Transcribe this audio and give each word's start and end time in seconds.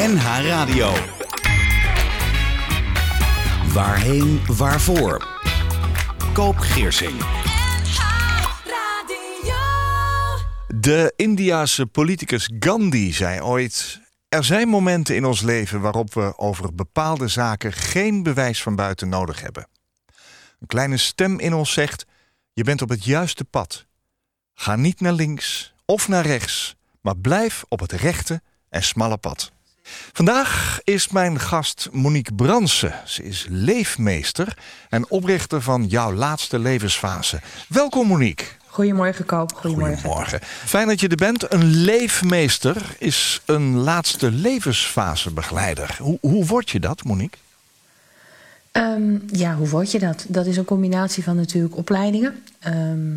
NH 0.00 0.46
Radio. 0.46 0.92
Waarheen, 3.72 4.40
waarvoor? 4.46 5.28
Koop 6.32 6.56
Geersing. 6.56 7.24
De 10.74 11.12
Indiase 11.16 11.86
politicus 11.86 12.50
Gandhi 12.58 13.12
zei 13.12 13.40
ooit: 13.40 14.00
Er 14.28 14.44
zijn 14.44 14.68
momenten 14.68 15.16
in 15.16 15.24
ons 15.24 15.40
leven 15.40 15.80
waarop 15.80 16.14
we 16.14 16.38
over 16.38 16.74
bepaalde 16.74 17.28
zaken 17.28 17.72
geen 17.72 18.22
bewijs 18.22 18.62
van 18.62 18.76
buiten 18.76 19.08
nodig 19.08 19.40
hebben. 19.40 19.68
Een 20.60 20.66
kleine 20.66 20.96
stem 20.96 21.38
in 21.38 21.54
ons 21.54 21.72
zegt: 21.72 22.06
Je 22.52 22.64
bent 22.64 22.82
op 22.82 22.88
het 22.88 23.04
juiste 23.04 23.44
pad. 23.44 23.86
Ga 24.54 24.76
niet 24.76 25.00
naar 25.00 25.12
links 25.12 25.74
of 25.84 26.08
naar 26.08 26.26
rechts, 26.26 26.76
maar 27.00 27.16
blijf 27.16 27.64
op 27.68 27.80
het 27.80 27.92
rechte 27.92 28.42
en 28.68 28.82
smalle 28.82 29.16
pad. 29.16 29.52
Vandaag 30.12 30.80
is 30.84 31.08
mijn 31.08 31.40
gast 31.40 31.88
Monique 31.92 32.34
Bransen. 32.34 32.94
Ze 33.04 33.22
is 33.22 33.46
leefmeester 33.48 34.56
en 34.88 35.10
oprichter 35.10 35.62
van 35.62 35.86
Jouw 35.86 36.12
Laatste 36.12 36.58
Levensfase. 36.58 37.40
Welkom 37.68 38.06
Monique. 38.06 38.46
Goedemorgen 38.66 39.24
Koop, 39.24 39.52
goedemorgen. 39.54 39.96
Goedemorgen. 39.96 40.40
Fijn 40.42 40.88
dat 40.88 41.00
je 41.00 41.08
er 41.08 41.16
bent. 41.16 41.52
Een 41.52 41.64
leefmeester 41.64 42.76
is 42.98 43.40
een 43.44 43.76
laatste 43.76 44.30
levensfase 44.30 45.30
begeleider. 45.32 45.96
Hoe, 45.98 46.18
hoe 46.20 46.46
word 46.46 46.70
je 46.70 46.80
dat, 46.80 47.04
Monique? 47.04 47.38
Ehm, 48.72 49.18
ja, 49.32 49.54
hoe 49.54 49.68
word 49.68 49.90
je 49.90 49.98
dat? 49.98 50.24
Dat 50.28 50.46
is 50.46 50.56
een 50.56 50.64
combinatie 50.64 51.22
van 51.22 51.36
natuurlijk 51.36 51.76
opleidingen. 51.76 52.42
Ehm, 52.58 53.16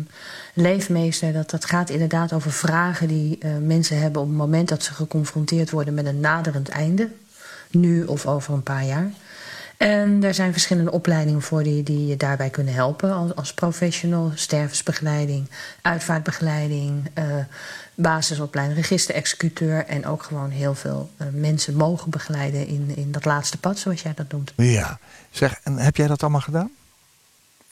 leefmeester, 0.54 1.32
dat, 1.32 1.50
dat 1.50 1.64
gaat 1.64 1.90
inderdaad 1.90 2.32
over 2.32 2.52
vragen 2.52 3.08
die 3.08 3.38
uh, 3.40 3.50
mensen 3.56 3.98
hebben 3.98 4.22
op 4.22 4.28
het 4.28 4.36
moment 4.36 4.68
dat 4.68 4.82
ze 4.82 4.94
geconfronteerd 4.94 5.70
worden 5.70 5.94
met 5.94 6.06
een 6.06 6.20
naderend 6.20 6.68
einde. 6.68 7.08
Nu 7.70 8.04
of 8.04 8.26
over 8.26 8.54
een 8.54 8.62
paar 8.62 8.84
jaar. 8.84 9.10
En 9.76 10.24
er 10.24 10.34
zijn 10.34 10.52
verschillende 10.52 10.90
opleidingen 10.90 11.42
voor 11.42 11.62
die, 11.62 11.82
die 11.82 12.06
je 12.06 12.16
daarbij 12.16 12.50
kunnen 12.50 12.74
helpen. 12.74 13.12
Als, 13.12 13.34
als 13.34 13.54
professional, 13.54 14.32
stervensbegeleiding, 14.34 15.50
uitvaartbegeleiding, 15.82 17.10
uh, 17.18 17.24
basisopleiding, 17.94 18.78
registerexecuteur. 18.80 19.86
En 19.86 20.06
ook 20.06 20.22
gewoon 20.22 20.50
heel 20.50 20.74
veel 20.74 21.10
uh, 21.20 21.26
mensen 21.32 21.74
mogen 21.74 22.10
begeleiden 22.10 22.66
in, 22.66 22.92
in 22.96 23.12
dat 23.12 23.24
laatste 23.24 23.58
pad, 23.58 23.78
zoals 23.78 24.02
jij 24.02 24.14
dat 24.14 24.32
noemt. 24.32 24.52
Ja, 24.56 24.98
zeg, 25.30 25.60
en 25.62 25.78
heb 25.78 25.96
jij 25.96 26.06
dat 26.06 26.22
allemaal 26.22 26.40
gedaan? 26.40 26.70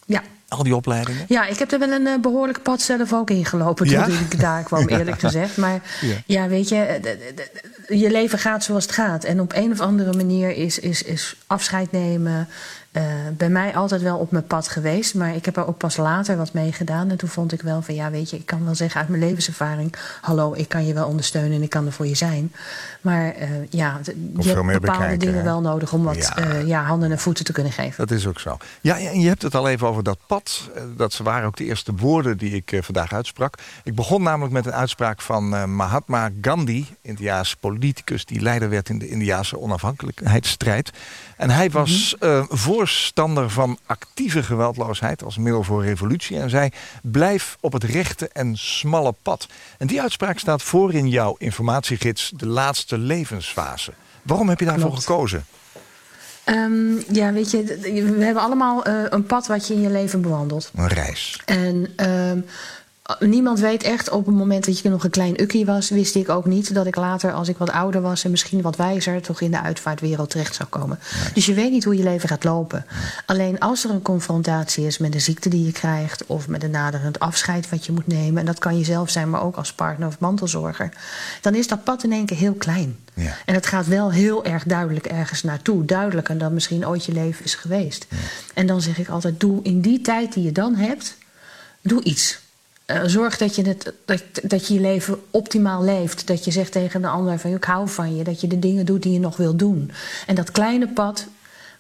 Ja. 0.07 0.23
Al 0.53 0.63
die 0.63 0.77
opleidingen? 0.77 1.25
Ja, 1.29 1.47
ik 1.47 1.59
heb 1.59 1.73
er 1.73 1.79
wel 1.79 1.91
een 1.91 2.07
uh, 2.07 2.19
behoorlijk 2.21 2.63
pad 2.63 2.81
zelf 2.81 3.13
ook 3.13 3.31
ingelopen 3.31 3.87
toen 3.87 4.19
ik 4.31 4.41
daar 4.41 4.63
kwam, 4.63 4.89
eerlijk 4.89 5.21
ja. 5.21 5.29
gezegd. 5.29 5.57
Maar 5.57 5.83
ja. 6.01 6.15
ja, 6.27 6.49
weet 6.49 6.69
je, 6.69 7.01
je 7.89 8.11
leven 8.11 8.39
gaat 8.39 8.65
zoals 8.65 8.85
het 8.85 8.93
gaat. 8.93 9.25
En 9.25 9.41
op 9.41 9.53
een 9.55 9.73
of 9.73 9.81
andere 9.81 10.13
manier 10.13 10.51
is, 10.51 10.79
is, 10.79 11.03
is 11.03 11.37
afscheid 11.47 11.93
nemen, 11.93 12.49
uh, 12.93 13.03
bij 13.37 13.49
mij 13.49 13.75
altijd 13.75 14.03
wel 14.03 14.19
op 14.19 14.31
mijn 14.31 14.47
pad 14.47 14.69
geweest. 14.69 15.15
Maar 15.15 15.35
ik 15.35 15.45
heb 15.45 15.57
er 15.57 15.67
ook 15.67 15.79
pas 15.79 15.97
later 15.97 16.37
wat 16.37 16.53
mee 16.53 16.73
gedaan. 16.73 17.11
En 17.11 17.17
toen 17.17 17.29
vond 17.29 17.53
ik 17.53 17.63
wel 17.63 17.83
van 17.83 17.95
ja, 17.95 18.11
weet 18.11 18.31
je, 18.31 18.37
ik 18.37 18.47
kan 18.47 18.65
wel 18.65 18.75
zeggen 18.75 19.01
uit 19.01 19.09
mijn 19.09 19.23
levenservaring: 19.23 19.95
hallo, 20.21 20.55
ik 20.57 20.69
kan 20.69 20.87
je 20.87 20.95
wel 20.95 21.07
ondersteunen 21.07 21.53
en 21.53 21.63
ik 21.63 21.71
kan 21.71 21.87
er 21.87 21.93
voor 21.93 22.07
je 22.07 22.15
zijn. 22.15 22.53
Maar 23.01 23.37
uh, 23.39 23.49
ja, 23.71 24.01
je 24.05 24.49
hebt 24.49 24.67
bepaalde 24.67 24.81
bekijken, 24.81 25.19
dingen 25.19 25.39
hè? 25.39 25.43
wel 25.43 25.61
nodig 25.61 25.93
om 25.93 26.03
wat 26.03 26.33
ja. 26.37 26.55
Uh, 26.55 26.67
ja. 26.67 26.83
handen 26.83 27.11
en 27.11 27.19
voeten 27.19 27.45
te 27.45 27.53
kunnen 27.53 27.73
geven. 27.73 28.07
Dat 28.07 28.11
is 28.11 28.27
ook 28.27 28.41
zo. 28.41 28.57
Ja, 28.81 28.99
en 28.99 29.21
je 29.21 29.29
hebt 29.29 29.43
het 29.43 29.55
al 29.55 29.69
even 29.69 29.87
over 29.87 30.03
dat 30.03 30.19
pad. 30.27 30.71
Dat 30.97 31.17
waren 31.17 31.47
ook 31.47 31.57
de 31.57 31.65
eerste 31.65 31.93
woorden 31.95 32.39
die 32.39 32.55
ik 32.55 32.79
vandaag 32.81 33.13
uitsprak. 33.13 33.55
Ik 33.85 33.95
begon 33.95 34.23
namelijk 34.23 34.53
met 34.53 34.67
een 34.67 34.75
uitspraak 34.75 35.21
van 35.21 35.75
Mahatma 35.77 36.31
Gandhi, 36.41 36.87
Indiaanse 37.03 37.57
politicus 37.57 38.25
die 38.25 38.41
leider 38.41 38.69
werd 38.69 38.89
in 38.89 38.99
de 38.99 39.09
Indiaanse 39.09 39.59
onafhankelijkheidsstrijd. 39.59 40.91
En 41.37 41.51
hij 41.51 41.71
was 41.71 42.17
mm 42.21 42.29
-hmm. 42.29 42.47
Voorstander 42.87 43.51
van 43.51 43.79
actieve 43.87 44.43
geweldloosheid 44.43 45.25
als 45.25 45.37
middel 45.37 45.63
voor 45.63 45.85
revolutie. 45.85 46.39
En 46.39 46.51
zei: 46.51 46.69
blijf 47.03 47.57
op 47.61 47.73
het 47.73 47.85
rechte 47.85 48.29
en 48.33 48.57
smalle 48.57 49.15
pad. 49.23 49.47
En 49.79 49.87
die 49.87 50.03
uitspraak 50.03 50.39
staat 50.39 50.63
voor 50.63 50.95
in 50.95 51.09
jouw 51.09 51.35
informatiegids 51.39 52.33
De 52.37 52.47
Laatste 52.47 52.99
Levensfase. 52.99 53.93
Waarom 54.23 54.49
heb 54.49 54.59
je 54.59 54.65
daarvoor 54.65 54.91
Klopt. 54.91 55.05
gekozen? 55.05 55.45
Um, 56.47 57.03
ja, 57.13 57.33
weet 57.33 57.51
je, 57.51 57.65
we 58.17 58.25
hebben 58.25 58.43
allemaal 58.43 58.89
uh, 58.89 59.03
een 59.09 59.27
pad 59.27 59.47
wat 59.47 59.67
je 59.67 59.75
in 59.75 59.81
je 59.81 59.91
leven 59.91 60.21
bewandelt. 60.21 60.71
Een 60.75 60.89
reis. 60.89 61.41
En 61.45 62.09
um, 62.11 62.45
niemand 63.19 63.61
weet 63.61 63.83
echt, 63.83 64.11
op 64.11 64.27
het 64.27 64.35
moment 64.35 64.67
dat 64.67 64.79
je 64.79 64.89
nog 64.89 65.05
een 65.05 65.11
klein 65.11 65.41
ukkie 65.41 65.65
was, 65.65 65.91
wist 65.91 66.15
ik 66.15 66.29
ook 66.29 66.45
niet 66.45 66.75
dat 66.75 66.87
ik 66.87 66.97
later, 66.97 67.33
als 67.33 67.49
ik 67.49 67.57
wat 67.57 67.71
ouder 67.71 68.01
was 68.01 68.25
en 68.25 68.31
misschien 68.31 68.63
wat 68.63 68.77
wijzer, 68.77 69.23
toch 69.23 69.41
in 69.41 69.51
de 69.51 69.61
uitvaartwereld 69.61 70.31
terecht 70.31 70.55
zou 70.55 70.69
komen. 70.69 70.99
Nee. 71.23 71.33
Dus 71.33 71.47
je 71.47 71.55
weet 71.55 71.71
niet 71.71 71.85
hoe 71.85 71.97
je 71.97 72.03
leven 72.03 72.29
gaat 72.29 72.45
lopen. 72.45 72.85
Nee. 72.91 73.11
Alleen 73.27 73.59
als 73.59 73.85
er 73.85 73.91
een 73.91 74.03
confrontatie 74.03 74.87
is 74.87 74.99
met 74.99 75.15
een 75.15 75.21
ziekte 75.21 75.49
die 75.49 75.65
je 75.65 75.73
krijgt, 75.73 76.27
of 76.27 76.49
met 76.49 76.63
een 76.63 76.71
naderend 76.71 77.19
afscheid 77.19 77.71
wat 77.71 77.87
je 77.87 77.93
moet 77.93 78.07
nemen, 78.07 78.41
en 78.41 78.47
dat 78.47 78.59
kan 78.59 78.79
je 78.79 78.85
zelf 78.85 79.11
zijn, 79.11 79.31
maar 79.31 79.43
ook 79.43 79.57
als 79.57 79.73
partner 79.73 80.09
of 80.09 80.19
mantelzorger, 80.19 80.89
dan 81.41 81.55
is 81.55 81.69
dat 81.69 81.85
pad 81.85 82.05
in 82.05 82.13
één 82.13 82.27
keer 82.27 82.37
heel 82.37 82.55
klein. 82.55 82.97
Ja. 83.15 83.37
En 83.45 83.55
het 83.55 83.67
gaat 83.67 83.87
wel 83.87 84.13
heel 84.13 84.45
erg 84.45 84.65
duidelijk 84.65 85.07
ergens 85.07 85.43
naartoe. 85.43 85.85
Duidelijker 85.85 86.39
dan 86.39 86.55
misschien 86.55 86.87
ooit 86.87 87.05
je 87.05 87.13
leven 87.13 87.45
is 87.45 87.55
geweest. 87.55 88.07
Ja. 88.09 88.17
En 88.55 88.67
dan 88.67 88.81
zeg 88.81 88.99
ik 88.99 89.09
altijd: 89.09 89.41
doe 89.41 89.63
in 89.63 89.81
die 89.81 90.01
tijd 90.01 90.33
die 90.33 90.45
je 90.45 90.53
dan 90.53 90.75
hebt, 90.75 91.17
doe 91.81 92.03
iets. 92.03 92.42
Uh, 92.93 93.01
zorg 93.05 93.39
dat 93.39 93.57
je, 93.57 93.63
het, 93.63 93.93
dat, 94.05 94.23
dat 94.43 94.69
je 94.69 94.75
je 94.75 94.81
leven 94.81 95.21
optimaal 95.31 95.85
leeft. 95.85 96.27
Dat 96.27 96.45
je 96.45 96.51
zegt 96.51 96.73
tegen 96.73 97.03
de 97.03 97.09
ander 97.09 97.39
van 97.39 97.55
ik 97.55 97.65
hou 97.65 97.89
van 97.89 98.17
je. 98.17 98.25
Dat 98.25 98.41
je 98.41 98.47
de 98.47 98.59
dingen 98.59 98.87
doet 98.87 99.03
die 99.03 99.13
je 99.13 99.19
nog 99.19 99.37
wil 99.37 99.57
doen. 99.57 99.91
En 100.27 100.35
dat 100.35 100.51
kleine 100.51 100.89
pad 100.89 101.27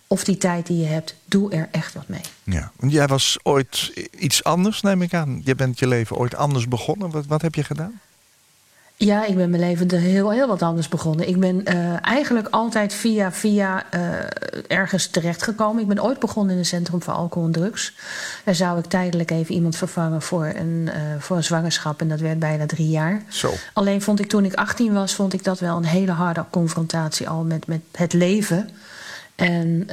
of 0.07 0.25
die 0.25 0.37
tijd 0.37 0.67
die 0.67 0.79
je 0.79 0.87
hebt, 0.87 1.15
doe 1.25 1.53
er 1.53 1.69
echt 1.71 1.95
wat 1.95 2.09
mee. 2.09 2.21
Ja, 2.45 2.73
want 2.77 2.93
jij 2.93 3.07
was 3.07 3.39
ooit 3.43 3.93
iets 4.19 4.45
anders, 4.45 4.81
neem 4.81 5.03
ik 5.03 5.15
aan. 5.15 5.41
Je 5.45 5.55
bent 5.55 5.79
je 5.79 5.89
leven 5.89 6.17
ooit 6.17 6.35
anders 6.35 6.69
begonnen. 6.69 7.11
Wat, 7.11 7.27
wat 7.27 7.43
heb 7.43 7.55
je 7.55 7.65
gedaan? 7.65 8.01
Ja, 8.97 9.27
ik 9.27 9.37
ben 9.37 9.51
mijn 9.51 9.63
leven 9.63 9.99
heel, 9.99 10.31
heel 10.31 10.49
wat 10.49 10.63
anders 10.63 10.89
begonnen. 10.89 11.29
Ik 11.29 11.41
ben 11.41 11.63
uh, 11.65 12.07
eigenlijk 12.07 12.49
altijd 12.51 12.95
via, 12.95 13.33
via 13.33 13.85
uh, 13.95 14.01
ergens 14.67 15.07
terechtgekomen. 15.07 15.83
Ik 15.83 15.89
ben 15.89 16.03
ooit 16.03 16.19
begonnen 16.19 16.53
in 16.53 16.59
een 16.59 16.67
centrum 16.67 17.03
voor 17.03 17.13
alcohol 17.13 17.47
en 17.47 17.53
drugs. 17.53 17.95
Daar 18.45 18.55
zou 18.55 18.79
ik 18.79 18.85
tijdelijk 18.85 19.31
even 19.31 19.55
iemand 19.55 19.77
vervangen 19.77 20.23
voor 20.23 20.47
een, 20.47 20.89
uh, 20.89 20.93
voor 21.19 21.37
een 21.37 21.45
zwangerschap. 21.45 22.01
En 22.01 22.09
dat 22.09 22.21
werd 22.21 22.39
bijna 22.39 22.67
drie 22.67 22.89
jaar. 22.89 23.23
Zo. 23.29 23.53
Alleen 23.73 24.03
vond 24.03 24.21
ik 24.21 24.29
toen 24.29 24.45
ik 24.45 24.55
18 24.55 24.93
was, 24.93 25.15
vond 25.15 25.33
ik 25.33 25.45
dat 25.45 25.61
wel 25.61 25.77
een 25.77 25.85
hele 25.85 26.13
harde 26.13 26.45
confrontatie 26.51 27.29
al 27.29 27.43
met, 27.43 27.67
met 27.67 27.81
het 27.93 28.13
leven. 28.13 28.69
En 29.35 29.87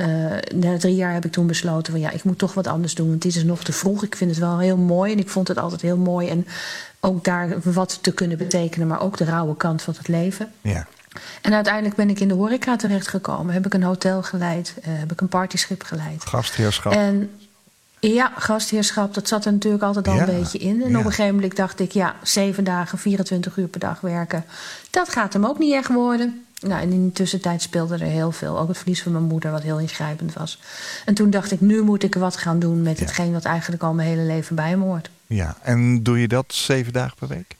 na 0.55 0.77
drie 0.77 0.95
jaar 0.95 1.13
heb 1.13 1.25
ik 1.25 1.31
toen 1.31 1.47
besloten 1.47 1.93
van 1.93 2.01
ja, 2.01 2.09
ik 2.09 2.23
moet 2.23 2.37
toch 2.37 2.53
wat 2.53 2.67
anders 2.67 2.95
doen. 2.95 3.09
Want 3.09 3.23
het 3.23 3.35
is 3.35 3.43
nog 3.43 3.63
te 3.63 3.73
vroeg. 3.73 4.03
Ik 4.03 4.15
vind 4.15 4.29
het 4.29 4.39
wel 4.39 4.59
heel 4.59 4.77
mooi 4.77 5.11
en 5.11 5.19
ik 5.19 5.29
vond 5.29 5.47
het 5.47 5.57
altijd 5.57 5.81
heel 5.81 5.97
mooi. 5.97 6.27
En 6.27 6.45
ook 6.99 7.23
daar 7.23 7.55
wat 7.63 7.99
te 8.01 8.11
kunnen 8.13 8.37
betekenen, 8.37 8.87
maar 8.87 9.01
ook 9.01 9.17
de 9.17 9.23
rauwe 9.23 9.55
kant 9.57 9.81
van 9.81 9.93
het 9.97 10.07
leven. 10.07 10.51
Ja. 10.61 10.87
En 11.41 11.53
uiteindelijk 11.53 11.95
ben 11.95 12.09
ik 12.09 12.19
in 12.19 12.27
de 12.27 12.33
horeca 12.33 12.75
terechtgekomen. 12.75 13.53
Heb 13.53 13.65
ik 13.65 13.73
een 13.73 13.83
hotel 13.83 14.23
geleid, 14.23 14.73
uh, 14.79 14.83
heb 14.87 15.11
ik 15.11 15.21
een 15.21 15.27
partyschip 15.27 15.83
geleid. 15.83 16.25
Gastheerschap. 16.25 16.93
En 16.93 17.29
ja, 17.99 18.31
gastheerschap, 18.37 19.13
dat 19.13 19.27
zat 19.27 19.45
er 19.45 19.51
natuurlijk 19.51 19.83
altijd 19.83 20.07
al 20.07 20.15
Ja, 20.15 20.27
een 20.27 20.39
beetje 20.39 20.57
in. 20.57 20.83
En 20.83 20.89
ja. 20.89 20.99
op 20.99 21.05
een 21.05 21.11
gegeven 21.11 21.35
moment 21.35 21.55
dacht 21.55 21.79
ik, 21.79 21.91
ja, 21.91 22.15
zeven 22.23 22.63
dagen, 22.63 22.97
24 22.97 23.57
uur 23.57 23.67
per 23.67 23.79
dag 23.79 24.01
werken. 24.01 24.45
Dat 24.89 25.09
gaat 25.09 25.33
hem 25.33 25.45
ook 25.45 25.59
niet 25.59 25.73
echt 25.73 25.93
worden. 25.93 26.43
Nou, 26.59 26.81
en 26.81 26.91
in 26.91 27.05
de 27.05 27.11
tussentijd 27.13 27.61
speelde 27.61 27.93
er 27.93 27.99
heel 27.99 28.31
veel. 28.31 28.59
Ook 28.59 28.67
het 28.67 28.77
verlies 28.77 29.01
van 29.01 29.11
mijn 29.11 29.23
moeder, 29.23 29.51
wat 29.51 29.61
heel 29.63 29.79
ingrijpend 29.79 30.33
was. 30.33 30.59
En 31.05 31.13
toen 31.13 31.29
dacht 31.29 31.51
ik, 31.51 31.61
nu 31.61 31.81
moet 31.81 32.03
ik 32.03 32.15
wat 32.15 32.37
gaan 32.37 32.59
doen 32.59 32.81
met 32.81 32.99
Ja. 32.99 33.05
hetgeen 33.05 33.33
wat 33.33 33.45
eigenlijk 33.45 33.83
al 33.83 33.93
mijn 33.93 34.07
hele 34.09 34.21
leven 34.21 34.55
bij 34.55 34.77
me 34.77 34.83
hoort. 34.83 35.09
Ja, 35.29 35.57
en 35.61 36.03
doe 36.03 36.19
je 36.19 36.27
dat 36.27 36.53
zeven 36.53 36.93
dagen 36.93 37.17
per 37.17 37.27
week? 37.27 37.55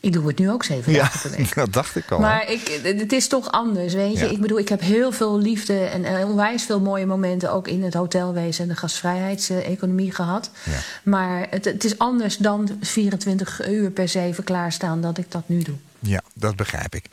Ik 0.00 0.12
doe 0.12 0.26
het 0.26 0.38
nu 0.38 0.50
ook 0.50 0.64
zeven 0.64 0.92
Ja, 0.92 0.98
dagen 0.98 1.30
per 1.30 1.38
week. 1.38 1.54
dat 1.64 1.72
dacht 1.72 1.96
ik 1.96 2.10
al. 2.10 2.18
Maar 2.18 2.50
ik, 2.50 2.80
het 2.82 3.12
is 3.12 3.28
toch 3.28 3.50
anders, 3.50 3.94
weet 3.94 4.18
je. 4.18 4.24
Ja. 4.24 4.30
Ik 4.30 4.40
bedoel, 4.40 4.58
ik 4.58 4.68
heb 4.68 4.80
heel 4.80 5.12
veel 5.12 5.38
liefde 5.38 5.78
en 5.78 6.04
eh, 6.04 6.28
onwijs 6.28 6.62
veel 6.62 6.80
mooie 6.80 7.06
momenten... 7.06 7.52
ook 7.52 7.68
in 7.68 7.82
het 7.82 7.94
hotelwezen 7.94 8.62
en 8.62 8.68
de 8.68 8.76
gastvrijheidseconomie 8.76 10.12
gehad. 10.12 10.50
Ja. 10.64 10.78
Maar 11.02 11.46
het, 11.50 11.64
het 11.64 11.84
is 11.84 11.98
anders 11.98 12.36
dan 12.36 12.78
24 12.80 13.68
uur 13.68 13.90
per 13.90 14.08
zeven 14.08 14.44
klaarstaan 14.44 15.00
dat 15.00 15.18
ik 15.18 15.30
dat 15.30 15.42
nu 15.46 15.62
doe. 15.62 15.76
Ja, 16.00 16.22
dat 16.34 16.56
begrijp 16.56 16.94
ik. 16.94 17.04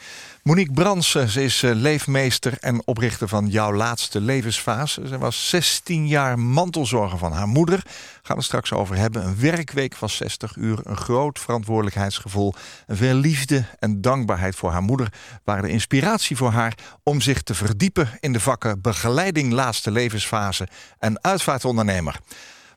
Monique 0.43 0.73
Bransen, 0.73 1.29
ze 1.29 1.43
is 1.43 1.63
eh, 1.63 1.71
leefmeester 1.73 2.57
en 2.59 2.87
oprichter 2.87 3.27
van 3.27 3.47
Jouw 3.47 3.73
Laatste 3.73 4.21
Levensfase. 4.21 5.07
Ze 5.07 5.17
was 5.17 5.49
16 5.49 6.07
jaar 6.07 6.39
mantelzorger 6.39 7.17
van 7.17 7.31
haar 7.31 7.47
moeder. 7.47 7.81
Gaan 7.85 8.21
we 8.21 8.33
het 8.33 8.43
straks 8.43 8.73
over 8.73 8.95
hebben. 8.95 9.25
Een 9.25 9.39
werkweek 9.39 9.95
van 9.95 10.09
60 10.09 10.55
uur, 10.55 10.79
een 10.83 10.97
groot 10.97 11.39
verantwoordelijkheidsgevoel... 11.39 12.53
veel 12.87 13.15
liefde 13.15 13.65
en 13.79 14.01
dankbaarheid 14.01 14.55
voor 14.55 14.71
haar 14.71 14.83
moeder... 14.83 15.13
waren 15.43 15.63
de 15.63 15.69
inspiratie 15.69 16.38
voor 16.38 16.51
haar 16.51 16.77
om 17.03 17.21
zich 17.21 17.41
te 17.41 17.53
verdiepen... 17.55 18.09
in 18.19 18.33
de 18.33 18.39
vakken 18.39 18.81
begeleiding 18.81 19.53
laatste 19.53 19.91
levensfase 19.91 20.67
en 20.99 21.23
uitvaartondernemer. 21.23 22.19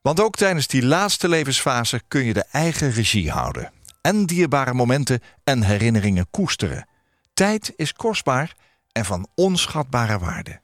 Want 0.03 0.21
ook 0.21 0.37
tijdens 0.37 0.67
die 0.67 0.85
laatste 0.85 1.29
levensfase 1.29 2.03
kun 2.09 2.25
je 2.25 2.33
de 2.33 2.45
eigen 2.51 2.91
regie 2.91 3.31
houden 3.31 3.71
en 4.09 4.27
dierbare 4.27 4.75
momenten 4.75 5.23
en 5.45 5.63
herinneringen 5.63 6.27
koesteren. 6.31 6.87
Tijd 7.35 7.73
is 7.77 7.93
kostbaar 7.93 8.55
en 8.93 9.05
van 9.05 9.27
onschatbare 9.35 10.19
waarde. 10.19 10.61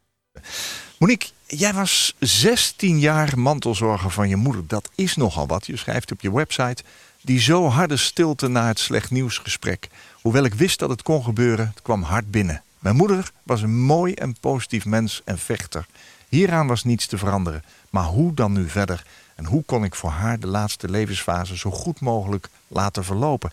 Monique, 0.99 1.29
jij 1.46 1.73
was 1.73 2.14
16 2.19 2.99
jaar 2.99 3.38
mantelzorger 3.38 4.11
van 4.11 4.29
je 4.29 4.37
moeder. 4.37 4.67
Dat 4.67 4.91
is 4.94 5.17
nogal 5.17 5.46
wat. 5.46 5.67
Je 5.67 5.76
schrijft 5.76 6.12
op 6.12 6.20
je 6.20 6.32
website 6.32 6.82
die 7.20 7.41
zo 7.41 7.69
harde 7.69 7.96
stilte 7.96 8.49
na 8.49 8.67
het 8.67 8.79
slecht 8.79 9.11
nieuwsgesprek. 9.11 9.88
Hoewel 10.20 10.44
ik 10.44 10.55
wist 10.55 10.79
dat 10.79 10.90
het 10.90 11.02
kon 11.02 11.25
gebeuren, 11.25 11.67
het 11.67 11.82
kwam 11.82 12.02
hard 12.02 12.31
binnen. 12.31 12.62
Mijn 12.79 12.97
moeder 12.97 13.31
was 13.43 13.62
een 13.62 13.81
mooi 13.81 14.14
en 14.14 14.37
positief 14.40 14.85
mens 14.85 15.23
en 15.25 15.38
vechter. 15.38 15.87
Hieraan 16.29 16.67
was 16.67 16.85
niets 16.85 17.06
te 17.06 17.19
veranderen. 17.19 17.64
Maar 17.90 18.05
hoe 18.05 18.35
dan 18.35 18.52
nu 18.52 18.69
verder? 18.69 19.05
En 19.35 19.45
hoe 19.45 19.63
kon 19.65 19.85
ik 19.85 19.95
voor 19.95 20.11
haar 20.11 20.41
de 20.41 20.47
laatste 20.47 20.91
levensfase 20.91 21.57
zo 21.57 21.71
goed 21.71 22.01
mogelijk 22.01 22.49
laten 22.69 23.05
verlopen? 23.05 23.51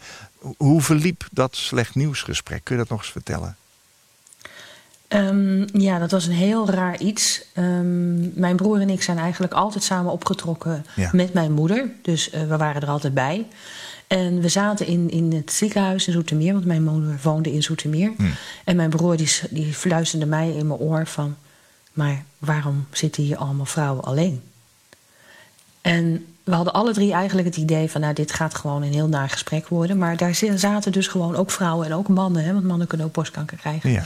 Hoe 0.58 0.82
verliep 0.82 1.28
dat 1.32 1.56
slecht 1.56 1.96
nieuwsgesprek? 1.96 2.64
Kun 2.64 2.76
je 2.76 2.82
dat 2.82 2.92
nog 2.92 3.00
eens 3.00 3.12
vertellen? 3.12 3.56
Um, 5.14 5.66
ja, 5.74 6.00
dat 6.00 6.12
was 6.12 6.26
een 6.26 6.34
heel 6.34 6.70
raar 6.70 7.00
iets. 7.00 7.46
Um, 7.58 8.32
mijn 8.36 8.56
broer 8.56 8.82
en 8.82 8.90
ik 8.90 9.02
zijn 9.02 9.18
eigenlijk 9.18 9.54
altijd 9.54 9.84
samen 9.84 10.12
opgetrokken 10.12 10.86
ja. 10.96 11.10
met 11.14 11.34
mijn 11.34 11.52
moeder. 11.52 11.92
Dus 12.02 12.34
uh, 12.34 12.42
we 12.42 12.58
waren 12.58 12.82
er 12.82 12.88
altijd 12.88 13.14
bij. 13.14 13.48
En 14.08 14.42
we 14.42 14.50
zaten 14.50 14.88
in, 14.88 15.10
in 15.10 15.34
het 15.34 15.52
ziekenhuis 15.52 16.08
in 16.08 16.14
Zoetermeer, 16.14 16.54
want 16.54 16.66
mijn 16.66 16.84
moeder 16.84 17.20
woonde 17.24 17.54
in 17.54 17.64
Zoetermeer. 17.64 18.12
Hmm. 18.18 18.34
En 18.64 18.76
mijn 18.76 18.90
broer 18.90 19.18
die, 19.18 19.40
die 19.50 19.74
fluisterde 19.74 20.26
mij 20.26 20.52
in 20.52 20.68
mijn 20.68 20.80
oor 20.80 21.08
van... 21.08 21.36
maar 21.94 22.24
waarom 22.38 22.86
zitten 22.92 23.24
hier 23.24 23.38
allemaal 23.38 23.66
vrouwen 23.66 24.04
alleen? 24.04 24.42
En 25.82 26.26
we 26.44 26.54
hadden 26.54 26.74
alle 26.74 26.94
drie 26.94 27.14
eigenlijk 27.14 27.48
het 27.48 27.58
idee 27.58 27.90
van... 27.90 28.02
nou, 28.02 28.14
dit 28.14 28.32
gaat 28.32 28.56
gewoon 28.56 28.82
een 28.82 28.94
heel 28.94 29.08
naar 29.08 29.30
gesprek 29.30 29.68
worden. 29.68 29.98
Maar 29.98 30.18
daar 30.18 30.36
zaten 30.56 30.92
dus 30.92 31.08
gewoon 31.08 31.36
ook 31.36 31.52
vrouwen 31.52 31.86
en 31.86 31.94
ook 31.94 32.08
mannen... 32.08 32.44
Hè, 32.44 32.54
want 32.54 32.66
mannen 32.66 32.88
kunnen 32.88 33.08
ook 33.08 33.14
borstkanker 33.14 33.58
krijgen... 33.58 33.92
Ja. 33.92 34.04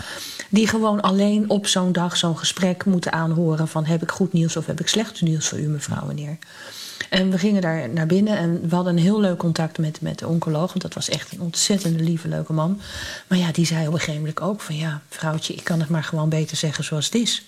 die 0.49 0.67
gewoon 0.67 1.01
alleen 1.01 1.49
op 1.49 1.67
zo'n 1.67 1.91
dag 1.91 2.17
zo'n 2.17 2.37
gesprek 2.37 2.85
moeten 2.85 3.11
aanhoren... 3.11 3.67
van 3.67 3.85
heb 3.85 4.01
ik 4.01 4.11
goed 4.11 4.33
nieuws 4.33 4.57
of 4.57 4.65
heb 4.65 4.79
ik 4.79 4.87
slecht 4.87 5.21
nieuws 5.21 5.47
voor 5.47 5.59
u, 5.59 5.67
mevrouw, 5.67 6.05
meneer. 6.05 6.37
En 7.09 7.31
we 7.31 7.37
gingen 7.37 7.61
daar 7.61 7.89
naar 7.89 8.05
binnen 8.05 8.37
en 8.37 8.69
we 8.69 8.75
hadden 8.75 8.97
een 8.97 9.03
heel 9.03 9.19
leuk 9.19 9.37
contact 9.37 9.77
met, 9.77 10.01
met 10.01 10.19
de 10.19 10.27
oncoloog. 10.27 10.69
Want 10.69 10.81
dat 10.81 10.93
was 10.93 11.09
echt 11.09 11.31
een 11.31 11.41
ontzettende 11.41 12.03
lieve, 12.03 12.27
leuke 12.27 12.53
man. 12.53 12.81
Maar 13.27 13.37
ja, 13.37 13.51
die 13.51 13.65
zei 13.65 13.87
op 13.87 13.93
een 13.93 13.99
gegeven 13.99 14.19
moment 14.19 14.41
ook 14.41 14.61
van... 14.61 14.75
ja, 14.75 15.01
vrouwtje, 15.09 15.53
ik 15.53 15.63
kan 15.63 15.79
het 15.79 15.89
maar 15.89 16.03
gewoon 16.03 16.29
beter 16.29 16.57
zeggen 16.57 16.83
zoals 16.83 17.05
het 17.05 17.15
is. 17.15 17.45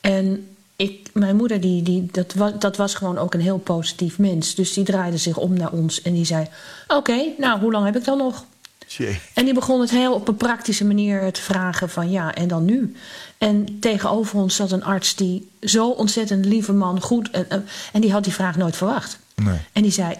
En 0.00 0.48
ik, 0.80 1.10
mijn 1.12 1.36
moeder, 1.36 1.60
die, 1.60 1.82
die, 1.82 2.08
dat, 2.12 2.34
was, 2.34 2.52
dat 2.58 2.76
was 2.76 2.94
gewoon 2.94 3.18
ook 3.18 3.34
een 3.34 3.40
heel 3.40 3.58
positief 3.58 4.18
mens. 4.18 4.54
Dus 4.54 4.72
die 4.72 4.84
draaide 4.84 5.16
zich 5.16 5.36
om 5.36 5.52
naar 5.52 5.72
ons 5.72 6.02
en 6.02 6.12
die 6.12 6.24
zei... 6.24 6.46
oké, 6.88 7.24
nou, 7.38 7.60
hoe 7.60 7.72
lang 7.72 7.84
heb 7.84 7.96
ik 7.96 8.04
dan 8.04 8.18
nog? 8.18 8.44
Jee. 8.86 9.20
En 9.34 9.44
die 9.44 9.54
begon 9.54 9.80
het 9.80 9.90
heel 9.90 10.14
op 10.14 10.28
een 10.28 10.36
praktische 10.36 10.84
manier 10.84 11.32
te 11.32 11.40
vragen 11.40 11.90
van... 11.90 12.10
ja, 12.10 12.34
en 12.34 12.48
dan 12.48 12.64
nu? 12.64 12.96
En 13.38 13.78
tegenover 13.80 14.38
ons 14.38 14.56
zat 14.56 14.72
een 14.72 14.84
arts 14.84 15.14
die 15.14 15.48
zo 15.60 15.88
ontzettend 15.88 16.44
lieve 16.44 16.72
man, 16.72 17.00
goed... 17.00 17.30
en, 17.30 17.66
en 17.92 18.00
die 18.00 18.12
had 18.12 18.24
die 18.24 18.32
vraag 18.32 18.56
nooit 18.56 18.76
verwacht. 18.76 19.18
Nee. 19.34 19.58
En 19.72 19.82
die 19.82 19.92
zei 19.92 20.14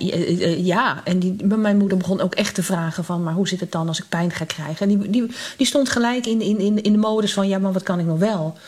ja. 0.64 1.00
En 1.04 1.18
die, 1.18 1.44
mijn 1.44 1.76
moeder 1.76 1.98
begon 1.98 2.20
ook 2.20 2.34
echt 2.34 2.54
te 2.54 2.62
vragen 2.62 3.04
van... 3.04 3.22
maar 3.22 3.34
hoe 3.34 3.48
zit 3.48 3.60
het 3.60 3.72
dan 3.72 3.88
als 3.88 3.98
ik 3.98 4.08
pijn 4.08 4.30
ga 4.30 4.44
krijgen? 4.44 4.90
En 4.90 4.98
die, 4.98 5.10
die, 5.10 5.30
die 5.56 5.66
stond 5.66 5.88
gelijk 5.88 6.26
in, 6.26 6.40
in, 6.40 6.58
in, 6.58 6.82
in 6.82 6.92
de 6.92 6.98
modus 6.98 7.32
van... 7.32 7.48
ja, 7.48 7.58
maar 7.58 7.72
wat 7.72 7.82
kan 7.82 7.98
ik 7.98 8.06
nog 8.06 8.18
wel? 8.18 8.58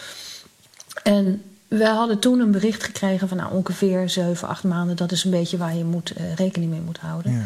En 1.03 1.43
we 1.78 1.86
hadden 1.86 2.19
toen 2.19 2.40
een 2.40 2.50
bericht 2.50 2.82
gekregen 2.82 3.28
van 3.28 3.36
nou, 3.36 3.52
ongeveer 3.52 4.08
7, 4.08 4.48
8 4.48 4.64
maanden. 4.64 4.96
Dat 4.96 5.12
is 5.12 5.24
een 5.24 5.30
beetje 5.30 5.56
waar 5.56 5.74
je 5.74 5.84
moet, 5.84 6.12
uh, 6.19 6.34
rekening 6.34 6.70
mee 6.70 6.80
moet 6.80 6.98
houden. 6.98 7.32
Ja. 7.32 7.44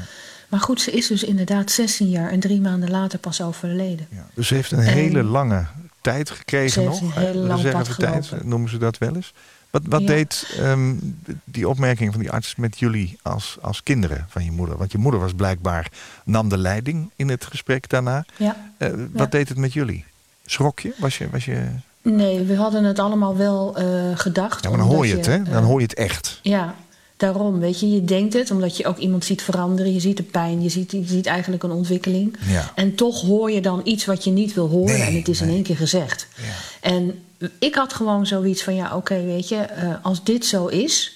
Maar 0.48 0.60
goed, 0.60 0.80
ze 0.80 0.90
is 0.90 1.06
dus 1.06 1.24
inderdaad 1.24 1.70
16 1.70 2.08
jaar 2.08 2.30
en 2.30 2.40
drie 2.40 2.60
maanden 2.60 2.90
later 2.90 3.18
pas 3.18 3.42
overleden. 3.42 4.06
Ja, 4.10 4.26
dus 4.34 4.46
ze 4.46 4.54
heeft 4.54 4.70
een 4.70 4.78
hele 4.78 5.22
lange 5.22 5.66
tijd 6.00 6.30
gekregen 6.30 6.84
nog. 6.84 7.00
Een 7.00 7.12
hele 7.12 7.38
lange 7.38 7.70
pad 7.70 7.98
tijd 7.98 8.44
noemen 8.44 8.70
ze 8.70 8.78
dat 8.78 8.98
wel 8.98 9.14
eens. 9.14 9.32
Wat, 9.70 9.82
wat 9.84 10.00
ja. 10.00 10.06
deed 10.06 10.56
um, 10.60 11.18
die 11.44 11.68
opmerking 11.68 12.12
van 12.12 12.20
die 12.20 12.30
arts 12.30 12.56
met 12.56 12.78
jullie 12.78 13.18
als, 13.22 13.58
als 13.60 13.82
kinderen 13.82 14.26
van 14.28 14.44
je 14.44 14.50
moeder? 14.50 14.76
Want 14.76 14.92
je 14.92 14.98
moeder 14.98 15.20
was 15.20 15.32
blijkbaar, 15.32 15.90
nam 16.24 16.48
de 16.48 16.58
leiding 16.58 17.10
in 17.16 17.28
het 17.28 17.44
gesprek 17.44 17.88
daarna. 17.88 18.24
Ja. 18.36 18.72
Uh, 18.78 18.88
wat 19.12 19.30
deed 19.30 19.48
het 19.48 19.58
met 19.58 19.72
jullie? 19.72 20.04
Schrok 20.44 20.80
je? 20.80 20.94
Was 20.98 21.18
je, 21.18 21.30
was 21.30 21.44
je 21.44 21.66
Nee, 22.12 22.40
we 22.40 22.54
hadden 22.54 22.84
het 22.84 22.98
allemaal 22.98 23.36
wel 23.36 23.80
uh, 23.80 23.84
gedacht. 24.14 24.64
Ja, 24.64 24.68
maar 24.68 24.78
dan 24.78 24.88
hoor 24.88 25.06
je 25.06 25.16
het, 25.16 25.26
hè? 25.26 25.42
Dan 25.42 25.64
hoor 25.64 25.80
je 25.80 25.86
het 25.86 25.94
echt. 25.94 26.40
Ja, 26.42 26.74
daarom. 27.16 27.58
Weet 27.58 27.80
je, 27.80 27.90
je 27.90 28.04
denkt 28.04 28.34
het, 28.34 28.50
omdat 28.50 28.76
je 28.76 28.86
ook 28.86 28.98
iemand 28.98 29.24
ziet 29.24 29.42
veranderen. 29.42 29.92
Je 29.92 30.00
ziet 30.00 30.16
de 30.16 30.22
pijn, 30.22 30.62
je 30.62 30.68
ziet, 30.68 30.90
je 30.90 31.04
ziet 31.06 31.26
eigenlijk 31.26 31.62
een 31.62 31.70
ontwikkeling. 31.70 32.36
Ja. 32.48 32.72
En 32.74 32.94
toch 32.94 33.20
hoor 33.20 33.50
je 33.50 33.60
dan 33.60 33.80
iets 33.84 34.04
wat 34.04 34.24
je 34.24 34.30
niet 34.30 34.54
wil 34.54 34.68
horen. 34.68 34.98
Nee, 34.98 35.08
en 35.08 35.14
het 35.14 35.28
is 35.28 35.40
nee. 35.40 35.48
in 35.48 35.54
één 35.54 35.64
keer 35.64 35.76
gezegd. 35.76 36.26
Ja. 36.36 36.88
En 36.90 37.22
ik 37.58 37.74
had 37.74 37.92
gewoon 37.92 38.26
zoiets 38.26 38.62
van, 38.62 38.74
ja, 38.74 38.86
oké, 38.86 38.96
okay, 38.96 39.24
weet 39.24 39.48
je, 39.48 39.66
uh, 39.82 39.94
als 40.02 40.24
dit 40.24 40.46
zo 40.46 40.66
is... 40.66 41.10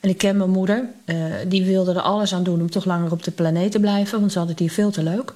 En 0.00 0.12
ik 0.12 0.18
ken 0.18 0.36
mijn 0.36 0.50
moeder, 0.50 0.84
uh, 1.06 1.16
die 1.48 1.64
wilde 1.64 1.92
er 1.92 2.00
alles 2.00 2.34
aan 2.34 2.42
doen 2.42 2.60
om 2.60 2.70
toch 2.70 2.84
langer 2.84 3.12
op 3.12 3.22
de 3.22 3.30
planeet 3.30 3.72
te 3.72 3.80
blijven, 3.80 4.20
want 4.20 4.32
ze 4.32 4.38
had 4.38 4.48
het 4.48 4.58
hier 4.58 4.70
veel 4.70 4.90
te 4.90 5.02
leuk. 5.02 5.32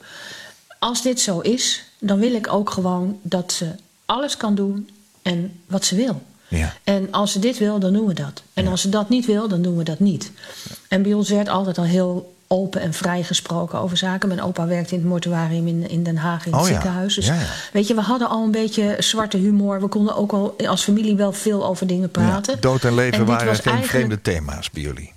Als 0.78 1.02
dit 1.02 1.20
zo 1.20 1.40
is, 1.40 1.84
dan 1.98 2.18
wil 2.18 2.34
ik 2.34 2.52
ook 2.52 2.70
gewoon 2.70 3.18
dat 3.22 3.52
ze 3.52 3.66
alles 4.10 4.36
kan 4.36 4.54
doen 4.54 4.90
en 5.22 5.60
wat 5.66 5.84
ze 5.84 5.96
wil. 5.96 6.22
Ja. 6.48 6.72
En 6.84 7.12
als 7.12 7.32
ze 7.32 7.38
dit 7.38 7.58
wil, 7.58 7.78
dan 7.78 7.92
doen 7.92 8.06
we 8.06 8.14
dat. 8.14 8.42
En 8.54 8.66
als 8.66 8.80
ze 8.80 8.88
dat 8.88 9.08
niet 9.08 9.26
wil, 9.26 9.48
dan 9.48 9.62
doen 9.62 9.76
we 9.76 9.84
dat 9.84 9.98
niet. 9.98 10.30
Ja. 10.34 10.74
En 10.88 11.02
bij 11.02 11.12
ons 11.12 11.28
werd 11.28 11.48
altijd 11.48 11.78
al 11.78 11.84
heel 11.84 12.34
open 12.46 12.80
en 12.80 12.92
vrij 12.92 13.22
gesproken 13.22 13.78
over 13.78 13.96
zaken. 13.96 14.28
Mijn 14.28 14.42
opa 14.42 14.66
werkte 14.66 14.94
in 14.94 15.00
het 15.00 15.08
mortuarium 15.08 15.66
in, 15.66 15.88
in 15.90 16.02
Den 16.02 16.16
Haag 16.16 16.46
in 16.46 16.52
het 16.52 16.60
oh, 16.60 16.66
ziekenhuis. 16.66 17.14
Dus 17.14 17.30
weet 17.72 17.86
je, 17.86 17.94
we 17.94 18.00
hadden 18.00 18.28
al 18.28 18.44
een 18.44 18.50
beetje 18.50 18.96
zwarte 18.98 19.36
humor. 19.36 19.80
We 19.80 19.88
konden 19.88 20.16
ook 20.16 20.32
al 20.32 20.56
als 20.66 20.82
familie 20.82 21.16
wel 21.16 21.32
veel 21.32 21.66
over 21.66 21.86
dingen 21.86 22.10
praten. 22.10 22.60
dood 22.60 22.84
en 22.84 22.94
leven 22.94 23.18
en 23.18 23.24
waren 23.24 23.46
geen 23.46 23.54
eigenlijk... 23.54 23.88
vreemde 23.88 24.20
thema's 24.20 24.70
bij 24.70 24.82
jullie. 24.82 25.12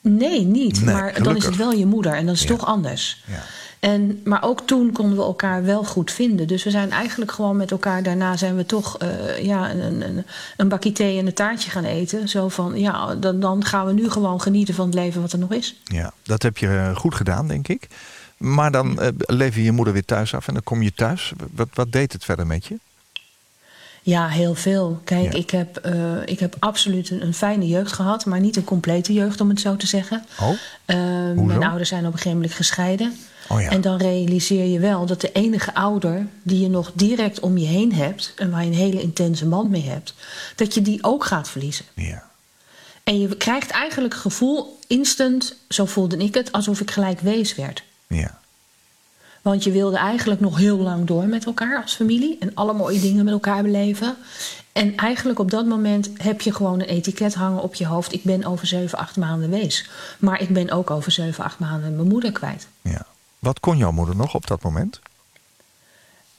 Nee, 0.00 0.40
niet. 0.40 0.84
Nee, 0.84 0.94
maar 0.94 0.98
gelukkig. 0.98 1.24
dan 1.24 1.36
is 1.36 1.44
het 1.44 1.56
wel 1.56 1.72
je 1.72 1.86
moeder 1.86 2.14
en 2.14 2.26
dat 2.26 2.34
is 2.34 2.44
toch 2.44 2.66
anders. 2.66 3.22
Ja. 3.26 3.42
En, 3.82 4.20
maar 4.24 4.42
ook 4.42 4.60
toen 4.60 4.92
konden 4.92 5.16
we 5.16 5.22
elkaar 5.22 5.64
wel 5.64 5.84
goed 5.84 6.10
vinden. 6.10 6.46
Dus 6.46 6.64
we 6.64 6.70
zijn 6.70 6.90
eigenlijk 6.90 7.32
gewoon 7.32 7.56
met 7.56 7.70
elkaar... 7.70 8.02
daarna 8.02 8.36
zijn 8.36 8.56
we 8.56 8.66
toch 8.66 9.02
uh, 9.02 9.44
ja, 9.44 9.70
een, 9.70 10.00
een, 10.02 10.24
een, 10.56 10.68
bakje 10.68 10.92
thee 10.92 11.18
en 11.18 11.26
een 11.26 11.34
taartje 11.34 11.70
gaan 11.70 11.84
eten. 11.84 12.28
Zo 12.28 12.48
van, 12.48 12.78
ja, 12.78 13.14
dan, 13.14 13.40
dan 13.40 13.64
gaan 13.64 13.86
we 13.86 13.92
nu 13.92 14.10
gewoon 14.10 14.40
genieten 14.40 14.74
van 14.74 14.86
het 14.86 14.94
leven 14.94 15.20
wat 15.20 15.32
er 15.32 15.38
nog 15.38 15.52
is. 15.52 15.80
Ja, 15.84 16.12
dat 16.22 16.42
heb 16.42 16.58
je 16.58 16.68
eh, 16.68 16.96
goed 16.96 17.14
gedaan, 17.14 17.48
denk 17.48 17.68
ik. 17.68 17.86
Maar 18.36 18.70
dan 18.70 19.02
uh, 19.02 19.08
lever 19.16 19.58
je 19.58 19.64
je 19.64 19.72
moeder 19.72 19.92
weer 19.92 20.04
thuis 20.04 20.34
af 20.34 20.48
en 20.48 20.54
dan 20.54 20.62
kom 20.62 20.82
je 20.82 20.92
thuis. 20.94 21.32
Wat, 21.52 21.68
wat 21.74 21.92
deed 21.92 22.12
het 22.12 22.24
verder 22.24 22.46
met 22.46 22.66
je? 22.66 22.78
Ja, 24.02 24.28
heel 24.28 24.54
veel. 24.54 25.00
Kijk, 25.04 25.32
ja. 25.32 25.38
ik, 25.38 25.50
heb, 25.50 25.86
uh, 25.86 25.92
ik 26.24 26.38
heb 26.38 26.56
absoluut 26.58 27.10
een, 27.10 27.22
een, 27.22 27.34
fijne 27.34 27.66
jeugd 27.66 27.92
gehad, 27.92 28.26
maar 28.26 28.40
niet 28.40 28.56
een 28.56 28.64
complete 28.64 29.12
jeugd, 29.12 29.40
om 29.40 29.48
het 29.48 29.60
zo 29.60 29.76
te 29.76 29.86
zeggen. 29.86 30.24
Oh, 30.40 30.48
uh, 30.48 30.56
mijn 31.46 31.64
ouders 31.64 31.88
zijn 31.88 32.06
op 32.06 32.12
een 32.12 32.18
gegeven 32.18 32.38
moment 32.38 32.54
gescheiden. 32.54 33.16
Oh 33.52 33.60
ja. 33.60 33.68
En 33.68 33.80
dan 33.80 33.96
realiseer 33.96 34.64
je 34.64 34.78
wel 34.78 35.06
dat 35.06 35.20
de 35.20 35.32
enige 35.32 35.74
ouder 35.74 36.26
die 36.42 36.60
je 36.60 36.68
nog 36.68 36.90
direct 36.94 37.40
om 37.40 37.58
je 37.58 37.66
heen 37.66 37.92
hebt 37.92 38.32
en 38.36 38.50
waar 38.50 38.64
je 38.64 38.70
een 38.70 38.76
hele 38.76 39.00
intense 39.00 39.46
band 39.46 39.70
mee 39.70 39.88
hebt, 39.88 40.14
dat 40.56 40.74
je 40.74 40.82
die 40.82 41.04
ook 41.04 41.24
gaat 41.24 41.48
verliezen. 41.48 41.84
Ja. 41.94 42.30
En 43.04 43.20
je 43.20 43.36
krijgt 43.36 43.70
eigenlijk 43.70 44.12
het 44.12 44.22
gevoel, 44.22 44.78
instant, 44.86 45.56
zo 45.68 45.84
voelde 45.84 46.16
ik 46.16 46.34
het, 46.34 46.52
alsof 46.52 46.80
ik 46.80 46.90
gelijk 46.90 47.20
wees 47.20 47.54
werd. 47.54 47.82
Ja. 48.06 48.40
Want 49.42 49.64
je 49.64 49.70
wilde 49.70 49.96
eigenlijk 49.96 50.40
nog 50.40 50.58
heel 50.58 50.76
lang 50.76 51.06
door 51.06 51.24
met 51.24 51.44
elkaar 51.44 51.82
als 51.82 51.94
familie 51.94 52.36
en 52.40 52.50
alle 52.54 52.72
mooie 52.72 53.00
dingen 53.00 53.24
met 53.24 53.32
elkaar 53.32 53.62
beleven. 53.62 54.16
En 54.72 54.96
eigenlijk 54.96 55.38
op 55.38 55.50
dat 55.50 55.66
moment 55.66 56.10
heb 56.16 56.40
je 56.40 56.54
gewoon 56.54 56.80
een 56.80 56.86
etiket 56.86 57.34
hangen 57.34 57.62
op 57.62 57.74
je 57.74 57.86
hoofd. 57.86 58.12
Ik 58.12 58.22
ben 58.22 58.44
over 58.44 58.66
7, 58.66 58.98
8 58.98 59.16
maanden 59.16 59.50
wees. 59.50 59.88
Maar 60.18 60.40
ik 60.40 60.48
ben 60.48 60.70
ook 60.70 60.90
over 60.90 61.12
7, 61.12 61.44
8 61.44 61.58
maanden 61.58 61.96
mijn 61.96 62.08
moeder 62.08 62.32
kwijt. 62.32 62.66
Ja. 62.82 63.06
Wat 63.42 63.60
kon 63.60 63.76
jouw 63.76 63.92
moeder 63.92 64.16
nog 64.16 64.34
op 64.34 64.46
dat 64.46 64.62
moment? 64.62 65.00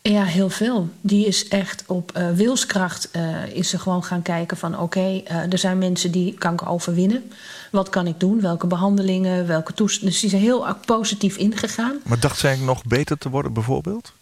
Ja, 0.02 0.24
heel 0.24 0.50
veel. 0.50 0.90
Die 1.02 1.26
is 1.26 1.48
echt 1.48 1.84
op 1.88 2.18
uh, 2.18 2.30
wilskracht 2.32 3.10
uh, 3.16 3.46
is 3.48 3.70
ze 3.70 3.80
gewoon 3.80 4.04
gaan 4.04 4.22
kijken 4.22 4.58
van... 4.58 4.74
oké, 4.74 4.84
okay, 4.84 5.24
uh, 5.28 5.52
er 5.52 5.58
zijn 5.58 5.78
mensen 5.78 6.12
die 6.12 6.34
kanker 6.34 6.68
overwinnen. 6.68 7.32
Wat 7.72 7.90
kan 7.90 8.08
ik 8.08 8.20
doen? 8.20 8.42
Welke 8.42 8.68
behandelingen? 8.68 9.48
Welke 9.48 9.74
toestanden? 9.74 10.10
Dus 10.10 10.20
die 10.20 10.32
is 10.32 10.46
heel 10.46 10.76
positief 10.86 11.38
ingegaan. 11.38 11.96
Maar 12.04 12.20
dacht 12.20 12.40
zij 12.40 12.58
nog 12.58 12.84
beter 12.86 13.18
te 13.18 13.30
worden 13.30 13.54
bijvoorbeeld? 13.54 14.14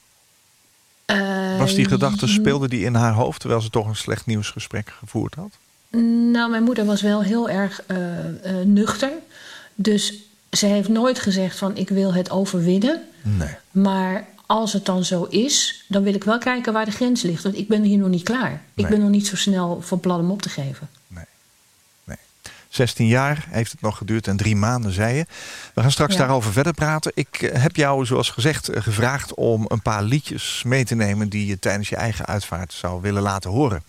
Was 1.58 1.74
die 1.74 1.88
gedachte, 1.88 2.28
speelde 2.28 2.68
die 2.68 2.86
in 2.86 2.96
haar 2.96 3.14
hoofd... 3.14 3.40
terwijl 3.40 3.62
ze 3.62 3.70
toch 3.70 3.88
een 3.88 3.96
slecht 3.96 4.26
nieuwsgesprek 4.26 4.94
gevoerd 5.00 5.36
had? 5.36 5.52
Nou, 6.32 6.50
mijn 6.50 6.64
moeder 6.64 6.86
was 6.86 7.02
wel 7.02 7.22
heel 7.22 7.50
erg 7.50 7.82
nuchter. 8.66 9.12
Dus 9.76 10.14
ze 10.52 10.66
heeft 10.66 10.90
nooit 10.90 11.20
gezegd 11.20 11.58
van 11.58 11.78
ik 11.78 11.90
wil 11.90 12.14
het 12.14 12.30
overwinnen. 12.30 13.02
Nee. 13.22 13.56
Maar 13.72 14.26
als 14.46 14.74
het 14.74 14.86
dan 14.86 15.06
zo 15.06 15.24
is, 15.24 15.86
dan 15.88 16.04
wil 16.04 16.14
ik 16.14 16.24
wel 16.24 16.38
kijken 16.38 16.74
waar 16.74 16.86
de 16.86 16.92
grens 16.92 17.22
ligt. 17.22 17.44
Want 17.44 17.58
ik 17.58 17.68
ben 17.68 17.84
hier 17.84 17.98
nog 17.98 18.10
niet 18.10 18.24
klaar. 18.24 18.50
Nee. 18.50 18.62
Ik 18.74 18.88
ben 18.88 19.00
nog 19.00 19.10
niet 19.10 19.28
zo 19.28 19.36
snel 19.36 19.82
van 19.82 20.00
plan 20.00 20.20
om 20.20 20.32
op 20.32 20.42
te 20.42 20.50
geven. 20.50 20.90
Nee. 21.08 21.26
nee. 22.04 22.18
16 22.70 23.08
jaar 23.08 23.46
heeft 23.50 23.72
het 23.72 23.82
nog 23.82 23.98
geduurd 23.98 24.28
en 24.28 24.38
drie 24.38 24.56
maanden, 24.56 24.92
zei 24.92 25.16
je. 25.16 25.26
We 25.74 25.82
gaan 25.82 25.92
straks 25.92 26.16
daarover 26.16 26.52
verder 26.52 26.74
praten. 26.74 27.12
Ik 27.16 27.42
eh, 27.42 27.62
heb 27.62 27.76
jou, 27.76 28.06
zoals 28.06 28.30
gezegd, 28.30 28.70
eh, 28.70 28.82
gevraagd 28.82 29.34
om 29.34 29.66
een 29.68 29.82
paar 29.82 30.04
liedjes 30.04 30.64
mee 30.66 30.86
te 30.86 30.96
nemen... 30.96 31.30
die 31.30 31.46
je 31.46 31.60
tijdens 31.60 31.90
je 31.90 31.96
eigen 31.96 32.26
uitvaart 32.26 32.74
zou 32.74 33.02
willen 33.02 33.22
laten 33.22 33.50
horen. 33.50 33.84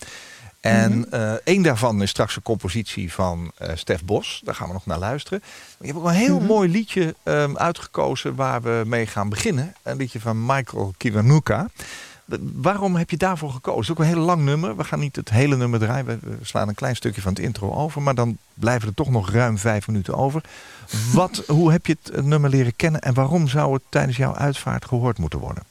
En 0.62 0.92
mm 0.92 1.40
één 1.45 1.62
daarvan 1.62 2.02
is 2.02 2.11
straks 2.11 2.37
een 2.37 2.42
compositie 2.42 3.12
van 3.12 3.52
uh, 3.62 3.69
Stef 3.75 4.04
Bos. 4.04 4.40
Daar 4.45 4.54
gaan 4.54 4.66
we 4.66 4.73
nog 4.73 4.87
naar 4.87 4.99
luisteren. 4.99 5.42
Je 5.81 5.87
hebt 5.87 5.99
ook 5.99 6.04
een 6.04 6.14
heel 6.14 6.38
mhm. 6.38 6.47
mooi 6.47 6.71
liedje 6.71 7.14
um, 7.23 7.57
uitgekozen 7.57 8.35
waar 8.35 8.62
we 8.62 8.83
mee 8.87 9.07
gaan 9.07 9.28
beginnen. 9.28 9.75
Een 9.83 9.97
liedje 9.97 10.21
van 10.21 10.47
Michael 10.47 10.95
Kiwanuka. 10.97 11.69
Waarom 12.54 12.97
heb 12.97 13.11
je 13.11 13.16
daarvoor 13.16 13.50
gekozen? 13.50 13.81
Het 13.81 13.88
is 13.88 13.90
ook 13.90 13.99
een 13.99 14.14
heel 14.14 14.25
lang 14.25 14.42
nummer. 14.45 14.76
We 14.76 14.85
gaan 14.85 14.99
niet 14.99 15.16
het 15.16 15.31
hele 15.31 15.57
nummer 15.57 15.78
draaien. 15.78 16.07
We 16.07 16.37
slaan 16.42 16.69
een 16.69 16.75
klein 16.75 16.97
stukje 16.97 17.21
van 17.21 17.33
het 17.33 17.42
intro 17.42 17.73
over. 17.73 18.02
Maar 18.02 18.14
dan 18.14 18.38
blijven 18.54 18.88
er 18.88 18.95
toch 18.95 19.11
nog 19.11 19.31
ruim 19.31 19.59
vijf 19.59 19.87
minuten 19.87 20.14
over. 20.14 20.42
Wat, 21.12 21.42
hoe 21.47 21.73
heb 21.73 21.87
je 21.87 21.97
het 22.02 22.25
nummer 22.25 22.50
leren 22.50 22.76
kennen 22.76 23.00
en 23.00 23.14
waarom 23.14 23.49
zou 23.49 23.73
het 23.73 23.83
tijdens 23.88 24.16
jouw 24.16 24.35
uitvaart 24.35 24.85
gehoord 24.85 25.19
moeten 25.19 25.38
worden? 25.38 25.62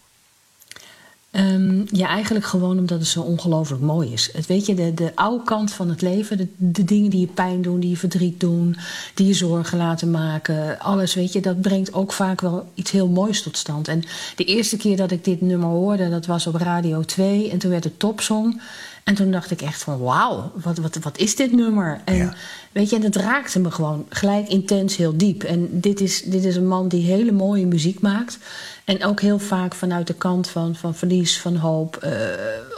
Um, 1.31 1.85
ja, 1.91 2.07
eigenlijk 2.07 2.45
gewoon 2.45 2.77
omdat 2.77 2.99
het 2.99 3.07
zo 3.07 3.21
ongelooflijk 3.21 3.81
mooi 3.81 4.11
is. 4.11 4.29
Het, 4.33 4.45
weet 4.47 4.65
je, 4.65 4.73
de, 4.73 4.93
de 4.93 5.11
oude 5.15 5.43
kant 5.43 5.73
van 5.73 5.89
het 5.89 6.01
leven, 6.01 6.37
de, 6.37 6.47
de 6.57 6.83
dingen 6.83 7.09
die 7.09 7.19
je 7.19 7.27
pijn 7.27 7.61
doen, 7.61 7.79
die 7.79 7.89
je 7.89 7.97
verdriet 7.97 8.39
doen, 8.39 8.75
die 9.13 9.27
je 9.27 9.33
zorgen 9.33 9.77
laten 9.77 10.11
maken, 10.11 10.79
alles, 10.79 11.13
weet 11.13 11.33
je, 11.33 11.39
dat 11.39 11.61
brengt 11.61 11.93
ook 11.93 12.13
vaak 12.13 12.41
wel 12.41 12.71
iets 12.73 12.91
heel 12.91 13.07
moois 13.07 13.41
tot 13.43 13.57
stand. 13.57 13.87
En 13.87 14.03
de 14.35 14.43
eerste 14.43 14.77
keer 14.77 14.97
dat 14.97 15.11
ik 15.11 15.23
dit 15.23 15.41
nummer 15.41 15.69
hoorde, 15.69 16.09
dat 16.09 16.25
was 16.25 16.47
op 16.47 16.55
Radio 16.55 17.01
2 17.01 17.49
en 17.49 17.57
toen 17.57 17.71
werd 17.71 17.83
het 17.83 17.99
topsong. 17.99 18.61
En 19.03 19.15
toen 19.15 19.31
dacht 19.31 19.51
ik 19.51 19.61
echt 19.61 19.83
van 19.83 19.99
wauw, 19.99 20.51
wat, 20.55 20.77
wat, 20.77 20.95
wat 20.95 21.17
is 21.17 21.35
dit 21.35 21.51
nummer? 21.51 22.01
En 22.05 22.35
weet 22.71 22.89
je, 22.89 22.95
en 22.95 23.01
het 23.01 23.15
raakte 23.15 23.59
me 23.59 23.71
gewoon 23.71 24.05
gelijk 24.09 24.47
intens 24.47 24.95
heel 24.95 25.17
diep. 25.17 25.43
En 25.43 25.67
dit 25.71 25.99
is, 25.99 26.21
dit 26.23 26.43
is 26.43 26.55
een 26.55 26.67
man 26.67 26.87
die 26.87 27.05
hele 27.05 27.31
mooie 27.31 27.65
muziek 27.65 28.01
maakt. 28.01 28.37
En 28.85 29.05
ook 29.05 29.21
heel 29.21 29.39
vaak 29.39 29.73
vanuit 29.75 30.07
de 30.07 30.13
kant 30.13 30.47
van, 30.47 30.75
van 30.75 30.95
verlies, 30.95 31.39
van 31.39 31.55
hoop, 31.55 32.03
uh, 32.03 32.11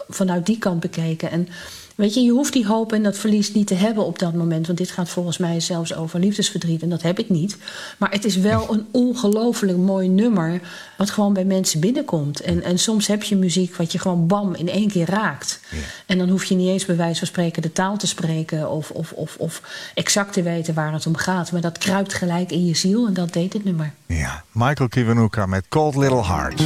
vanuit 0.09 0.45
die 0.45 0.57
kant 0.57 0.79
bekeken. 0.79 1.31
En 1.31 1.47
Weet 1.95 2.13
je, 2.13 2.21
je 2.21 2.31
hoeft 2.31 2.53
die 2.53 2.67
hoop 2.67 2.93
en 2.93 3.03
dat 3.03 3.17
verlies 3.17 3.53
niet 3.53 3.67
te 3.67 3.73
hebben 3.73 4.05
op 4.05 4.19
dat 4.19 4.33
moment. 4.33 4.65
Want 4.65 4.77
dit 4.77 4.91
gaat 4.91 5.09
volgens 5.09 5.37
mij 5.37 5.59
zelfs 5.59 5.95
over 5.95 6.19
liefdesverdriet. 6.19 6.81
En 6.81 6.89
dat 6.89 7.01
heb 7.01 7.19
ik 7.19 7.29
niet. 7.29 7.57
Maar 7.97 8.11
het 8.11 8.25
is 8.25 8.37
wel 8.37 8.73
een 8.73 8.85
ongelooflijk 8.91 9.77
mooi 9.77 10.07
nummer. 10.07 10.61
Wat 10.97 11.09
gewoon 11.09 11.33
bij 11.33 11.45
mensen 11.45 11.79
binnenkomt. 11.79 12.41
En, 12.41 12.63
en 12.63 12.79
soms 12.79 13.07
heb 13.07 13.23
je 13.23 13.35
muziek 13.35 13.75
wat 13.75 13.91
je 13.91 13.99
gewoon 13.99 14.27
bam 14.27 14.55
in 14.55 14.69
één 14.69 14.87
keer 14.87 15.09
raakt. 15.09 15.59
En 16.05 16.17
dan 16.17 16.29
hoef 16.29 16.45
je 16.45 16.55
niet 16.55 16.69
eens 16.69 16.85
bij 16.85 16.95
wijze 16.95 17.17
van 17.17 17.27
spreken 17.27 17.61
de 17.61 17.71
taal 17.71 17.97
te 17.97 18.07
spreken. 18.07 18.71
Of, 18.71 18.91
of, 18.91 19.11
of, 19.11 19.35
of 19.37 19.61
exact 19.93 20.33
te 20.33 20.43
weten 20.43 20.73
waar 20.73 20.93
het 20.93 21.05
om 21.05 21.15
gaat. 21.15 21.51
Maar 21.51 21.61
dat 21.61 21.77
kruipt 21.77 22.13
gelijk 22.13 22.51
in 22.51 22.65
je 22.65 22.75
ziel. 22.75 23.07
En 23.07 23.13
dat 23.13 23.33
deed 23.33 23.53
het 23.53 23.63
nummer. 23.63 23.93
Ja, 24.05 24.43
Michael 24.51 24.89
Kiwanuka 24.89 25.45
met 25.45 25.65
Cold 25.69 25.95
Little 25.95 26.23
Hearts. 26.23 26.63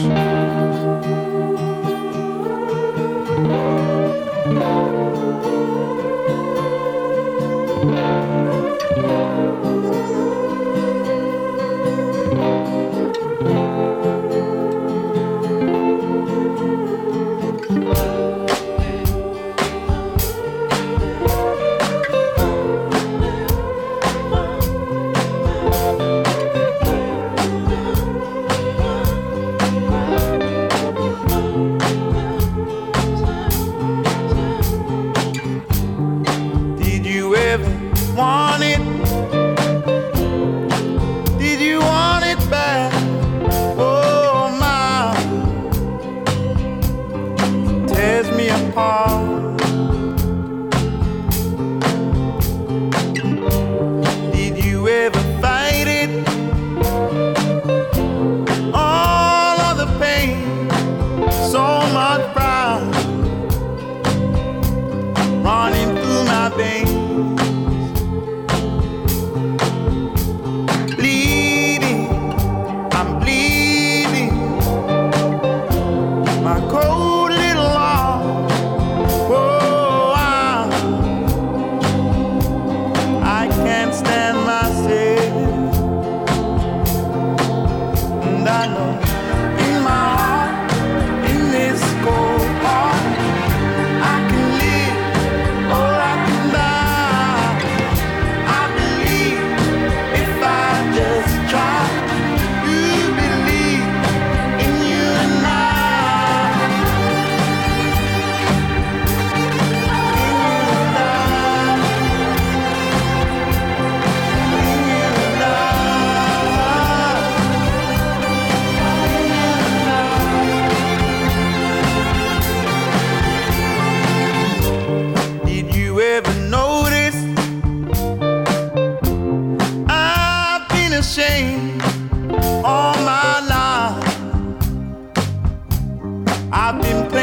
I've 136.68 136.82
been. 136.82 137.17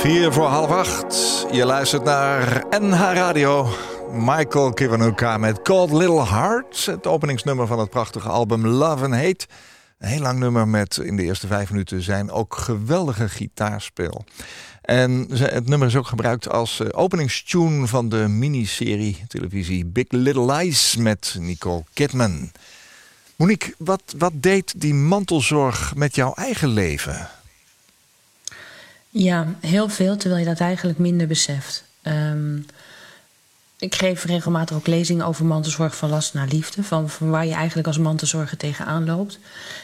Vier 0.00 0.32
voor 0.32 0.46
half 0.46 0.70
acht. 0.70 1.46
Je 1.52 1.64
luistert 1.64 2.04
naar 2.04 2.64
NH 2.70 2.98
Radio. 2.98 3.68
Michael 4.12 4.72
Kiwanuka 4.72 5.38
met 5.38 5.62
Cold 5.62 5.92
Little 5.92 6.26
Heart. 6.26 6.86
Het 6.86 7.06
openingsnummer 7.06 7.66
van 7.66 7.78
het 7.78 7.90
prachtige 7.90 8.28
album 8.28 8.66
Love 8.66 9.04
and 9.04 9.14
Hate. 9.14 9.46
Een 9.98 10.08
heel 10.08 10.20
lang 10.20 10.38
nummer 10.38 10.68
met 10.68 10.96
in 10.96 11.16
de 11.16 11.22
eerste 11.22 11.46
vijf 11.46 11.70
minuten 11.70 12.02
zijn 12.02 12.30
ook 12.30 12.56
geweldige 12.56 13.28
gitaarspel. 13.28 14.24
En 14.82 15.26
het 15.32 15.68
nummer 15.68 15.88
is 15.88 15.96
ook 15.96 16.06
gebruikt 16.06 16.50
als 16.50 16.80
eh, 16.80 16.88
openingstune 16.90 17.86
van 17.86 18.08
de 18.08 18.28
miniserie 18.28 19.24
televisie 19.28 19.86
Big 19.86 20.06
Little 20.08 20.52
Lies 20.52 20.96
met 20.96 21.36
Nicole 21.38 21.84
Kidman. 21.92 22.50
Monique, 23.36 23.74
wat, 23.78 24.02
wat 24.18 24.32
deed 24.34 24.80
die 24.80 24.94
mantelzorg 24.94 25.94
met 25.94 26.14
jouw 26.14 26.32
eigen 26.34 26.68
leven? 26.68 27.28
Ja, 29.10 29.54
heel 29.60 29.88
veel, 29.88 30.16
terwijl 30.16 30.40
je 30.40 30.48
dat 30.48 30.60
eigenlijk 30.60 30.98
minder 30.98 31.26
beseft. 31.26 31.84
Ehm, 32.02 32.56
ik 33.78 33.94
geef 33.94 34.24
regelmatig 34.24 34.76
ook 34.76 34.86
lezingen 34.86 35.26
over 35.26 35.44
mantelzorg 35.44 35.96
van 35.96 36.10
last 36.10 36.34
naar 36.34 36.46
liefde. 36.46 36.82
Van, 36.82 37.10
van 37.10 37.30
waar 37.30 37.46
je 37.46 37.54
eigenlijk 37.54 37.86
als 37.86 37.98
mantelzorger 37.98 38.56
tegenaan 38.56 39.04
loopt. 39.04 39.38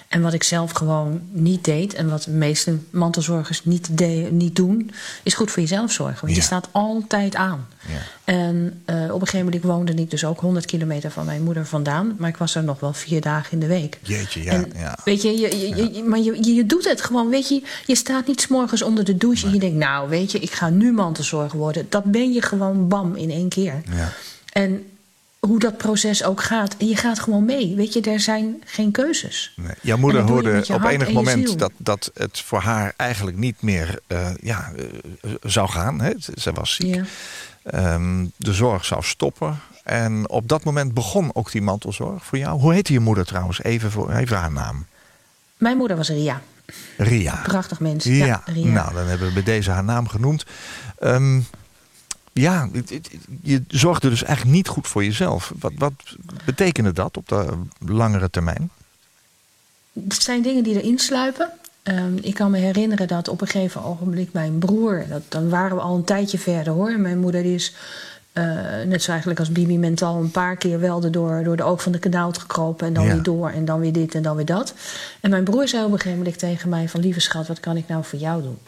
En 0.09 0.23
wat 0.23 0.33
ik 0.33 0.43
zelf 0.43 0.71
gewoon 0.73 1.21
niet 1.31 1.65
deed. 1.65 1.95
En 1.95 2.09
wat 2.11 2.23
de 2.23 2.31
meeste 2.31 2.77
mantelzorgers 2.91 3.65
niet, 3.65 3.99
de, 3.99 4.29
niet 4.31 4.57
doen. 4.57 4.91
Is 5.23 5.35
goed 5.35 5.51
voor 5.51 5.63
jezelf 5.63 5.93
zorgen. 5.93 6.21
Want 6.21 6.31
Ja. 6.33 6.39
je 6.39 6.43
staat 6.45 6.69
altijd 6.73 7.35
aan. 7.35 7.67
Ja. 7.89 7.95
En 8.25 8.83
eh, 8.85 8.97
op 8.97 9.21
een 9.21 9.27
gegeven 9.27 9.45
moment 9.45 9.63
woonde 9.65 9.95
ik 9.95 10.11
dus 10.11 10.25
ook 10.25 10.41
100 10.41 10.67
kilometer 10.67 11.11
van 11.11 11.25
mijn 11.25 11.43
moeder 11.43 11.67
vandaan. 11.67 12.15
Maar 12.19 12.29
ik 12.29 12.37
was 12.37 12.55
er 12.55 12.65
nog 12.65 12.81
wel 12.81 12.93
vier 12.93 13.21
dagen 13.21 13.53
in 13.53 13.61
de 13.61 13.67
week. 13.67 13.99
Jeetje, 14.03 14.43
ja. 14.43 14.53
En 14.53 14.73
ja. 14.77 14.99
Weet 15.05 15.23
je, 15.23 15.31
je, 15.39 15.59
je, 15.59 15.93
je- 15.95 16.03
maar 16.03 16.19
je, 16.19 16.37
je, 16.45 16.55
je 16.55 16.67
doet 16.67 16.89
het 16.89 17.01
gewoon. 17.03 17.29
Weet 17.29 17.49
je, 17.49 17.63
je 17.87 17.95
staat 17.97 18.27
niet 18.27 18.41
s'morgens 18.41 18.83
onder 18.83 19.05
de 19.05 19.17
douche 19.17 19.47
en 19.47 19.53
je 19.53 19.59
denkt, 19.59 19.77
nou, 19.77 20.09
weet 20.09 20.33
je, 20.33 20.39
ik 20.39 20.51
ga 20.53 20.69
nu 20.71 20.93
mantelzorger 20.93 21.59
worden. 21.59 21.87
Dat 21.89 22.05
ben 22.05 22.33
je 22.33 22.43
gewoon 22.43 22.89
bam 22.89 23.15
in 23.15 23.31
één 23.31 23.49
keer. 23.49 23.83
Ja. 23.97 24.13
En 24.53 24.85
hoe 25.47 25.59
dat 25.59 25.77
proces 25.77 26.25
ook 26.25 26.43
gaat, 26.43 26.77
en 26.79 26.87
je 26.87 26.97
gaat 26.97 27.19
gewoon 27.21 27.45
mee. 27.45 27.75
Weet 27.77 27.93
je, 27.93 28.01
er 28.01 28.21
zijn 28.21 28.63
geen 28.65 28.91
keuzes. 28.91 29.53
Nee. 29.57 29.75
Jouw 29.83 29.97
moeder 29.97 30.23
hoorde 30.23 30.65
op 30.73 30.85
enig 30.85 31.09
en 31.09 31.15
moment 31.15 31.59
dat, 31.59 31.73
dat 31.77 32.11
het 32.15 32.41
voor 32.41 32.61
haar 32.61 32.95
eigenlijk 32.97 33.37
niet 33.37 33.63
meer 33.63 33.99
eh, 34.07 34.29
ja, 34.41 34.73
eh, 35.23 35.31
zou 35.43 35.69
gaan. 35.69 36.01
Hè? 36.01 36.11
Ze- 36.37 36.53
was 36.53 36.75
ziek. 36.75 36.95
Ja. 36.95 37.05
Ehm, 37.63 38.27
de 38.37 38.53
zorg 38.53 38.85
zou 38.85 39.03
stoppen. 39.03 39.59
En 39.85 40.29
op 40.29 40.49
dat 40.49 40.65
moment 40.65 40.95
begon 40.95 41.31
ook 41.35 41.51
die 41.51 41.63
mantelzorg 41.63 42.25
voor 42.25 42.39
jou. 42.39 42.61
Hoe 42.61 42.73
heette 42.73 42.93
je 42.93 43.01
moeder 43.01 43.25
trouwens? 43.27 43.63
Even, 43.63 43.91
voor, 43.91 44.11
even 44.13 44.37
haar 44.37 44.53
naam. 44.53 44.87
Mijn 45.57 45.77
moeder 45.77 45.97
was 45.97 46.09
Ria. 46.09 46.41
Ria. 46.97 47.41
Prachtig 47.43 47.81
mens. 47.81 48.05
Ja, 48.05 48.25
Ja, 48.27 48.43
Ria. 48.45 48.67
nou 48.73 48.95
dan 48.95 49.07
hebben 49.07 49.27
we 49.29 49.33
bij 49.35 49.43
deze 49.43 49.71
haar 49.71 49.85
naam 49.85 50.09
genoemd. 50.09 50.45
Ehm, 50.99 51.41
ja, 52.43 52.69
het- 52.73 52.91
het- 52.91 53.11
je 53.43 53.63
zorgde 53.69 54.09
dus 54.09 54.23
eigenlijk 54.23 54.57
niet 54.57 54.69
goed 54.69 54.89
voor 54.89 55.05
jezelf. 55.05 55.53
Wat, 55.59 55.73
wat 55.79 55.93
betekende 56.45 56.93
dat 56.93 57.17
op 57.17 57.29
de 57.29 57.47
langere 57.79 58.31
termijn? 58.31 58.71
Het 59.93 60.23
zijn 60.23 60.43
dingen 60.43 60.63
die 60.65 60.83
erin 60.83 60.99
sluipen. 60.99 61.51
Ehm, 61.83 62.17
ik 62.21 62.35
kan 62.35 62.51
me 62.51 62.59
herinneren 62.59 63.09
dat 63.09 63.29
op 63.29 63.41
een 63.41 63.47
gegeven 63.49 63.85
ogenblik 63.85 64.33
mijn 64.33 64.59
broer... 64.59 65.05
Dat, 65.09 65.23
dan 65.29 65.49
waren 65.49 65.77
we 65.77 65.83
al 65.83 65.97
een 65.97 66.05
tijdje 66.05 66.39
verder 66.39 66.73
hoor. 66.73 66.91
En 66.91 67.01
mijn 67.01 67.19
moeder 67.19 67.43
die 67.43 67.55
is 67.55 67.75
eh, 68.33 68.45
net 68.87 69.03
zo 69.03 69.11
eigenlijk 69.11 69.41
als 69.41 69.53
Bibi 69.53 69.79
mentaal... 69.79 70.17
een 70.21 70.31
paar 70.31 70.57
keer 70.57 70.81
wel 70.81 71.11
door, 71.11 71.45
door 71.45 71.57
de 71.57 71.63
oog 71.63 71.83
van 71.83 71.93
de 71.93 71.99
kanaal 71.99 72.33
gekropen... 72.33 72.87
en 72.87 72.93
dan 72.93 73.05
Ja. 73.05 73.13
weer 73.13 73.23
door 73.23 73.51
en 73.51 73.65
dan 73.65 73.81
weer 73.81 73.93
dit 73.93 74.15
en 74.15 74.23
dan 74.23 74.37
weer 74.37 74.45
dat. 74.45 74.75
En 75.21 75.31
mijn 75.31 75.45
broer 75.45 75.69
zei 75.69 75.85
op 75.85 75.93
een 75.93 75.97
gegeven 75.99 76.19
moment 76.19 76.39
tegen 76.39 76.69
mij... 76.69 76.89
van 76.89 77.01
lieve 77.01 77.21
schat, 77.21 77.47
wat 77.47 77.61
kan 77.61 77.77
ik 77.77 77.89
nou 77.89 78.05
voor 78.05 78.19
jou 78.19 78.43
doen? 78.43 78.59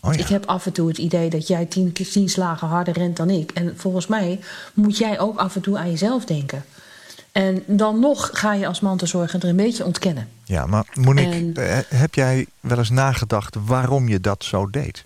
Oh 0.00 0.14
ja. 0.14 0.20
Ik 0.20 0.26
heb 0.28 0.46
af 0.46 0.66
en 0.66 0.72
toe 0.72 0.88
het 0.88 0.98
idee 0.98 1.30
dat 1.30 1.46
jij 1.46 1.66
tien, 1.66 1.92
tien 1.92 2.28
slagen 2.28 2.68
harder 2.68 2.94
rent 2.94 3.16
dan 3.16 3.30
ik. 3.30 3.50
En 3.50 3.72
volgens 3.76 4.06
mij 4.06 4.40
moet 4.74 4.98
jij 4.98 5.18
ook 5.20 5.38
af 5.38 5.54
en 5.54 5.60
toe 5.60 5.78
aan 5.78 5.90
jezelf 5.90 6.24
denken. 6.24 6.64
En 7.32 7.62
dan 7.66 8.00
nog 8.00 8.30
ga 8.32 8.54
je 8.54 8.66
als 8.66 8.80
mantelzorger 8.80 9.42
er 9.42 9.48
een 9.48 9.56
beetje 9.56 9.84
ontkennen. 9.84 10.28
Ja, 10.44 10.66
maar 10.66 10.84
Monique, 10.94 11.30
En- 11.34 11.54
eh, 11.56 11.78
heb 12.00 12.14
jij 12.14 12.46
wel 12.60 12.78
eens 12.78 12.90
nagedacht 12.90 13.56
waarom 13.66 14.08
je 14.08 14.20
dat 14.20 14.44
zo 14.44 14.70
deed? 14.70 15.04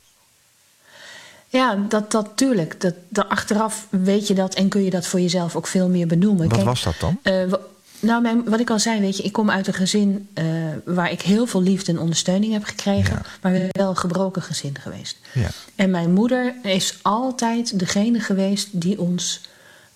Ja, 1.49 1.79
dat, 1.89 2.11
dat 2.11 2.29
tuurlijk. 2.35 2.81
Dat, 2.81 2.95
dat, 3.09 3.29
achteraf 3.29 3.87
weet 3.91 4.27
je 4.27 4.35
dat 4.35 4.55
en 4.55 4.69
kun 4.69 4.83
je 4.85 4.91
dat 4.91 5.07
voor 5.07 5.21
jezelf 5.21 5.57
ook 5.57 5.67
veel 5.67 5.89
meer 5.89 6.07
benoemen. 6.07 6.45
Wat 6.45 6.53
Kijk, 6.55 6.65
was 6.69 6.83
dat 6.83 6.95
dan? 7.01 7.19
wa- 7.23 7.59
nou, 8.03 8.23
mijn, 8.23 8.45
wat 8.45 8.61
ik 8.61 8.71
al 8.71 8.79
zei, 8.79 9.01
weet 9.01 9.17
je, 9.17 9.23
ik 9.23 9.33
kom 9.33 9.51
uit 9.51 9.67
een 9.67 9.75
gezin 9.75 10.29
eh, 10.35 10.45
waar 10.85 11.11
ik 11.11 11.23
heel 11.23 11.47
veel 11.47 11.63
liefde 11.63 11.93
en 11.93 11.99
ondersteuning 11.99 12.53
heb 12.53 12.65
gekregen. 12.65 13.15
Ja. 13.15 13.23
Maar 13.41 13.53
we 13.53 13.59
zijn 13.59 13.71
wel 13.73 13.89
een 13.89 13.97
gebroken 13.97 14.43
gezin 14.43 14.77
geweest. 14.81 15.19
Ja. 15.35 15.49
En 15.75 15.91
mijn 15.91 16.13
moeder 16.13 16.55
is 16.63 16.99
altijd 17.03 17.79
degene 17.79 18.21
geweest 18.21 18.69
die 18.81 19.01
ons 19.01 19.41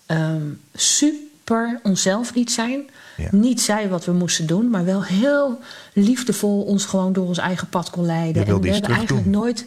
ehm, 0.07 0.42
super 0.75 1.81
onszelf 1.83 2.35
liet 2.35 2.53
zijn. 2.53 2.90
Ja. 3.16 3.29
Niet 3.31 3.61
zei 3.61 3.88
wat 3.88 4.05
we 4.05 4.12
moesten 4.12 4.47
doen, 4.47 4.71
maar 4.71 4.85
wel 4.85 5.05
heel 5.05 5.61
liefdevol 5.92 6.62
ons 6.62 6.85
gewoon 6.85 7.12
door 7.12 7.27
ons 7.27 7.38
eigen 7.38 7.69
pad 7.69 7.90
kon 7.90 8.07
leiden. 8.07 8.47
En 8.47 8.61
we 8.61 8.71
hebben 8.71 8.90
eigenlijk 8.90 9.27
nooit. 9.27 9.66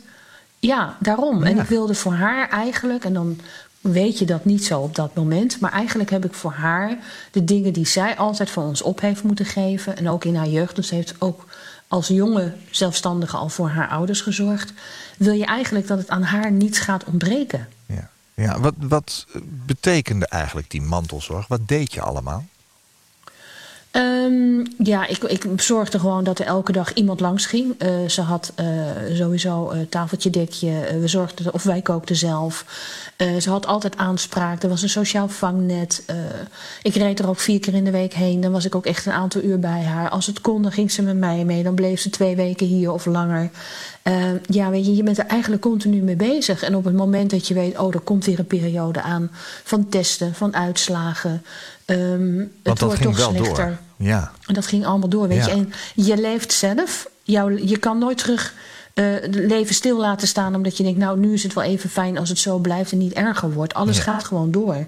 Ja, 0.59 0.97
daarom. 0.99 1.43
En 1.43 1.57
ik 1.57 1.67
wilde 1.67 1.93
voor 1.93 2.13
haar 2.13 2.49
eigenlijk, 2.49 3.03
en 3.03 3.13
dan 3.13 3.39
weet 3.81 4.19
je 4.19 4.25
dat 4.25 4.45
niet 4.45 4.65
zo 4.65 4.79
op 4.79 4.95
dat 4.95 5.15
moment, 5.15 5.59
maar 5.59 5.71
eigenlijk 5.71 6.09
heb 6.09 6.25
ik 6.25 6.33
voor 6.33 6.51
haar 6.51 6.97
de 7.31 7.43
dingen 7.43 7.73
die 7.73 7.85
zij 7.85 8.17
altijd 8.17 8.49
voor 8.49 8.63
ons 8.63 8.81
op 8.81 9.01
heeft 9.01 9.23
moeten 9.23 9.45
geven. 9.45 9.97
En 9.97 10.09
ook 10.09 10.25
in 10.25 10.35
haar 10.35 10.47
jeugd, 10.47 10.75
dus 10.75 10.89
heeft 10.89 11.15
ook 11.19 11.45
als 11.87 12.07
jonge 12.07 12.53
zelfstandige 12.69 13.37
al 13.37 13.49
voor 13.49 13.69
haar 13.69 13.87
ouders 13.87 14.21
gezorgd. 14.21 14.73
Wil 15.17 15.33
je 15.33 15.45
eigenlijk 15.45 15.87
dat 15.87 15.97
het 15.97 16.09
aan 16.09 16.23
haar 16.23 16.51
niets 16.51 16.79
gaat 16.79 17.03
ontbreken? 17.03 17.67
Ja. 17.85 18.09
Ja, 18.33 18.59
wat, 18.59 18.73
wat 18.77 19.25
betekende 19.65 20.27
eigenlijk 20.27 20.69
die 20.69 20.81
mantelzorg? 20.81 21.47
Wat 21.47 21.67
deed 21.67 21.93
je 21.93 22.01
allemaal? 22.01 22.45
Ehm, 24.29 24.65
ja, 24.77 25.07
ik, 25.07 25.23
ik 25.23 25.45
zorgde 25.55 25.99
gewoon 25.99 26.23
dat 26.23 26.39
er 26.39 26.45
elke 26.45 26.71
dag 26.71 26.93
iemand 26.93 27.19
langs 27.19 27.45
ging. 27.45 27.75
Eh, 27.77 27.89
ze 28.07 28.21
had 28.21 28.51
eh, 28.55 28.65
sowieso 29.13 29.69
eh 29.69 29.79
tafeltje, 29.89 30.29
dekje. 30.29 30.97
We 30.99 31.07
zorgden, 31.07 31.53
of 31.53 31.63
wij 31.63 31.81
kookten 31.81 32.15
zelf. 32.15 32.65
Ze 33.39 33.49
had 33.49 33.65
altijd 33.65 33.97
aanspraak. 33.97 34.63
Er 34.63 34.69
was 34.69 34.81
een 34.81 34.89
sociaal 34.89 35.27
vangnet. 35.27 36.03
Ik 36.81 36.95
reed 36.95 37.19
er 37.19 37.29
ook 37.29 37.39
vier 37.39 37.59
keer 37.59 37.73
in 37.73 37.83
de 37.83 37.91
week 37.91 38.13
heen. 38.13 38.41
Dan 38.41 38.51
was 38.51 38.65
ik 38.65 38.75
ook 38.75 38.85
echt 38.85 39.05
een 39.05 39.11
aantal 39.11 39.41
uur 39.41 39.59
bij 39.59 39.83
haar. 39.83 40.09
Als 40.09 40.25
het 40.25 40.41
kon, 40.41 40.61
dan 40.61 40.71
ging 40.71 40.91
ze 40.91 41.01
met 41.01 41.17
mij 41.17 41.45
mee. 41.45 41.63
Dan 41.63 41.75
bleef 41.75 41.99
ze 41.99 42.09
twee 42.09 42.35
weken 42.35 42.67
hier 42.67 42.91
of 42.91 43.05
langer. 43.05 43.49
Eh, 44.01 44.15
ja, 44.45 44.69
weet 44.69 44.85
je, 44.85 44.95
je 44.95 45.03
bent 45.03 45.17
er 45.17 45.25
eigenlijk 45.25 45.61
continu 45.61 46.01
mee 46.01 46.15
bezig. 46.15 46.63
En 46.63 46.75
op 46.75 46.83
het 46.83 46.95
moment 46.95 47.29
dat 47.29 47.47
je 47.47 47.53
weet, 47.53 47.77
oh, 47.79 47.93
er 47.93 47.99
komt 47.99 48.25
weer 48.25 48.39
een 48.39 48.47
periode 48.47 49.01
aan 49.01 49.29
van 49.63 49.89
testen, 49.89 50.35
van 50.35 50.55
uitslagen. 50.55 51.43
Ehm, 51.85 52.35
Want 52.35 52.39
het 52.39 52.49
dat 52.63 52.79
wordt 52.79 52.97
ging 52.97 53.15
toch 53.15 53.25
wel 53.25 53.35
slechter. 53.35 53.65
door. 53.65 53.77
Ja, 54.01 54.31
En 54.45 54.53
dat 54.53 54.65
ging 54.67 54.85
allemaal 54.85 55.09
door, 55.09 55.27
weet 55.27 55.37
Ja. 55.37 55.45
je. 55.45 55.51
En 55.51 55.73
je 55.95 56.17
leeft 56.17 56.53
zelf. 56.53 57.09
Jouw, 57.23 57.49
je 57.49 57.77
kan 57.77 57.97
nooit 57.97 58.17
terug 58.17 58.53
eh, 58.93 59.05
het 59.21 59.35
leven 59.35 59.75
stil 59.75 59.97
laten 59.99 60.27
staan... 60.27 60.55
omdat 60.55 60.77
je 60.77 60.83
denkt, 60.83 60.99
nou, 60.99 61.19
nu 61.19 61.33
is 61.33 61.43
het 61.43 61.53
wel 61.53 61.63
even 61.63 61.89
fijn 61.89 62.17
als 62.17 62.29
het 62.29 62.39
zo 62.39 62.57
blijft... 62.57 62.91
en 62.91 62.97
niet 62.97 63.13
erger 63.13 63.53
wordt. 63.53 63.73
Alles 63.73 63.97
Ja. 63.97 64.03
gaat 64.03 64.23
gewoon 64.23 64.51
door. 64.51 64.85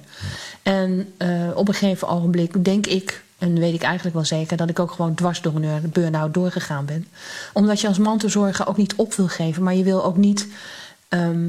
En 0.64 1.14
eh, 1.18 1.30
op 1.56 1.68
een 1.68 1.74
gegeven 1.74 2.08
ogenblik 2.08 2.64
denk 2.64 2.88
ik... 2.88 3.24
en 3.38 3.60
weet 3.60 3.74
ik 3.74 3.82
eigenlijk 3.82 4.16
wel 4.16 4.26
zeker 4.26 4.58
dat 4.58 4.70
ik 4.70 4.80
ook 4.80 4.92
gewoon 4.92 5.14
dwars 5.16 5.42
door 5.42 5.56
een 5.56 5.90
burn-out 5.94 6.34
doorgegaan 6.34 6.86
ben. 6.86 7.08
Omdat 7.54 7.82
je 7.82 7.88
als 7.88 7.98
mantelzorger 7.98 8.68
ook 8.68 8.78
niet 8.78 8.96
op 8.96 9.14
wil 9.14 9.28
geven, 9.28 9.64
maar 9.64 9.76
je 9.76 9.84
wil 9.84 10.04
ook 10.04 10.18
niet. 10.18 10.48
Ehm, 11.08 11.48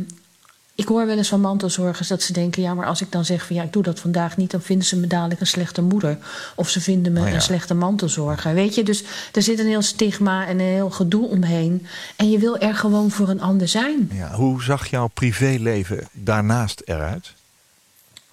ik 0.75 0.89
hoor 0.89 1.07
wel 1.07 1.17
eens 1.17 1.29
van 1.29 1.41
mantelzorgers 1.41 2.09
dat 2.09 2.23
ze 2.23 2.33
denken: 2.33 2.63
ja, 2.63 2.75
maar 2.75 2.87
als 2.87 3.01
ik 3.01 3.13
dan 3.13 3.25
zeg 3.25 3.47
van 3.47 3.57
ja, 3.57 3.63
ik 3.63 3.73
doe 3.73 3.83
dat 3.83 4.01
vandaag 4.01 4.37
niet, 4.37 4.51
dan 4.51 4.63
vinden 4.63 4.87
ze 4.87 4.97
me 4.97 5.07
dadelijk 5.07 5.41
een 5.41 5.47
slechte 5.47 5.83
moeder. 5.83 6.19
Of 6.55 6.69
ze 6.69 6.81
vinden 6.81 7.13
me 7.13 7.21
Oh 7.21 7.29
ja. 7.29 7.35
een 7.35 7.43
slechte 7.43 7.75
mantelzorger. 7.75 8.55
Weet 8.55 8.75
je, 8.75 8.83
dus 8.83 9.05
er 9.33 9.43
zit 9.43 9.59
een 9.59 9.67
heel 9.67 9.83
stigma 9.83 10.47
en 10.47 10.59
een 10.59 10.67
heel 10.67 10.91
gedoe 10.91 11.29
omheen. 11.29 11.87
En 12.17 12.31
je 12.31 12.39
wil 12.39 12.59
er 12.59 12.75
gewoon 12.75 13.11
voor 13.11 13.29
een 13.29 13.41
ander 13.41 13.69
zijn. 13.69 14.11
Ja, 14.13 14.35
hoe 14.35 14.63
zag 14.63 14.87
jouw 14.87 15.07
privéleven 15.07 16.09
daarnaast 16.13 16.83
eruit? 16.85 17.33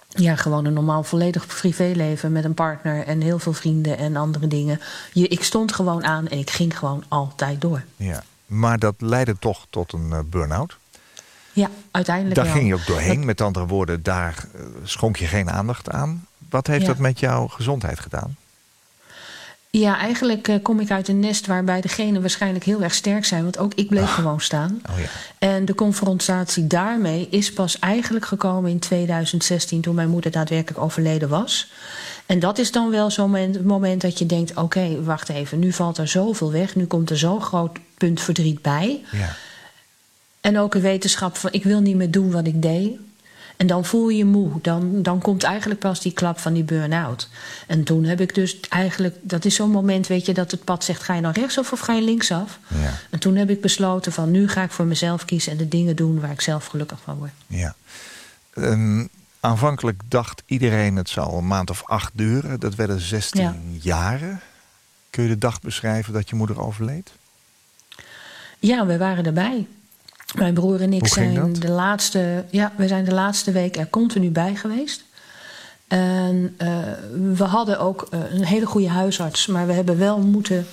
Ja, 0.08 0.36
gewoon 0.36 0.64
een 0.64 0.72
normaal 0.72 1.02
volledig 1.02 1.46
privéleven 1.46 2.32
met 2.32 2.44
een 2.44 2.54
partner 2.54 3.06
en 3.06 3.20
heel 3.20 3.38
veel 3.38 3.52
vrienden 3.52 3.98
en 3.98 4.16
andere 4.16 4.46
dingen. 4.46 4.80
Je, 5.12 5.28
ik 5.28 5.44
stond 5.44 5.72
gewoon 5.72 6.04
aan 6.04 6.28
en 6.28 6.38
ik 6.38 6.50
ging 6.50 6.78
gewoon 6.78 7.04
altijd 7.08 7.60
door. 7.60 7.82
Ja. 7.96 8.22
Maar 8.46 8.78
dat 8.78 8.94
leidde 8.98 9.36
toch 9.38 9.66
tot 9.70 9.92
een 9.92 10.12
eh, 10.12 10.18
burn-out. 10.26 10.76
Ja, 11.52 11.70
uiteindelijk 11.90 12.34
Daar 12.36 12.44
wel. 12.44 12.54
ging 12.54 12.66
je 12.68 12.74
ook 12.74 12.86
doorheen. 12.86 13.16
Dat- 13.16 13.24
Met 13.24 13.40
andere 13.40 13.66
woorden, 13.66 14.02
daar 14.02 14.44
eh, 14.54 14.60
schonk 14.84 15.16
je 15.16 15.26
geen 15.26 15.50
aandacht 15.50 15.90
aan. 15.90 16.26
Wat 16.50 16.66
heeft 16.66 16.80
Ja. 16.82 16.86
dat 16.86 16.98
met 16.98 17.20
jouw 17.20 17.46
gezondheid 17.46 18.00
gedaan? 18.00 18.36
Ja, 19.72 19.98
eigenlijk 19.98 20.48
eh, 20.48 20.56
kom 20.62 20.80
ik 20.80 20.90
uit 20.90 21.08
een 21.08 21.20
nest 21.20 21.46
waarbij 21.46 21.80
degenen 21.80 22.20
waarschijnlijk 22.20 22.64
heel 22.64 22.82
erg 22.82 22.94
sterk 22.94 23.24
zijn. 23.24 23.42
Want 23.42 23.58
ook 23.58 23.74
ik 23.74 23.88
bleef 23.88 24.10
gewoon 24.10 24.40
staan. 24.40 24.80
Oh 24.90 24.98
ja. 24.98 25.06
En 25.38 25.64
de 25.64 25.74
confrontatie 25.74 26.66
daarmee 26.66 27.28
is 27.30 27.52
pas 27.52 27.78
eigenlijk 27.78 28.24
gekomen 28.26 28.70
in 28.70 28.78
2016... 28.78 29.80
toen 29.80 29.94
mijn 29.94 30.08
moeder 30.08 30.30
daadwerkelijk 30.30 30.82
overleden 30.84 31.28
was. 31.28 31.70
En 32.26 32.38
dat 32.38 32.58
is 32.58 32.72
dan 32.72 32.90
wel 32.90 33.10
zo'n 33.10 33.30
moment, 33.30 33.64
moment 33.64 34.00
dat 34.00 34.18
je 34.18 34.26
denkt... 34.26 34.54
oké, 34.56 35.02
wacht 35.02 35.28
even, 35.28 35.58
nu 35.58 35.72
valt 35.72 35.98
er 35.98 36.08
zoveel 36.08 36.52
weg. 36.52 36.74
Nu 36.74 36.86
komt 36.86 37.10
er 37.10 37.18
zo'n 37.18 37.42
groot 37.42 37.78
punt 37.98 38.20
verdriet 38.20 38.62
bij. 38.62 39.04
ja. 39.12 39.36
En 40.40 40.58
ook 40.58 40.74
een 40.74 40.80
wetenschap 40.80 41.36
van 41.36 41.52
ik 41.52 41.64
wil 41.64 41.80
niet 41.80 41.96
meer 41.96 42.10
doen 42.10 42.30
wat 42.30 42.46
ik 42.46 42.62
deed. 42.62 42.90
En 43.56 43.66
dan 43.66 43.84
voel 43.84 44.08
je 44.08 44.16
je 44.16 44.24
moe. 44.24 44.50
Dan, 44.62 45.02
dan 45.02 45.20
komt 45.20 45.42
eigenlijk 45.42 45.80
pas 45.80 46.00
die 46.00 46.12
klap 46.12 46.38
van 46.38 46.52
die 46.52 46.64
burn-out. 46.64 47.28
En 47.66 47.84
toen 47.84 48.04
heb 48.04 48.20
ik 48.20 48.34
dus 48.34 48.60
eigenlijk, 48.60 49.16
dat 49.20 49.44
is 49.44 49.54
zo'n 49.54 49.70
moment, 49.70 50.06
weet 50.06 50.26
je, 50.26 50.34
dat 50.34 50.50
het 50.50 50.64
pad 50.64 50.84
zegt: 50.84 51.02
ga 51.02 51.14
je 51.14 51.20
nou 51.20 51.34
rechtsaf 51.40 51.72
of 51.72 51.80
ga 51.80 51.92
je 51.92 52.02
linksaf? 52.02 52.58
Ja. 52.66 52.98
En 53.10 53.18
toen 53.18 53.36
heb 53.36 53.50
ik 53.50 53.60
besloten 53.60 54.12
van 54.12 54.30
nu 54.30 54.48
ga 54.48 54.62
ik 54.62 54.70
voor 54.70 54.84
mezelf 54.84 55.24
kiezen 55.24 55.52
en 55.52 55.58
de 55.58 55.68
dingen 55.68 55.96
doen 55.96 56.20
waar 56.20 56.30
ik 56.30 56.40
zelf 56.40 56.66
gelukkig 56.66 56.98
van 57.04 57.18
word. 57.18 57.30
Ja. 57.46 57.74
Ehm, 58.54 59.06
aanvankelijk 59.40 60.00
dacht 60.08 60.42
iedereen 60.46 60.96
het 60.96 61.08
zou 61.08 61.36
een 61.36 61.46
maand 61.46 61.70
of 61.70 61.82
acht 61.86 62.12
duren. 62.14 62.60
Dat 62.60 62.74
werden 62.74 63.00
16 63.00 63.42
Ja. 63.42 63.54
jaren. 63.80 64.40
Kun 65.10 65.22
je 65.22 65.28
de 65.28 65.38
dag 65.38 65.60
beschrijven 65.60 66.12
dat 66.12 66.28
je 66.28 66.36
moeder 66.36 66.60
overleed? 66.60 67.10
Ja, 68.58 68.86
we 68.86 68.98
waren 68.98 69.24
erbij. 69.26 69.66
Mijn 70.34 70.54
broer 70.54 70.80
en 70.80 70.92
ik 70.92 71.06
zijn 71.06 71.34
dat? 71.34 71.54
de 71.54 71.70
laatste, 71.70 72.44
ja, 72.50 72.72
we 72.76 72.88
zijn 72.88 73.04
de 73.04 73.14
laatste 73.14 73.52
week 73.52 73.76
er 73.76 73.90
continu 73.90 74.30
bij 74.30 74.54
geweest. 74.54 75.04
En 75.88 76.54
eh, 76.56 76.78
we 77.34 77.44
hadden 77.44 77.80
ook 77.80 78.08
eh, 78.10 78.20
een 78.32 78.44
hele 78.44 78.66
goede 78.66 78.88
huisarts, 78.88 79.46
maar 79.46 79.66
we 79.66 79.72
hebben 79.72 79.98
wel 79.98 80.18
moeten, 80.18 80.66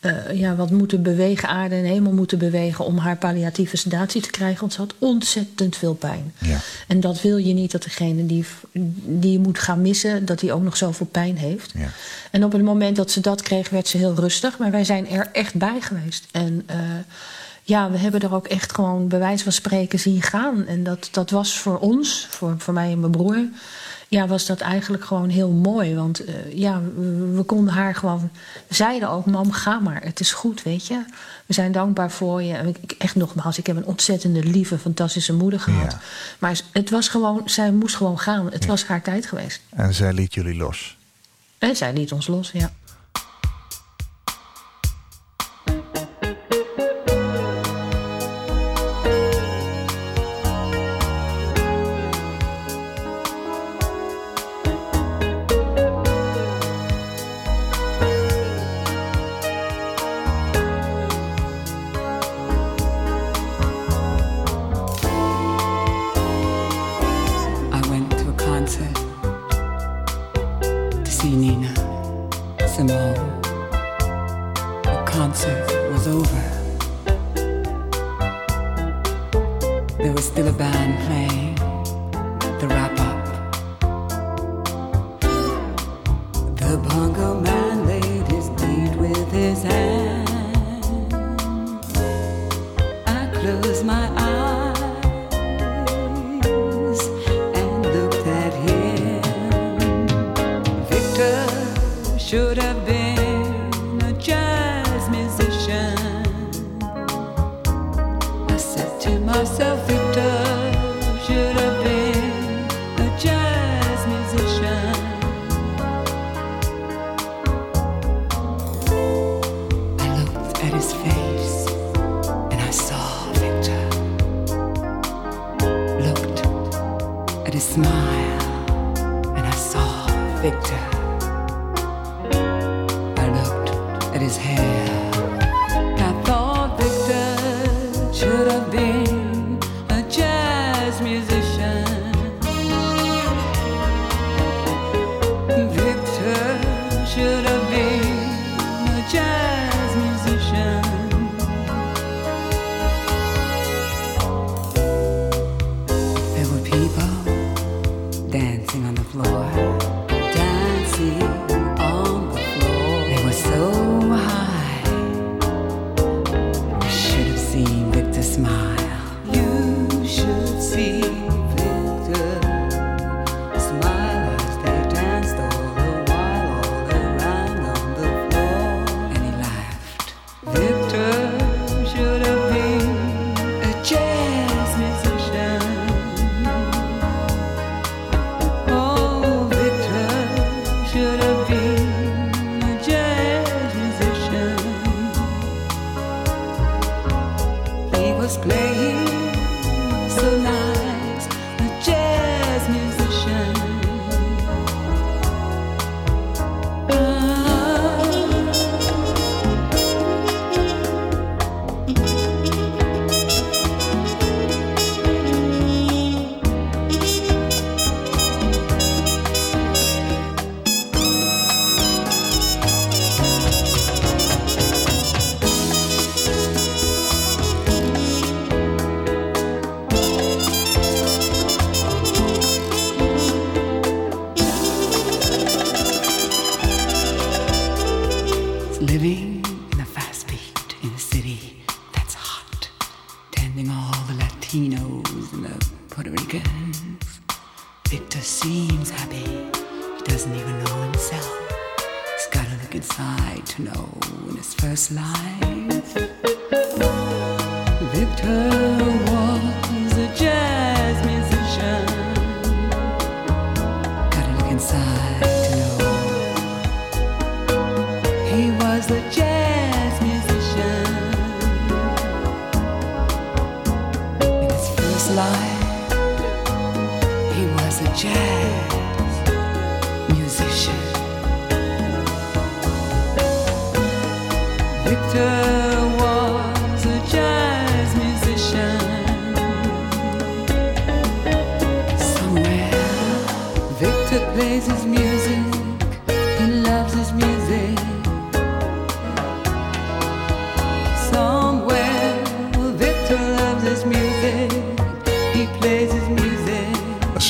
eh, 0.00 0.32
ja, 0.32 0.54
wat 0.54 0.70
moeten 0.70 1.02
bewegen, 1.02 1.48
aarde 1.48 1.74
en 1.74 1.84
hemel 1.84 2.12
moeten 2.12 2.38
bewegen 2.38 2.84
om 2.84 2.98
haar 2.98 3.16
palliatieve 3.16 3.76
sedatie 3.76 4.22
te 4.22 4.30
krijgen, 4.30 4.60
want 4.60 4.72
ze 4.72 4.80
had 4.80 4.94
ontzettend 4.98 5.76
veel 5.76 5.94
pijn. 5.94 6.34
Ja. 6.38 6.58
En 6.88 7.00
dat 7.00 7.20
wil 7.20 7.36
je 7.36 7.54
niet 7.54 7.70
dat 7.70 7.82
degene 7.82 8.26
die, 8.26 8.44
die 9.04 9.32
je 9.32 9.38
moet 9.38 9.58
gaan 9.58 9.80
missen, 9.80 10.24
dat 10.24 10.38
die 10.38 10.52
ook 10.52 10.62
nog 10.62 10.76
zoveel 10.76 11.06
pijn 11.06 11.36
heeft. 11.36 11.72
Ja. 11.74 11.88
En 12.30 12.44
op 12.44 12.52
het 12.52 12.62
moment 12.62 12.96
dat 12.96 13.10
ze 13.10 13.20
dat 13.20 13.42
kreeg, 13.42 13.70
werd 13.70 13.88
ze 13.88 13.96
heel 13.96 14.14
rustig. 14.14 14.58
Maar 14.58 14.70
wij 14.70 14.84
zijn 14.84 15.08
er 15.08 15.28
echt 15.32 15.54
bij 15.54 15.80
geweest. 15.80 16.26
En 16.30 16.66
ja, 17.70 17.90
we 17.90 17.98
hebben 17.98 18.20
er 18.20 18.34
ook 18.34 18.46
echt 18.46 18.74
gewoon 18.74 19.08
bij 19.08 19.18
wijze 19.18 19.42
van 19.44 19.52
spreken 19.52 19.98
zien 19.98 20.22
gaan. 20.22 20.66
En 20.66 20.82
dat, 20.82 21.08
dat 21.10 21.30
was 21.30 21.58
voor 21.58 21.78
ons, 21.78 22.26
voor, 22.30 22.54
voor 22.58 22.74
mij 22.74 22.92
en 22.92 23.00
mijn 23.00 23.12
broer... 23.12 23.48
Ja, 24.08 24.26
was 24.26 24.46
dat 24.46 24.60
eigenlijk 24.60 25.04
gewoon 25.04 25.28
heel 25.28 25.50
mooi. 25.50 25.94
Want 25.94 26.24
eh, 26.24 26.34
ja, 26.54 26.80
we, 26.96 27.32
we 27.34 27.42
konden 27.42 27.74
haar 27.74 27.94
gewoon... 27.94 28.30
We 28.68 28.74
zeiden 28.74 29.08
ook, 29.08 29.26
mam, 29.26 29.52
ga 29.52 29.78
maar. 29.78 30.02
Het 30.02 30.20
is 30.20 30.32
goed, 30.32 30.62
weet 30.62 30.86
je. 30.86 31.04
We 31.46 31.54
zijn 31.54 31.72
dankbaar 31.72 32.10
voor 32.10 32.42
je. 32.42 32.54
En 32.54 32.68
ik, 32.68 32.94
echt 32.98 33.14
nogmaals, 33.14 33.58
ik 33.58 33.66
heb 33.66 33.76
een 33.76 33.84
ontzettende 33.84 34.44
lieve, 34.44 34.78
fantastische 34.78 35.32
moeder 35.32 35.60
gehad. 35.60 35.92
Ja. 35.92 36.00
Maar 36.38 36.60
het 36.72 36.90
was 36.90 37.08
gewoon, 37.08 37.42
zij 37.44 37.72
moest 37.72 37.96
gewoon 37.96 38.18
gaan. 38.18 38.46
Het 38.52 38.66
was 38.66 38.84
haar 38.84 39.02
tijd 39.02 39.26
geweest. 39.26 39.60
En 39.68 39.94
zij 39.94 40.12
liet 40.12 40.34
jullie 40.34 40.56
los. 40.56 40.96
En 41.58 41.76
zij 41.76 41.92
liet 41.92 42.12
ons 42.12 42.26
los, 42.26 42.50
ja. 42.52 42.72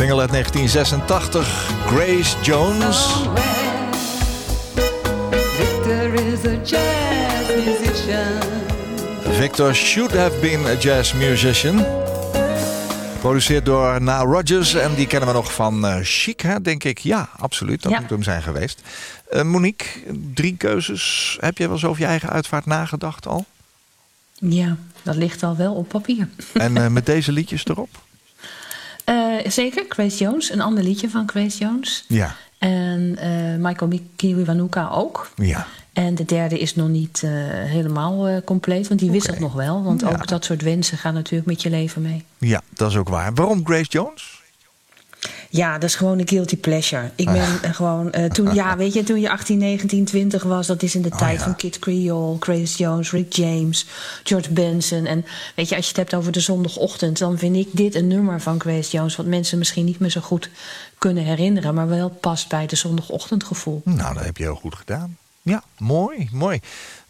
Single 0.01 0.21
uit 0.21 0.31
1986, 0.31 1.71
Grace 1.87 2.37
Jones. 2.43 3.07
Victor 5.57 6.15
is 6.15 6.45
a 6.45 6.61
jazz 6.65 7.65
musician. 7.65 8.43
Victor 9.35 9.75
should 9.75 10.13
have 10.13 10.39
been 10.41 10.67
a 10.67 10.75
jazz 10.75 11.13
musician. 11.13 11.85
Geproduceerd 13.13 13.65
door 13.65 14.03
Na 14.03 14.19
Rogers. 14.23 14.75
En 14.75 14.95
die 14.95 15.07
kennen 15.07 15.29
we 15.29 15.35
nog 15.35 15.53
van 15.53 15.87
eh, 15.87 15.99
Chic, 16.03 16.41
hè, 16.41 16.61
denk 16.61 16.85
ik. 16.85 16.99
Ja, 16.99 17.29
absoluut. 17.37 17.83
Dat 17.83 17.93
Ja. 17.93 18.01
moet 18.01 18.11
hem 18.11 18.23
zijn 18.23 18.43
geweest. 18.43 18.81
Eh, 19.31 19.43
Monique, 19.43 19.87
drie 20.35 20.57
keuzes. 20.57 21.37
Heb 21.41 21.59
jij 21.59 21.67
wel 21.67 21.77
eens 21.77 21.85
over 21.85 22.01
je 22.03 22.09
eigen 22.09 22.31
uitvaart 22.31 22.67
nagedacht 22.67 23.27
al? 23.27 23.45
Ja, 24.39 24.77
dat 25.03 25.17
ligt 25.17 25.43
al 25.43 25.57
wel 25.57 25.75
op 25.75 25.89
papier. 25.89 26.29
En 26.53 26.77
eh, 26.77 26.87
met 26.87 27.07
deze 27.07 27.33
liedjes 27.33 27.67
erop? 27.67 27.89
Eh, 29.11 29.51
zeker, 29.51 29.85
Grace 29.89 30.17
Jones. 30.19 30.51
Een 30.51 30.61
ander 30.61 30.85
liedje 30.85 31.11
van 31.11 31.29
Grace 31.29 31.59
Jones. 31.59 32.05
Ja. 32.09 32.37
En 32.59 33.17
eh, 33.19 33.31
Michael 33.59 34.01
Kiwanuka 34.17 34.89
ook. 34.89 35.31
Ja. 35.37 35.67
En 35.93 36.15
de 36.15 36.25
derde 36.25 36.59
is 36.59 36.75
nog 36.75 36.89
niet 36.89 37.23
eh, 37.25 37.31
helemaal 37.65 38.43
compleet, 38.45 38.89
want 38.89 39.01
die 39.01 39.11
wisselt 39.11 39.33
Oké. 39.35 39.43
nog 39.43 39.53
wel. 39.53 39.83
Want 39.83 40.01
Ja. 40.01 40.09
ook 40.09 40.27
dat 40.27 40.45
soort 40.45 40.63
wensen 40.63 40.99
gaan 40.99 41.15
natuurlijk 41.15 41.47
met 41.47 41.63
je 41.63 41.71
leven 41.71 42.03
mee. 42.03 42.25
Ja, 42.39 42.61
dat 42.75 42.91
is 42.91 42.97
ook 42.97 43.09
waar. 43.09 43.35
Waarom 43.35 43.67
Grace 43.67 43.89
Jones? 43.91 44.40
Ja, 45.53 45.73
dat 45.73 45.89
is 45.89 45.95
gewoon 45.95 46.19
een 46.19 46.29
guilty 46.29 46.57
pleasure. 46.57 47.11
Ik 47.15 47.25
ben 47.25 47.63
eh, 47.63 47.75
gewoon, 47.81 48.13
eh, 48.13 48.25
toen, 48.25 48.55
ja, 48.55 48.77
weet 48.77 48.93
je, 48.95 49.03
toen 49.03 49.21
je 49.21 49.31
18, 49.31 49.59
19, 49.59 50.05
20 50.05 50.43
was, 50.43 50.67
dat 50.67 50.83
is 50.83 50.95
in 50.95 51.03
de 51.03 51.09
tijd 51.09 51.33
Oh, 51.33 51.39
ja. 51.39 51.45
van 51.45 51.57
Kid 51.57 51.79
Creole, 51.79 52.37
Grace 52.41 52.77
Jones, 52.77 53.11
Rick 53.11 53.33
James, 53.33 53.87
George 54.23 54.53
Benson. 54.53 55.07
En 55.07 55.25
weet 55.55 55.69
je, 55.69 55.77
als 55.77 55.85
je 55.85 55.91
het 55.91 56.01
hebt 56.01 56.15
over 56.15 56.33
de 56.33 56.41
zondagochtend, 56.41 57.19
dan 57.19 57.39
vind 57.39 57.57
ik 57.57 57.69
dit 57.73 57.95
een 57.95 58.07
nummer 58.07 58.41
van 58.41 58.61
Grace 58.61 58.91
Jones, 58.91 59.17
wat 59.17 59.27
mensen 59.27 59.59
misschien 59.59 59.85
niet 59.85 59.99
meer 59.99 60.11
zo 60.11 60.21
goed 60.21 60.51
kunnen 60.99 61.25
herinneren, 61.25 61.75
maar 61.75 61.89
wel 61.89 62.09
past 62.09 62.49
bij 62.49 62.67
de 62.67 62.77
zondagochtendgevoel. 62.77 63.83
Nou, 63.85 64.15
dat 64.15 64.25
heb 64.25 64.37
je 64.37 64.43
heel 64.43 64.55
goed 64.55 64.75
gedaan. 64.75 65.17
Ja, 65.43 65.63
mooi, 65.79 66.29
mooi. 66.33 66.61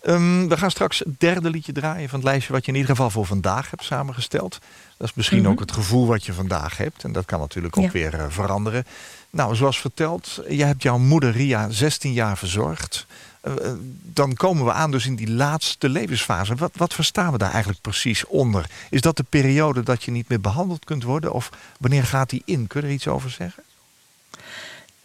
Ehm, 0.00 0.48
we 0.48 0.56
gaan 0.56 0.70
straks 0.70 0.98
het 0.98 1.20
derde 1.20 1.50
liedje 1.50 1.72
draaien 1.72 2.08
van 2.08 2.18
het 2.18 2.28
lijstje 2.28 2.52
wat 2.52 2.64
je 2.64 2.70
in 2.72 2.78
ieder 2.78 2.90
geval 2.90 3.10
voor 3.10 3.26
vandaag 3.26 3.70
hebt 3.70 3.84
samengesteld. 3.84 4.58
Dat 5.00 5.08
is 5.08 5.14
misschien 5.14 5.48
ook 5.48 5.60
het 5.60 5.72
gevoel 5.72 6.06
wat 6.06 6.26
je 6.26 6.32
vandaag 6.32 6.76
hebt. 6.76 7.04
En 7.04 7.12
dat 7.12 7.24
kan 7.24 7.40
natuurlijk 7.40 7.76
ook 7.76 7.84
Ja. 7.84 7.90
weer 7.90 8.14
eh, 8.14 8.24
veranderen. 8.28 8.84
Nou, 9.30 9.56
zoals 9.56 9.80
verteld, 9.80 10.42
je 10.48 10.64
hebt 10.64 10.82
jouw 10.82 10.98
moeder 10.98 11.30
Ria 11.30 11.70
16 11.70 12.12
jaar 12.12 12.38
verzorgd. 12.38 13.06
Eh, 13.40 13.52
eh, 13.52 13.72
dan 14.02 14.34
komen 14.34 14.64
we 14.64 14.72
aan 14.72 14.90
dus 14.90 15.06
in 15.06 15.14
die 15.14 15.30
laatste 15.30 15.88
levensfase. 15.88 16.54
Wat, 16.54 16.70
wat 16.76 16.94
verstaan 16.94 17.32
we 17.32 17.38
daar 17.38 17.50
eigenlijk 17.50 17.80
precies 17.80 18.26
onder? 18.26 18.66
Is 18.90 19.00
dat 19.00 19.16
de 19.16 19.24
periode 19.28 19.82
dat 19.82 20.02
je 20.02 20.10
niet 20.10 20.28
meer 20.28 20.40
behandeld 20.40 20.84
kunt 20.84 21.02
worden? 21.02 21.32
Of 21.32 21.50
wanneer 21.78 22.04
gaat 22.04 22.30
die 22.30 22.42
in? 22.44 22.66
Kun 22.66 22.80
je 22.80 22.86
er 22.86 22.92
iets 22.92 23.08
over 23.08 23.30
zeggen? 23.30 23.62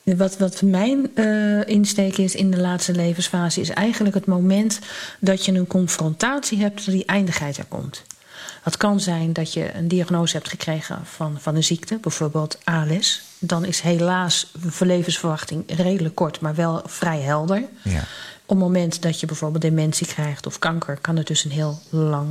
Wat, 0.03 0.37
wat 0.37 0.61
mijn 0.61 1.15
insteek 1.65 2.17
is 2.17 2.35
in 2.35 2.51
de 2.51 2.59
laatste 2.59 2.91
levensfase, 2.91 3.61
is 3.61 3.69
eigenlijk 3.69 4.15
het 4.15 4.25
moment 4.25 4.79
dat 5.19 5.45
je 5.45 5.51
een 5.51 5.67
confrontatie 5.67 6.59
hebt 6.59 6.85
dat 6.85 6.93
die 6.93 7.05
eindigheid 7.05 7.57
er 7.57 7.65
komt. 7.65 8.03
Het 8.65 8.77
kan 8.77 8.99
zijn 8.99 9.33
dat 9.33 9.53
je 9.53 9.75
een 9.75 9.87
diagnose 9.87 10.35
hebt 10.35 10.49
gekregen 10.49 11.05
van, 11.05 11.37
van 11.39 11.55
een 11.55 11.63
ziekte, 11.63 11.97
bijvoorbeeld 12.01 12.57
ALS. 12.63 13.21
Dan 13.39 13.65
is 13.65 13.79
helaas 13.79 14.51
de 14.77 14.85
levensverwachting 14.85 15.63
redelijk 15.67 16.15
kort, 16.15 16.39
maar 16.39 16.55
wel 16.55 16.81
vrij 16.85 17.19
helder. 17.19 17.63
Ja. 17.83 17.99
Op 18.43 18.49
het 18.49 18.57
moment 18.57 19.01
dat 19.01 19.19
je 19.19 19.25
bijvoorbeeld 19.25 19.61
dementie 19.61 20.07
krijgt 20.07 20.45
of 20.45 20.59
kanker, 20.59 20.97
kan 21.01 21.17
het 21.17 21.27
dus 21.27 21.43
een 21.43 21.51
heel 21.51 21.79
lang, 21.89 22.27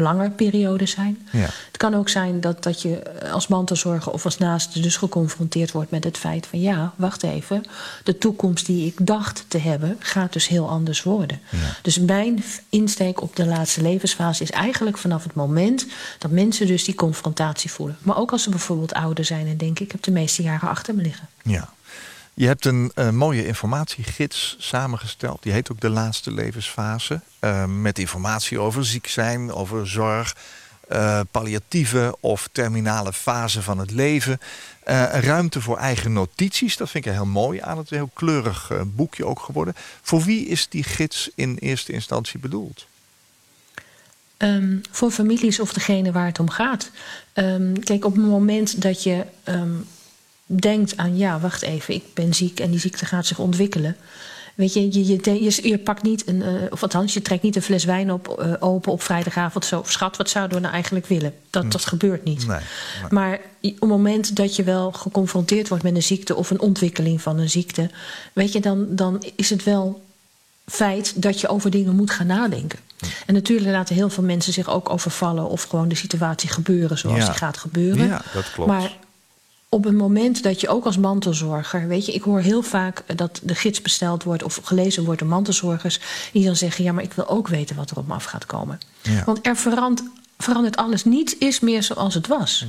langer 0.00 0.30
periode 0.30 0.86
zijn. 0.86 1.28
Ja. 1.32 1.38
Het 1.66 1.76
kan 1.76 1.94
ook 1.94 2.08
zijn 2.08 2.40
dat, 2.40 2.62
dat 2.62 2.82
je 2.82 3.20
als 3.32 3.46
mantelzorger 3.46 4.12
of 4.12 4.24
als 4.24 4.38
naaste 4.38 4.80
dus 4.80 4.96
geconfronteerd 4.96 5.72
wordt 5.72 5.90
met 5.90 6.04
het 6.04 6.16
feit 6.16 6.46
van 6.46 6.60
ja, 6.60 6.92
wacht 6.96 7.22
even, 7.22 7.62
de 8.04 8.18
toekomst 8.18 8.66
die 8.66 8.86
ik 8.86 9.06
dacht 9.06 9.44
te 9.48 9.58
hebben, 9.58 9.96
gaat 9.98 10.32
dus 10.32 10.48
heel 10.48 10.68
anders 10.68 11.02
worden. 11.02 11.40
Dus 11.82 11.98
mijn 11.98 12.44
insteek 12.68 13.22
op 13.22 13.36
de 13.36 13.46
laatste 13.46 13.82
levensfase 13.82 14.42
is 14.42 14.50
eigenlijk 14.50 14.98
vanaf 14.98 15.22
het 15.22 15.34
moment 15.34 15.86
dat 16.18 16.30
mensen 16.30 16.66
dus 16.66 16.84
die 16.84 16.94
confrontatie 16.94 17.70
voelen. 17.70 17.96
Maar 18.02 18.16
ook 18.16 18.32
als 18.32 18.42
ze 18.42 18.50
bijvoorbeeld 18.50 18.94
ouder 18.94 19.24
zijn 19.24 19.46
en 19.46 19.56
denken, 19.56 19.84
ik 19.84 19.92
heb 19.92 20.02
de 20.02 20.10
meeste 20.10 20.42
jaren 20.42 20.68
achter 20.68 20.94
me 20.94 21.02
liggen. 21.02 21.28
Ja. 21.42 21.68
Je 22.38 22.46
hebt 22.46 22.64
een 22.64 22.90
eh, 22.94 23.10
mooie 23.10 23.46
informatiegids 23.46 24.56
samengesteld. 24.58 25.42
Die 25.42 25.52
heet 25.52 25.70
ook 25.70 25.80
De 25.80 25.88
Laatste 25.88 26.32
Levensfase. 26.32 27.20
Eh, 27.38 27.64
met 27.64 27.98
informatie 27.98 28.58
over 28.58 28.84
ziek 28.84 29.06
zijn, 29.06 29.52
over 29.52 29.88
zorg, 29.88 30.36
eh, 30.88 31.20
palliatieve 31.30 32.16
of 32.20 32.48
terminale 32.52 33.12
fase 33.12 33.62
van 33.62 33.78
het 33.78 33.90
leven. 33.90 34.40
Eh, 34.84 35.04
ruimte 35.20 35.60
voor 35.60 35.78
eigen 35.78 36.12
notities. 36.12 36.76
Dat 36.76 36.90
vind 36.90 37.06
ik 37.06 37.12
heel 37.12 37.26
mooi 37.26 37.60
aan. 37.60 37.78
Het 37.78 37.90
heel 37.90 38.10
kleurig 38.14 38.70
boekje 38.86 39.26
ook 39.26 39.40
geworden. 39.40 39.74
Voor 40.02 40.22
wie 40.22 40.46
is 40.46 40.68
die 40.68 40.82
gids 40.82 41.30
in 41.34 41.56
eerste 41.60 41.92
instantie 41.92 42.38
bedoeld? 42.38 42.86
Ehm, 44.36 44.76
voor 44.90 45.10
families 45.10 45.60
of 45.60 45.72
degene 45.72 46.12
waar 46.12 46.26
het 46.26 46.38
om 46.38 46.50
gaat. 46.50 46.90
Ehm, 47.32 47.74
kijk, 47.74 48.04
op 48.04 48.14
het 48.14 48.24
moment 48.24 48.82
dat 48.82 49.02
je 49.02 49.24
ehm, 49.44 49.70
denkt 50.50 50.96
aan... 50.96 51.16
ja, 51.16 51.40
wacht 51.40 51.62
even, 51.62 51.94
ik 51.94 52.04
ben 52.14 52.34
ziek 52.34 52.60
en 52.60 52.70
die 52.70 52.80
ziekte 52.80 53.06
gaat 53.06 53.26
zich 53.26 53.38
ontwikkelen... 53.38 53.96
Weet 54.54 54.72
je, 54.72 54.80
je, 54.92 55.06
je, 55.06 55.44
je, 55.44 55.68
je 55.68 55.78
pakt 55.78 56.02
niet 56.02 56.28
een, 56.28 56.42
eh, 56.42 56.52
of 56.70 56.82
althans, 56.82 57.14
je 57.14 57.22
trekt 57.22 57.42
niet 57.42 57.56
een 57.56 57.62
fles 57.62 57.84
wijn 57.84 58.12
op, 58.12 58.28
eh, 58.28 58.52
open 58.58 58.92
op 58.92 59.02
vrijdagavond. 59.02 59.64
Zo, 59.64 59.82
schat, 59.86 60.16
wat 60.16 60.30
zouden 60.30 60.56
we 60.56 60.62
nou 60.62 60.74
eigenlijk 60.74 61.06
willen? 61.06 61.34
Dat, 61.50 61.72
dat 61.72 61.84
gebeurt 61.84 62.24
niet. 62.24 62.46
Nee, 62.46 62.56
nee. 62.56 63.10
Maar 63.10 63.40
op 63.62 63.80
het 63.80 63.88
moment 63.88 64.36
dat 64.36 64.56
je 64.56 64.62
wel 64.62 64.92
geconfronteerd 64.92 65.68
wordt 65.68 65.84
met 65.84 65.94
een 65.94 66.02
ziekte 66.02 66.34
of 66.36 66.50
een 66.50 66.60
ontwikkeling 66.60 67.22
van 67.22 67.38
een 67.38 67.50
ziekte, 67.50 67.90
weet 68.32 68.52
je, 68.52 68.60
dan, 68.60 68.86
dan 68.88 69.22
is 69.36 69.50
het 69.50 69.64
wel 69.64 70.04
feit 70.66 71.22
dat 71.22 71.40
je 71.40 71.48
over 71.48 71.70
dingen 71.70 71.96
moet 71.96 72.10
gaan 72.10 72.26
nadenken. 72.26 72.78
En 73.26 73.34
natuurlijk 73.34 73.70
laten 73.70 73.94
heel 73.94 74.10
veel 74.10 74.24
mensen 74.24 74.52
zich 74.52 74.68
ook 74.68 74.90
overvallen 74.90 75.48
of 75.48 75.62
gewoon 75.62 75.88
de 75.88 75.94
situatie 75.94 76.48
gebeuren 76.48 76.98
zoals 76.98 77.18
Ja. 77.18 77.24
die 77.24 77.34
gaat 77.34 77.56
gebeuren. 77.56 78.06
Ja, 78.06 78.22
dat 78.34 78.52
klopt. 78.52 78.70
Maar 78.70 78.96
op 79.68 79.84
het 79.84 79.94
moment 79.94 80.42
dat 80.42 80.60
je 80.60 80.68
ook 80.68 80.84
als 80.84 80.96
mantelzorger, 80.96 81.88
weet 81.88 82.06
je, 82.06 82.12
ik 82.12 82.22
hoor 82.22 82.40
heel 82.40 82.62
vaak 82.62 83.04
dat 83.16 83.40
de 83.42 83.54
gids 83.54 83.82
besteld 83.82 84.22
wordt 84.22 84.42
of 84.42 84.60
gelezen 84.62 85.04
wordt 85.04 85.20
door 85.20 85.28
mantelzorgers, 85.28 86.00
die 86.32 86.44
dan 86.44 86.56
zeggen: 86.56 86.84
Ja, 86.84 86.92
maar 86.92 87.04
ik 87.04 87.12
wil 87.12 87.28
ook 87.28 87.48
weten 87.48 87.76
wat 87.76 87.90
er 87.90 87.96
op 87.96 88.06
me 88.06 88.14
af 88.14 88.24
gaat 88.24 88.46
komen. 88.46 88.78
Ja. 89.02 89.24
Want 89.24 89.46
er 89.46 89.56
verandert, 89.56 90.08
verandert 90.38 90.76
alles. 90.76 91.04
Niets 91.04 91.38
is 91.38 91.60
meer 91.60 91.82
zoals 91.82 92.14
het 92.14 92.26
was. 92.26 92.66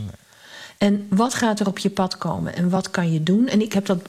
En 0.77 1.07
wat 1.09 1.33
gaat 1.33 1.59
er 1.59 1.67
op 1.67 1.77
je 1.77 1.89
pad 1.89 2.17
komen 2.17 2.55
en 2.55 2.69
wat 2.69 2.91
kan 2.91 3.11
je 3.11 3.23
doen? 3.23 3.47
En 3.47 3.61
ik 3.61 3.73
heb 3.73 3.85
dat, 3.85 4.01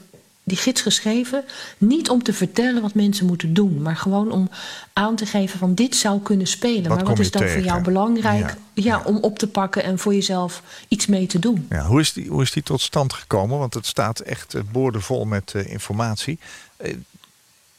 die 0.43 0.57
gids 0.57 0.81
geschreven 0.81 1.43
niet 1.77 2.09
om 2.09 2.23
te 2.23 2.33
vertellen 2.33 2.81
wat 2.81 2.93
mensen 2.93 3.25
moeten 3.25 3.53
doen, 3.53 3.81
maar 3.81 3.95
gewoon 3.95 4.31
om 4.31 4.49
aan 4.93 5.15
te 5.15 5.25
geven 5.25 5.59
van 5.59 5.73
dit 5.73 5.95
zou 5.95 6.21
kunnen 6.21 6.47
spelen. 6.47 6.87
Wat 6.87 6.97
maar 6.97 7.05
wat 7.05 7.19
is 7.19 7.31
dan 7.31 7.47
voor 7.47 7.61
jou 7.61 7.81
belangrijk 7.81 8.39
Ja, 8.39 8.55
ja, 8.73 8.83
ja. 8.83 9.01
om 9.03 9.17
op 9.17 9.39
te 9.39 9.47
pakken 9.47 9.83
en 9.83 9.99
voor 9.99 10.13
jezelf 10.13 10.63
iets 10.87 11.05
mee 11.05 11.25
te 11.25 11.39
doen? 11.39 11.65
Ja, 11.69 11.85
hoe, 11.85 11.99
is 11.99 12.13
die, 12.13 12.29
hoe 12.29 12.41
is 12.41 12.51
die 12.51 12.63
tot 12.63 12.81
stand 12.81 13.13
gekomen? 13.13 13.59
Want 13.59 13.73
het 13.73 13.85
staat 13.85 14.19
echt 14.19 14.53
eh, 14.53 14.61
boordevol 14.71 15.25
met 15.25 15.53
eh, 15.55 15.71
informatie. 15.71 16.39
Eh, 16.77 16.95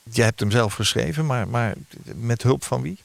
jij 0.03 0.25
hebt 0.25 0.40
hem 0.40 0.51
zelf 0.51 0.75
geschreven, 0.75 1.27
maar, 1.27 1.48
maar 1.48 1.75
met 2.14 2.42
hulp 2.42 2.64
van 2.64 2.83
wie? 2.83 2.98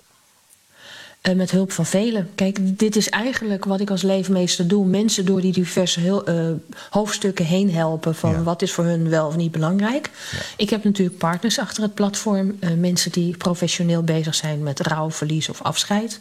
Eh, 1.28 1.36
met 1.36 1.52
hulp 1.52 1.72
van 1.72 1.86
velen. 1.86 2.30
Kijk, 2.36 2.58
dit 2.80 2.96
is 2.96 3.10
eigenlijk 3.10 3.66
wat 3.66 3.80
ik 3.80 3.90
als 3.90 4.02
leefmeester 4.02 4.68
doe. 4.68 4.86
Mensen 4.86 5.26
door 5.26 5.42
die 5.42 5.52
diverse 5.54 6.00
heel, 6.00 6.26
eh, 6.26 6.36
hoofdstukken 6.90 7.46
heen 7.46 7.74
helpen. 7.74 8.16
Van 8.16 8.32
Ja. 8.32 8.44
wat 8.44 8.62
is 8.62 8.72
voor 8.72 8.84
hun 8.84 9.10
wel 9.10 9.28
of 9.28 9.36
niet 9.36 9.52
belangrijk. 9.52 10.10
Ik 10.58 10.70
heb 10.70 10.84
natuurlijk 10.84 11.18
partners 11.18 11.60
achter 11.60 11.84
het 11.84 11.94
platform. 11.94 12.56
eh, 12.60 12.70
mensen 12.74 13.12
die 13.12 13.38
professioneel 13.38 14.04
bezig 14.04 14.36
zijn 14.36 14.63
met 14.63 14.80
rouw, 14.80 15.12
verlies 15.12 15.50
of 15.50 15.62
afscheid. 15.62 16.20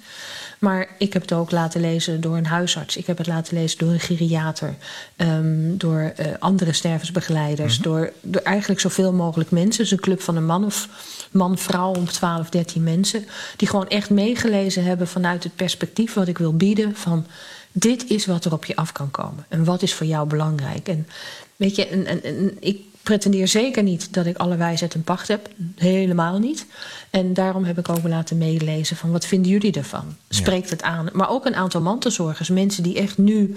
Maar 0.59 0.88
ik 0.99 1.12
heb 1.12 1.23
het 1.23 1.33
ook 1.33 1.51
laten 1.51 1.81
lezen 1.81 2.21
door 2.21 2.37
een 2.37 2.47
huisarts. 2.47 2.97
Ik 2.97 3.07
heb 3.07 3.19
het 3.19 3.27
laten 3.27 3.57
lezen 3.57 3.79
door 3.79 3.90
een 3.90 4.01
geriater. 4.01 4.75
ehm, 5.16 5.77
door 5.77 6.12
andere 6.38 6.73
stervensbegeleiders. 6.73 7.79
door, 7.79 8.12
door 8.21 8.42
eigenlijk 8.42 8.81
zoveel 8.81 9.12
mogelijk 9.12 9.51
mensen. 9.51 9.71
Het 9.71 9.81
is 9.81 9.90
een 9.90 10.01
club 10.01 10.21
van 10.23 10.37
een 10.37 10.47
man 10.47 10.64
of 10.64 10.88
man, 11.31 11.59
vrouw 11.59 11.95
om 11.95 12.07
12, 12.07 12.49
13 12.49 12.83
mensen. 12.83 13.25
Die 13.57 13.69
gewoon 13.69 13.89
echt 13.89 14.11
meegelezen 14.11 14.85
hebben 14.85 15.09
vanuit 15.09 15.45
het 15.45 15.57
perspectief 15.57 16.15
wat 16.15 16.29
ik 16.29 16.39
wil 16.39 16.57
bieden. 16.57 16.97
Van 16.97 17.27
dit 17.73 18.11
is 18.11 18.27
wat 18.27 18.45
er 18.45 18.53
op 18.53 18.65
je 18.65 18.77
af 18.77 18.93
kan 18.93 19.11
komen. 19.11 19.47
En 19.49 19.65
wat 19.65 19.83
is 19.83 19.95
voor 19.95 20.07
jou 20.07 20.29
belangrijk. 20.29 20.89
En 20.89 21.09
weet 21.57 21.77
je, 21.77 21.87
en, 21.87 22.07
en, 22.07 22.23
en 22.23 22.57
ik 22.61 22.81
pretendeer 23.07 23.49
zeker 23.49 23.83
niet 23.83 24.12
dat 24.12 24.27
ik 24.27 24.37
alle 24.37 24.57
wijsheid 24.57 24.95
en 24.95 25.03
pacht 25.03 25.29
heb. 25.29 25.49
Helemaal 25.77 26.39
niet. 26.39 26.67
En 27.11 27.35
daarom 27.35 27.65
heb 27.65 27.79
ik 27.79 27.89
ook 27.89 28.09
laten 28.09 28.39
meelezen 28.39 28.97
van 28.97 29.11
wat 29.11 29.27
vinden 29.27 29.51
jullie 29.51 29.73
ervan? 29.73 30.17
Spreekt 30.29 30.71
het 30.71 30.83
aan? 30.83 31.09
Maar 31.12 31.31
ook 31.31 31.47
een 31.47 31.55
aantal 31.55 31.81
mantelzorgers. 31.81 32.49
Mensen 32.49 32.83
die 32.83 32.97
echt 32.97 33.19
nu, 33.19 33.55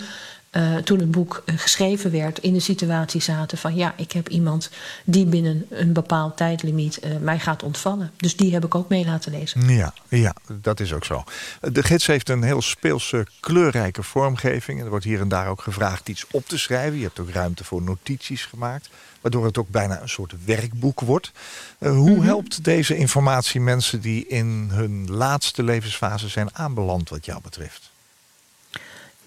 eh, 0.49 0.75
toen 0.75 0.99
het 0.99 1.11
boek 1.11 1.43
eh, 1.45 1.57
geschreven 1.57 2.11
werd... 2.11 2.39
in 2.39 2.53
de 2.53 2.59
situatie 2.59 3.21
zaten 3.21 3.57
van 3.57 3.75
ja, 3.75 3.93
ik 3.97 4.11
heb 4.11 4.29
iemand... 4.29 4.69
die 5.05 5.25
binnen 5.25 5.65
een 5.69 5.93
bepaald 5.93 6.37
tijdlimiet 6.37 6.99
eh, 6.99 7.17
mij 7.17 7.39
gaat 7.39 7.63
ontvallen. 7.63 8.11
Dus 8.17 8.35
die 8.35 8.53
heb 8.53 8.65
ik 8.65 8.75
ook 8.75 8.89
mee 8.89 9.05
laten 9.05 9.31
lezen. 9.31 9.69
Ja, 9.69 9.93
ja, 10.07 10.35
dat 10.61 10.79
is 10.79 10.93
ook 10.93 11.05
zo. 11.05 11.23
De 11.61 11.83
gids 11.83 12.07
heeft 12.07 12.29
een 12.29 12.43
heel 12.43 12.61
speelse, 12.61 13.27
kleurrijke 13.39 14.03
vormgeving. 14.03 14.77
En 14.77 14.83
er 14.83 14.89
wordt 14.89 15.05
hier 15.05 15.19
en 15.19 15.27
daar 15.27 15.47
ook 15.47 15.61
gevraagd 15.61 16.09
iets 16.09 16.25
op 16.31 16.47
te 16.47 16.57
schrijven. 16.57 16.97
Je 16.97 17.03
hebt 17.03 17.19
ook 17.19 17.29
ruimte 17.29 17.63
voor 17.63 17.81
notities 17.81 18.45
gemaakt. 18.45 18.89
Waardoor 19.21 19.45
het 19.45 19.57
ook 19.57 19.69
bijna 19.69 20.01
een 20.01 20.09
soort 20.09 20.33
werkboek 20.45 20.99
wordt. 20.99 21.31
Hoe 21.77 22.23
helpt 22.23 22.63
deze 22.63 22.95
informatie 22.95 23.61
mensen 23.61 24.01
die 24.01 24.27
in 24.27 24.69
hun 24.71 25.11
laatste 25.11 25.63
levensfase 25.63 26.27
zijn 26.27 26.55
aanbeland, 26.55 27.09
wat 27.09 27.25
jou 27.25 27.41
betreft? 27.41 27.88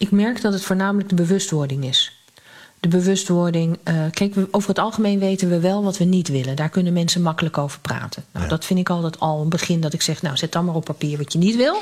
Ik 0.03 0.11
merk 0.11 0.41
dat 0.41 0.53
het 0.53 0.63
voornamelijk 0.63 1.09
de 1.09 1.15
bewustwording 1.15 1.85
is. 1.85 2.13
De 2.81 2.89
bewustwording. 2.89 3.79
eh, 3.83 3.95
kijk, 4.11 4.35
over 4.51 4.69
het 4.69 4.79
algemeen 4.79 5.19
weten 5.19 5.49
we 5.49 5.61
wel 5.61 5.83
wat 5.83 5.99
we 5.99 6.05
niet 6.05 6.29
willen. 6.29 6.57
Daar 6.57 6.69
kunnen 6.69 6.93
mensen 6.93 7.23
makkelijk 7.23 7.59
over 7.59 7.81
praten. 7.81 8.25
Nou, 8.33 8.45
Ja. 8.45 8.51
Dat 8.51 8.65
vind 8.65 8.79
ik 8.79 8.91
altijd 8.91 9.21
al 9.21 9.41
een 9.41 9.49
begin 9.49 9.81
dat 9.81 9.93
ik 9.93 10.03
zeg: 10.03 10.23
Nou, 10.23 10.37
zet 10.37 10.53
dan 10.53 10.65
maar 10.65 10.75
op 10.75 10.85
papier 10.85 11.19
wat 11.19 11.33
je 11.33 11.39
niet 11.39 11.57
wil. 11.57 11.77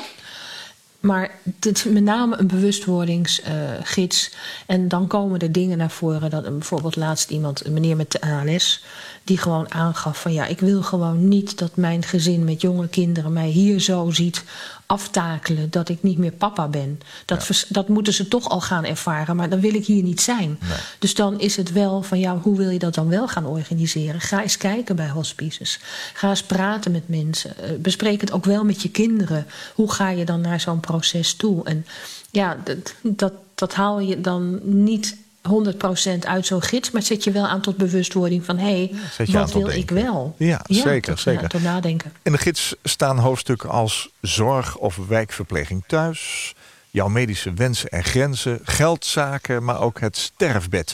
Maar 0.99 1.31
het 1.59 1.85
met 1.89 2.03
name 2.03 2.39
een 2.39 2.47
bewustwordingsgids. 2.47 4.31
en 4.65 4.87
dan 4.87 5.07
komen 5.07 5.39
er 5.39 5.51
dingen 5.51 5.77
naar 5.77 5.91
voren. 5.91 6.29
Dat 6.29 6.43
bijvoorbeeld 6.43 6.95
laatst 6.95 7.29
iemand, 7.29 7.65
een 7.65 7.73
meneer 7.73 7.95
met 7.95 8.11
de 8.11 8.21
ALS, 8.21 8.83
die 9.23 9.37
gewoon 9.37 9.73
aangaf 9.73 10.21
van 10.21 10.33
ja, 10.33 10.45
ik 10.45 10.59
wil 10.59 10.81
gewoon 10.81 11.27
niet 11.27 11.57
dat 11.57 11.75
mijn 11.75 12.03
gezin 12.03 12.43
met 12.43 12.61
jonge 12.61 12.87
kinderen 12.87 13.33
mij 13.33 13.47
hier 13.47 13.79
zo 13.79 14.09
ziet 14.11 14.43
aftakelen 14.85 15.69
dat 15.69 15.89
ik 15.89 16.03
niet 16.03 16.17
meer 16.17 16.31
papa 16.31 16.67
ben. 16.67 16.99
Dat, 17.25 17.43
vers- 17.43 17.65
dat 17.69 17.87
moeten 17.87 18.13
ze 18.13 18.27
toch 18.27 18.49
al 18.49 18.61
gaan 18.61 18.85
ervaren, 18.85 19.35
maar 19.35 19.49
dan 19.49 19.59
wil 19.59 19.73
ik 19.73 19.85
hier 19.85 20.03
niet 20.03 20.21
zijn. 20.21 20.59
Dus 20.99 21.15
dan 21.15 21.39
is 21.39 21.55
het 21.55 21.71
wel 21.71 22.01
van 22.01 22.19
ja, 22.19 22.37
hoe 22.37 22.57
wil 22.57 22.69
je 22.69 22.79
dat 22.79 22.93
dan 22.93 23.07
wel 23.09 23.27
gaan 23.27 23.45
organiseren? 23.45 24.21
Ga 24.21 24.41
eens 24.41 24.57
kijken 24.57 24.95
bij 24.95 25.09
hospices. 25.09 25.79
Ga 26.13 26.29
eens 26.29 26.43
praten 26.43 26.91
met 26.91 27.09
mensen. 27.09 27.57
Eh, 27.57 27.69
Bespreek 27.79 28.21
het 28.21 28.31
ook 28.31 28.45
wel 28.45 28.63
met 28.63 28.81
je 28.81 28.89
kinderen. 28.89 29.45
Hoe 29.75 29.91
ga 29.91 30.09
je 30.09 30.25
dan 30.25 30.41
naar 30.41 30.59
zo'n 30.59 30.79
proces 30.79 31.33
toe? 31.33 31.63
En 31.63 31.85
ja, 32.31 32.57
dat, 32.63 32.93
dat, 33.01 33.33
dat 33.55 33.73
haal 33.73 33.99
je 33.99 34.21
dan 34.21 34.59
niet 34.63 35.17
100% 35.49 36.19
uit 36.19 36.45
zo'n 36.45 36.61
gids, 36.61 36.91
maar 36.91 37.01
het 37.01 37.09
zet 37.09 37.23
je 37.23 37.31
wel 37.31 37.47
aan 37.47 37.61
tot 37.61 37.77
bewustwording 37.77 38.45
van 38.45 38.57
hé, 38.57 38.91
hey, 39.17 39.25
wat 39.25 39.53
wil 39.53 39.69
ik 39.69 39.89
wel? 39.89 40.35
Ja, 40.37 40.61
zeker, 40.67 41.01
tot, 41.01 41.19
zeker. 41.19 41.41
Ja, 41.41 41.47
tot 41.47 41.63
nadenken. 41.63 42.13
In 42.21 42.31
de 42.31 42.37
gids 42.37 42.75
staan 42.83 43.17
hoofdstukken 43.17 43.69
als 43.69 44.09
zorg 44.21 44.77
of 44.77 44.99
wijkverpleging 45.07 45.83
thuis, 45.87 46.53
jouw 46.89 47.07
medische 47.07 47.53
wensen 47.53 47.89
en 47.89 48.03
grenzen, 48.03 48.59
geldzaken, 48.63 49.63
maar 49.63 49.79
ook 49.79 49.99
het 49.99 50.17
sterfbed. 50.17 50.93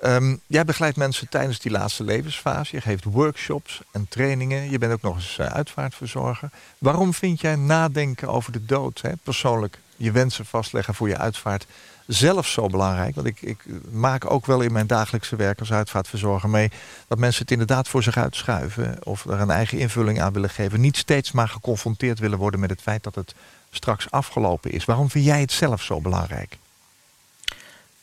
Ehm, 0.00 0.36
jij 0.46 0.64
begeleidt 0.64 0.96
mensen 0.96 1.28
tijdens 1.28 1.58
die 1.58 1.70
laatste 1.70 2.04
levensfase. 2.04 2.76
Je 2.76 2.82
geeft 2.82 3.04
workshops 3.04 3.80
en 3.92 4.06
trainingen. 4.08 4.70
Je 4.70 4.78
bent 4.78 4.92
ook 4.92 5.02
nog 5.02 5.14
eens 5.14 5.38
eh, 5.38 5.46
uitvaartverzorger. 5.46 6.50
Waarom 6.78 7.14
vind 7.14 7.40
jij 7.40 7.56
nadenken 7.56 8.28
over 8.28 8.52
de 8.52 8.64
dood, 8.64 9.00
hè, 9.00 9.10
persoonlijk 9.22 9.78
je 9.96 10.10
wensen 10.10 10.46
vastleggen 10.46 10.94
voor 10.94 11.08
je 11.08 11.16
uitvaart, 11.18 11.66
zelf 12.06 12.46
zo 12.46 12.66
belangrijk? 12.66 13.14
Want 13.14 13.26
ik, 13.26 13.42
ik 13.42 13.64
maak 13.90 14.30
ook 14.30 14.46
wel 14.46 14.60
in 14.60 14.72
mijn 14.72 14.86
dagelijkse 14.86 15.36
werk 15.36 15.60
als 15.60 15.72
uitvaartverzorger 15.72 16.48
mee 16.48 16.70
dat 17.08 17.18
mensen 17.18 17.42
het 17.42 17.50
inderdaad 17.50 17.88
voor 17.88 18.02
zich 18.02 18.16
uitschuiven 18.16 18.98
of 19.02 19.24
er 19.24 19.40
een 19.40 19.50
eigen 19.50 19.78
invulling 19.78 20.20
aan 20.20 20.32
willen 20.32 20.50
geven. 20.50 20.80
Niet 20.80 20.96
steeds 20.96 21.32
maar 21.32 21.48
geconfronteerd 21.48 22.18
willen 22.18 22.38
worden 22.38 22.60
met 22.60 22.70
het 22.70 22.82
feit 22.82 23.02
dat 23.02 23.14
het 23.14 23.34
straks 23.70 24.10
afgelopen 24.10 24.70
is. 24.70 24.84
Waarom 24.84 25.10
vind 25.10 25.24
jij 25.24 25.40
het 25.40 25.52
zelf 25.52 25.82
zo 25.82 26.00
belangrijk? 26.00 26.58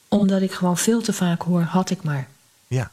Omdat 0.08 0.42
ik 0.42 0.52
gewoon 0.52 0.78
veel 0.78 1.02
te 1.02 1.14
vaak 1.14 1.42
hoor, 1.42 1.62
had 1.62 1.90
ik 1.90 2.04
maar. 2.04 2.28
Ja, 2.68 2.92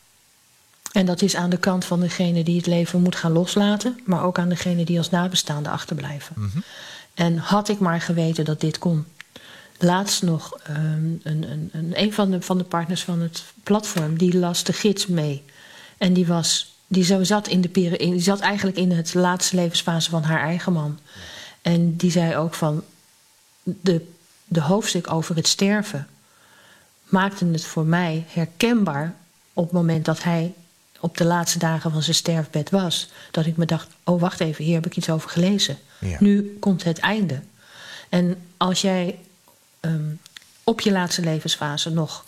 En 0.93 1.07
dat 1.07 1.23
is 1.23 1.37
aan 1.37 1.51
de 1.51 1.59
kant 1.59 1.85
van 1.85 2.01
degene 2.01 2.43
die 2.43 2.57
het 2.57 2.67
leven 2.67 3.03
moet 3.03 3.17
gaan 3.17 3.33
loslaten, 3.33 4.01
maar 4.05 4.25
ook 4.25 4.39
aan 4.39 4.49
degene 4.49 4.85
die 4.85 4.99
als 4.99 5.11
nabestaande 5.11 5.69
achterblijven. 5.71 6.35
En 7.21 7.39
had 7.39 7.69
ik 7.69 7.79
maar 7.79 8.01
geweten 8.01 8.45
dat 8.45 8.61
dit 8.61 8.79
kon. 8.79 9.05
Laatst 9.79 10.23
nog 10.23 10.59
ehm, 10.63 10.79
een, 11.23 11.51
een, 11.51 11.71
een, 11.73 11.93
een 11.95 12.13
van, 12.13 12.31
de, 12.31 12.43
van 12.43 12.59
de 12.59 12.65
partners 12.65 13.03
van 13.05 13.21
het 13.21 13.43
platform, 13.63 14.19
die 14.19 14.39
las 14.39 14.65
de 14.65 14.73
gids 14.73 15.07
mee. 15.07 15.45
En 15.99 16.13
die, 16.13 16.27
was, 16.27 16.75
die 16.87 17.05
zo 17.05 17.25
zat, 17.25 17.49
in 17.49 17.61
de, 17.61 17.71
in- 17.97 18.11
die 18.11 18.21
zat 18.21 18.41
eigenlijk 18.41 18.77
in 18.77 18.91
het 18.91 19.15
laatste 19.15 19.57
levensfase 19.57 20.11
van 20.11 20.23
haar 20.23 20.41
eigen 20.41 20.73
man. 20.73 20.99
En 21.63 21.97
die 21.97 22.11
zei 22.11 22.37
ook 22.37 22.55
van 22.55 22.85
de, 23.63 24.07
de 24.45 24.61
hoofdstuk 24.61 25.13
over 25.13 25.37
het 25.37 25.49
sterven 25.49 26.09
maakte 27.05 27.47
het 27.47 27.65
voor 27.65 27.85
mij 27.87 28.25
herkenbaar 28.29 29.15
op 29.53 29.65
het 29.65 29.73
moment 29.73 30.05
dat 30.05 30.23
hij 30.23 30.55
op 31.01 31.17
de 31.17 31.25
laatste 31.25 31.59
dagen 31.59 31.91
van 31.91 32.03
zijn 32.03 32.17
sterfbed 32.17 32.71
was. 32.71 33.09
Dat 33.31 33.47
ik 33.47 33.57
me 33.57 33.65
dacht, 33.67 33.89
oh 34.05 34.21
wacht 34.21 34.41
even, 34.41 34.65
hier 34.65 34.75
heb 34.75 34.87
ik 34.87 34.97
iets 34.97 35.11
over 35.11 35.31
gelezen. 35.31 35.79
Nu 36.19 36.57
komt 36.61 36.85
het 36.85 36.99
einde. 36.99 37.41
En 38.09 38.37
als 38.57 38.81
jij 38.81 39.19
ehm, 39.81 40.11
op 40.65 40.81
je 40.81 40.93
laatste 40.93 41.23
levensfase 41.23 41.91
nog 41.91 42.25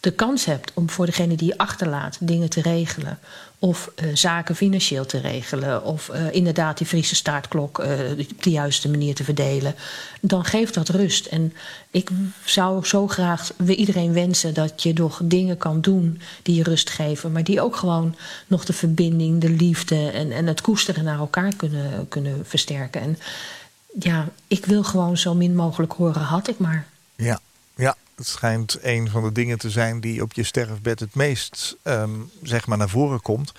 de 0.00 0.10
kans 0.12 0.44
hebt 0.44 0.70
om 0.74 0.90
voor 0.90 1.06
degene 1.06 1.36
die 1.36 1.48
je 1.48 1.58
achterlaat 1.58 2.16
dingen 2.20 2.50
te 2.50 2.60
regelen. 2.60 3.18
Of 3.58 3.90
eh, 3.94 4.08
zaken 4.14 4.56
financieel 4.56 5.06
te 5.06 5.18
regelen. 5.18 5.84
Of 5.84 6.08
eh, 6.08 6.32
inderdaad 6.32 6.78
die 6.78 6.86
Friese 6.86 7.14
staartklok 7.14 7.78
eh, 7.78 7.90
op 8.30 8.42
de 8.42 8.50
juiste 8.50 8.88
manier 8.88 9.14
te 9.14 9.24
verdelen. 9.24 9.74
Dan 10.20 10.44
geeft 10.44 10.74
dat 10.74 10.88
rust. 10.88 11.26
En 11.26 11.52
ik 11.90 12.10
zou 12.44 12.86
zo 12.86 13.06
graag 13.06 13.50
iedereen 13.66 14.12
wensen 14.12 14.54
dat 14.54 14.82
je 14.82 14.92
nog 14.92 15.20
dingen 15.24 15.56
kan 15.56 15.80
doen 15.80 16.20
die 16.42 16.54
je 16.54 16.62
rust 16.62 16.90
geven. 16.90 17.32
Maar 17.32 17.44
die 17.44 17.60
ook 17.60 17.76
gewoon 17.76 18.16
nog 18.46 18.64
de 18.64 18.72
verbinding, 18.72 19.40
de 19.40 19.50
liefde 19.50 20.10
en, 20.10 20.32
en 20.32 20.46
het 20.46 20.60
koesteren 20.60 21.04
naar 21.04 21.18
elkaar 21.18 21.54
kunnen, 21.56 22.08
kunnen 22.08 22.46
versterken. 22.46 23.00
En 23.00 23.18
ja, 23.98 24.28
ik 24.46 24.66
wil 24.66 24.82
gewoon 24.82 25.16
zo 25.16 25.34
min 25.34 25.54
mogelijk 25.54 25.92
horen, 25.92 26.22
had 26.22 26.48
ik 26.48 26.58
maar. 26.58 26.86
ja, 27.16 27.40
ja. 27.76 27.96
Het 28.16 28.26
schijnt 28.26 28.78
een 28.82 29.10
van 29.10 29.22
de 29.22 29.32
dingen 29.32 29.58
te 29.58 29.70
zijn 29.70 30.00
die 30.00 30.22
op 30.22 30.32
je 30.32 30.42
sterfbed 30.42 31.00
het 31.00 31.14
meest 31.14 31.76
ehm, 31.82 32.10
zeg 32.42 32.66
maar 32.66 32.78
naar 32.78 32.88
voren 32.88 33.20
komt. 33.22 33.52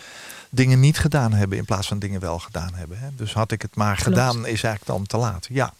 dingen 0.49 0.79
niet 0.79 0.97
gedaan 0.99 1.33
hebben 1.33 1.57
in 1.57 1.65
plaats 1.65 1.87
van 1.87 1.99
dingen 1.99 2.19
wel 2.19 2.39
gedaan 2.39 2.73
hebben. 2.73 2.99
Hè? 2.99 3.07
Dus 3.15 3.33
had 3.33 3.51
ik 3.51 3.61
het 3.61 3.75
maar 3.75 3.95
Klopt. 3.95 4.07
gedaan, 4.09 4.35
is 4.37 4.63
eigenlijk 4.63 4.85
dan 4.85 5.05
te 5.05 5.17
laat. 5.17 5.47
Ja, 5.49 5.73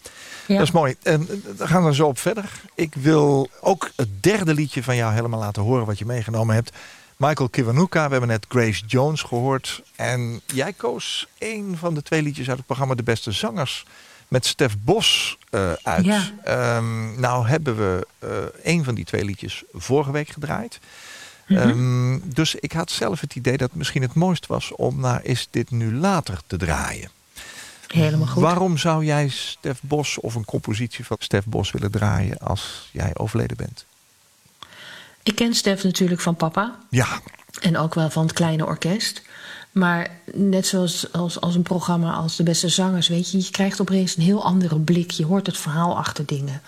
Ja. 0.48 0.58
dat 0.58 0.68
is 0.68 0.72
mooi. 0.74 0.96
En 1.04 1.22
eh, 1.30 1.58
dan 1.58 1.68
gaan 1.68 1.86
we 1.86 1.94
zo 1.96 2.08
op 2.08 2.18
verder. 2.20 2.52
Ik 2.76 2.94
wil 2.96 3.50
ook 3.62 3.92
het 3.96 4.24
derde 4.24 4.54
liedje 4.54 4.84
van 4.84 4.96
jou 4.96 5.14
helemaal 5.14 5.40
laten 5.40 5.62
horen 5.62 5.86
wat 5.86 6.00
je 6.00 6.06
meegenomen 6.06 6.56
hebt. 6.56 6.72
Michael 7.18 7.50
Kiwanuka, 7.50 8.06
we 8.06 8.12
hebben 8.12 8.30
net 8.30 8.46
Grace 8.50 8.86
Jones 8.86 9.22
gehoord. 9.22 9.82
En 9.96 10.42
jij 10.46 10.74
koos 10.74 11.28
een 11.40 11.76
van 11.80 11.94
de 11.94 12.02
twee 12.02 12.22
liedjes 12.22 12.48
uit 12.48 12.58
het 12.58 12.66
programma 12.66 12.96
De 12.96 13.04
Beste 13.04 13.32
Zangers 13.32 13.86
met 14.28 14.46
Stef 14.46 14.76
Bos 14.80 15.38
eh, 15.50 15.72
uit. 15.84 16.06
Ja. 16.06 16.22
Ehm, 16.44 17.20
nou 17.20 17.48
hebben 17.48 17.78
we 17.78 18.08
eh 18.20 18.30
een 18.74 18.84
van 18.84 18.96
die 18.96 19.06
twee 19.06 19.26
liedjes 19.26 19.64
vorige 19.74 20.12
week 20.12 20.30
gedraaid. 20.30 20.80
Mhm. 21.48 21.60
Ehm, 21.60 22.20
dus 22.24 22.56
ik 22.56 22.72
had 22.72 22.92
zelf 22.92 23.22
het 23.22 23.36
idee 23.36 23.58
dat 23.58 23.70
het 23.70 23.78
misschien 23.78 24.02
het 24.02 24.14
mooist 24.14 24.46
was 24.46 24.72
om 24.76 25.00
naar 25.00 25.24
Is 25.24 25.48
dit 25.52 25.72
nu 25.72 25.96
later 25.96 26.40
te 26.48 26.58
draaien. 26.58 27.10
Helemaal 27.88 28.28
goed. 28.28 28.42
Waarom 28.42 28.78
zou 28.78 29.06
jij 29.06 29.28
Stef 29.28 29.80
Bos 29.82 30.20
of 30.20 30.36
een 30.36 30.46
compositie 30.46 31.06
van 31.06 31.18
Stef 31.20 31.46
Bos 31.46 31.72
willen 31.72 31.92
draaien 31.92 32.38
als 32.38 32.90
jij 32.92 33.12
overleden 33.14 33.58
bent? 33.58 33.86
Ik 35.24 35.36
ken 35.36 35.54
Stef 35.54 35.84
natuurlijk 35.84 36.22
van 36.22 36.36
papa. 36.36 36.80
Ja, 36.90 37.22
En 37.62 37.78
ook 37.78 37.94
wel 37.94 38.10
van 38.10 38.24
het 38.24 38.34
kleine 38.34 38.66
orkest. 38.66 39.22
Maar 39.78 40.10
net 40.34 40.68
zoals 40.68 41.12
als, 41.12 41.42
als 41.42 41.56
een 41.56 41.62
programma 41.62 42.14
als 42.14 42.36
De 42.36 42.44
Beste 42.44 42.70
Zangers, 42.70 43.08
weet 43.08 43.32
je, 43.32 43.38
je 43.38 43.52
krijgt 43.52 43.82
opeens 43.82 44.16
een 44.16 44.24
heel 44.24 44.44
andere 44.44 44.80
blik. 44.80 45.12
Je 45.12 45.26
hoort 45.26 45.46
het 45.46 45.58
verhaal 45.58 45.98
achter 45.98 46.26
dingen. 46.26 46.62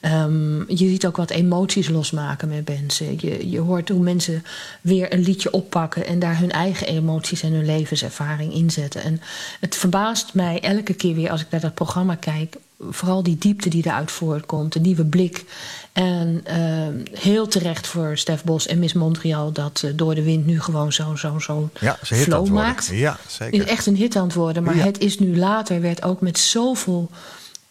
Ehm, 0.00 0.58
je 0.58 0.88
ziet 0.88 1.06
ook 1.06 1.16
wat 1.16 1.30
emoties 1.30 1.88
losmaken 1.88 2.48
met 2.48 2.68
mensen. 2.68 3.16
Je, 3.20 3.50
je 3.50 3.60
hoort 3.60 3.88
hoe 3.88 4.02
mensen 4.02 4.44
weer 4.80 5.12
een 5.12 5.22
liedje 5.22 5.50
oppakken 5.50 6.06
en 6.06 6.18
daar 6.18 6.38
hun 6.38 6.50
eigen 6.50 6.86
emoties 6.86 7.42
en 7.42 7.52
hun 7.52 7.66
levenservaring 7.66 8.52
inzetten. 8.52 9.02
En 9.02 9.20
het 9.60 9.76
verbaast 9.76 10.34
mij 10.34 10.60
elke 10.60 10.94
keer 10.94 11.14
weer 11.14 11.30
als 11.30 11.40
ik 11.40 11.50
naar 11.50 11.60
dat 11.60 11.74
programma 11.74 12.14
kijk. 12.14 12.56
Vooral 12.90 13.22
die 13.22 13.36
diepte 13.38 13.68
die 13.68 13.86
eruit 13.86 14.10
voortkomt, 14.10 14.72
de 14.72 14.80
nieuwe 14.80 15.04
blik. 15.04 15.44
En 15.92 16.40
ehm, 16.44 16.94
heel 17.12 17.46
terecht 17.48 17.86
voor 17.86 18.16
Stef 18.18 18.44
Bos 18.44 18.66
en 18.66 18.78
Miss 18.78 18.92
Montreal 18.94 19.52
dat 19.52 19.82
eh, 19.84 19.90
Door 19.94 20.14
de 20.14 20.22
Wind 20.22 20.46
nu 20.46 20.60
gewoon 20.60 20.92
zo, 20.92 21.14
zo, 21.16 21.38
zo 21.38 21.68
ja 21.80 21.98
flow 22.02 22.48
maakt. 22.48 22.86
Ja, 22.92 23.18
Is 23.26 23.34
zeker. 23.34 23.66
echt 23.66 23.86
een 23.86 23.96
hit 23.96 24.16
aan 24.16 24.24
het 24.26 24.34
worden. 24.34 24.62
Maar 24.62 24.76
Ja. 24.76 24.84
het 24.84 24.98
is 24.98 25.18
nu 25.18 25.36
later, 25.36 25.80
werd 25.80 26.02
ook 26.02 26.20
met 26.20 26.38
zoveel 26.38 27.10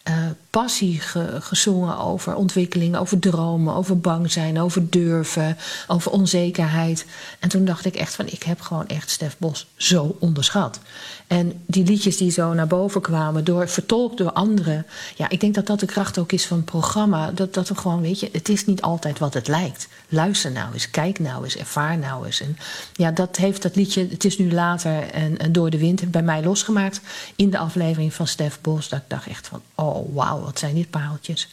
eh, 0.02 0.14
passie 0.50 1.00
ge- 1.00 1.36
gezongen 1.40 1.98
over 1.98 2.34
ontwikkeling, 2.34 2.96
over 2.96 3.18
dromen, 3.18 3.74
over 3.74 3.98
bang 4.00 4.32
zijn, 4.32 4.60
over 4.60 4.90
durven, 4.90 5.56
over 5.86 6.10
onzekerheid. 6.10 7.04
En 7.38 7.48
toen 7.48 7.64
dacht 7.64 7.84
ik 7.84 7.94
echt 7.94 8.14
van, 8.14 8.26
ik 8.26 8.42
heb 8.42 8.60
gewoon 8.60 8.86
echt 8.86 9.10
Stef 9.10 9.36
Bos 9.38 9.66
zo 9.76 10.16
onderschat. 10.18 10.78
En 11.26 11.62
die 11.66 11.84
liedjes 11.84 12.16
die 12.16 12.30
zo 12.30 12.52
naar 12.52 12.66
boven 12.66 13.00
kwamen, 13.00 13.44
door, 13.44 13.68
vertolkt 13.68 14.16
door 14.18 14.32
anderen. 14.32 14.86
Ja, 15.16 15.28
ik 15.28 15.40
denk 15.40 15.54
dat 15.54 15.66
dat 15.66 15.80
de 15.80 15.86
kracht 15.86 16.18
ook 16.18 16.32
is 16.32 16.46
van 16.46 16.56
het 16.56 16.66
programma. 16.66 17.30
Dat, 17.30 17.54
dat 17.54 17.68
we 17.68 17.74
gewoon, 17.76 18.00
weet 18.00 18.20
je, 18.20 18.28
het 18.32 18.48
is 18.48 18.66
niet 18.66 18.82
altijd 18.82 19.18
wat 19.18 19.34
het 19.34 19.48
lijkt. 19.48 19.88
Luister 20.14 20.52
nou 20.52 20.72
eens, 20.72 20.90
kijk 20.90 21.18
nou 21.18 21.44
eens, 21.44 21.56
ervaar 21.56 21.98
nou 21.98 22.26
eens. 22.26 22.40
En 22.40 22.56
ja, 22.92 23.10
dat 23.10 23.36
heeft 23.36 23.62
dat 23.62 23.76
liedje, 23.76 24.06
het 24.10 24.24
is 24.24 24.38
nu 24.38 24.52
later 24.52 25.10
en, 25.10 25.52
door 25.52 25.70
de 25.70 25.78
wind, 25.78 26.10
bij 26.10 26.22
mij 26.22 26.42
losgemaakt 26.42 27.00
in 27.36 27.50
de 27.50 27.58
aflevering 27.58 28.14
van 28.14 28.26
Stef 28.26 28.58
Bos. 28.60 28.88
Dat 28.88 28.98
ik 28.98 29.04
dacht 29.08 29.26
echt 29.26 29.48
van, 29.48 29.62
oh 29.74 30.14
wauw, 30.14 30.40
wat 30.40 30.58
zijn 30.58 30.74
dit 30.74 30.90
pareltjes. 30.90 31.48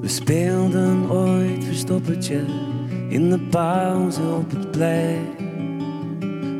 We 0.00 0.08
speelden 0.08 1.10
ooit 1.10 1.64
verstoppertje 1.64 2.44
in 3.08 3.30
de 3.30 3.40
pauze 3.50 4.22
op 4.22 4.50
het 4.50 4.70
plein. 4.70 5.48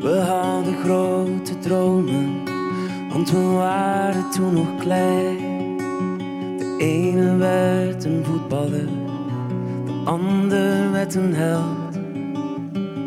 We 0.01 0.17
hadden 0.17 0.77
grote 0.83 1.59
dromen, 1.59 2.43
want 3.13 3.31
we 3.31 3.39
waren 3.39 4.29
toen 4.29 4.53
nog 4.53 4.77
klein. 4.79 5.77
De 6.57 6.75
ene 6.77 7.35
werd 7.35 8.05
een 8.05 8.23
voetballer, 8.25 8.87
de 9.85 10.01
ander 10.05 10.91
werd 10.91 11.15
een 11.15 11.33
held. 11.33 11.93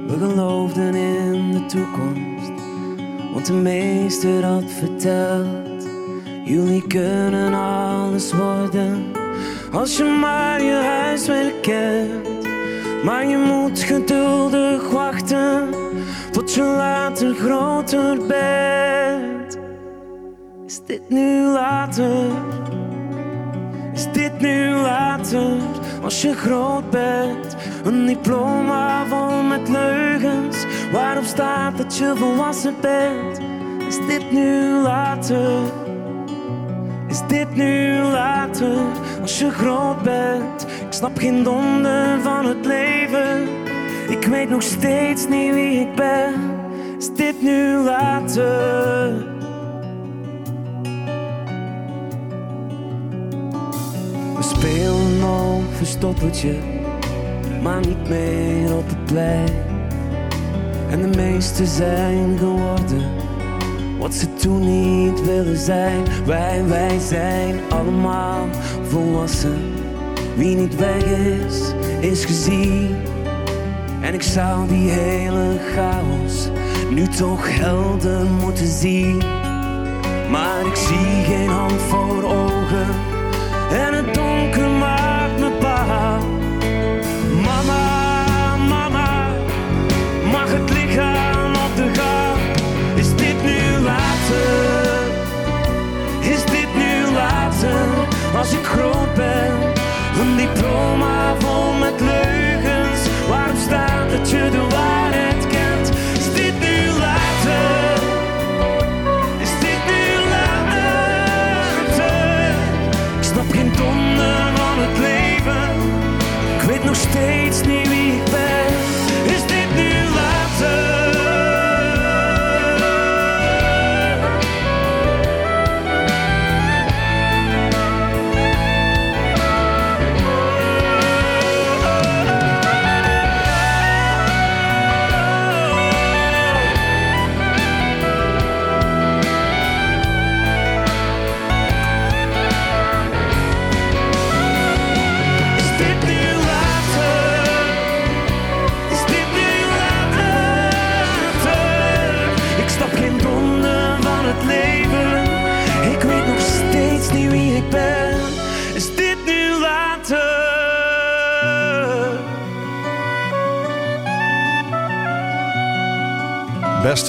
We 0.06 0.18
geloofden 0.18 0.94
in 0.94 1.52
de 1.52 1.66
toekomst, 1.66 2.62
want 3.32 3.46
de 3.46 3.52
meester 3.52 4.44
had 4.44 4.70
verteld. 4.78 5.88
Jullie 6.44 6.86
kunnen 6.86 7.54
alles 7.54 8.32
worden 8.32 9.22
als 9.72 9.96
je 9.96 10.04
maar 10.04 10.62
je 10.62 10.72
huiswerk 10.72 11.66
hebt. 11.66 12.46
Maar 13.04 13.26
je 13.26 13.36
moet 13.36 13.78
geduldig 13.78 14.90
wachten 14.90 15.68
tot 16.30 16.54
je 16.54 16.62
later 16.62 17.34
groter 17.34 18.26
bent. 18.26 19.58
Is 20.86 20.90
dit 20.96 21.08
nu 21.08 21.46
later? 21.46 22.30
Is 23.94 24.12
dit 24.12 24.40
nu 24.40 24.70
later? 24.70 25.56
Als 26.02 26.22
je 26.22 26.34
groot 26.34 26.90
bent, 26.90 27.56
een 27.84 28.06
diploma 28.06 29.06
vol 29.06 29.42
met 29.42 29.68
leugens, 29.68 30.64
waarop 30.92 31.24
staat 31.24 31.76
dat 31.76 31.96
je 31.96 32.12
volwassen 32.16 32.74
bent. 32.80 33.40
Is 33.88 34.06
dit 34.06 34.32
nu 34.32 34.82
later? 34.82 35.62
Is 37.08 37.26
dit 37.26 37.54
nu 37.54 37.98
later, 38.02 38.78
als 39.20 39.38
je 39.38 39.50
groot 39.50 40.02
bent? 40.02 40.66
Ik 40.86 40.92
snap 40.92 41.18
geen 41.18 41.42
donder 41.42 42.20
van 42.20 42.46
het 42.46 42.66
leven. 42.66 43.48
Ik 44.08 44.24
weet 44.24 44.48
nog 44.48 44.62
steeds 44.62 45.28
niet 45.28 45.54
wie 45.54 45.80
ik 45.80 45.94
ben. 45.94 46.34
Is 46.98 47.14
dit 47.14 47.42
nu 47.42 47.76
later? 47.76 49.33
Spelen 54.64 55.18
nog 55.18 55.62
verstoppertje, 55.76 56.54
maar 57.62 57.80
niet 57.86 58.08
meer 58.08 58.76
op 58.76 58.88
het 58.88 59.04
plein. 59.04 59.48
En 60.90 61.02
de 61.02 61.16
meesten 61.16 61.66
zijn 61.66 62.38
geworden 62.38 63.10
wat 63.98 64.14
ze 64.14 64.34
toen 64.34 64.60
niet 64.60 65.24
willen 65.24 65.56
zijn. 65.56 66.04
Wij, 66.26 66.64
wij 66.66 66.98
zijn 66.98 67.60
allemaal 67.68 68.48
volwassen. 68.88 69.72
Wie 70.36 70.56
niet 70.56 70.76
weg 70.76 71.04
is, 71.04 71.72
is 72.00 72.24
gezien. 72.24 72.96
En 74.00 74.14
ik 74.14 74.22
zou 74.22 74.68
die 74.68 74.90
hele 74.90 75.58
chaos 75.74 76.48
nu 76.90 77.08
toch 77.08 77.58
helder 77.58 78.24
moeten 78.24 78.68
zien. 78.68 79.18
Maar 80.30 80.66
ik 80.66 80.76
zie 80.76 81.24
geen 81.24 81.48
hand 81.48 81.80
voor 81.82 82.22
ogen. 82.22 83.13
En 83.70 83.94
het 83.94 84.14
donker 84.14 84.68
maakt 84.68 85.38
me 85.38 85.50
bang. 85.60 86.24
Mama, 87.42 88.56
mama, 88.56 89.26
mag 90.30 90.52
het 90.52 90.70
lichaam 90.70 91.52
op 91.54 91.76
de 91.76 91.88
gang? 92.00 92.40
Is 92.94 93.14
dit 93.14 93.42
nu 93.44 93.82
later? 93.82 95.04
Is 96.20 96.44
dit 96.44 96.74
nu 96.76 97.12
later? 97.12 97.86
Als 98.38 98.52
ik 98.52 98.64
groot 98.64 99.14
ben, 99.14 99.52
een 100.20 100.36
diploma 100.36 101.34
vol 101.38 101.72
met 101.72 102.00
leugens. 102.00 102.33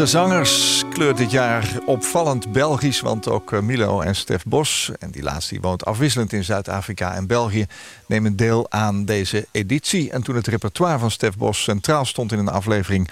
Zangers 0.06 0.84
kleurt 0.90 1.18
dit 1.18 1.32
jaar 1.32 1.80
opvallend 1.86 2.52
Belgisch, 2.52 3.02
want 3.02 3.28
ook 3.28 3.54
eh, 3.54 3.60
Milo 3.60 4.02
en 4.02 4.16
Stef 4.16 4.44
Bos, 4.44 4.92
en 5.00 5.12
die 5.12 5.24
laatste 5.24 5.58
woont 5.62 5.86
afwisselend 5.86 6.34
in 6.34 6.44
Zuid-Afrika 6.44 7.14
en 7.14 7.28
België, 7.28 7.66
nemen 8.08 8.36
deel 8.36 8.72
aan 8.72 9.06
deze 9.06 9.48
editie. 9.52 10.12
En 10.12 10.24
toen 10.24 10.36
het 10.36 10.48
repertoire 10.48 11.00
van 11.00 11.12
Stef 11.12 11.38
Bos 11.38 11.64
centraal 11.64 12.06
stond 12.06 12.32
in 12.32 12.40
een 12.40 12.48
aflevering, 12.48 13.10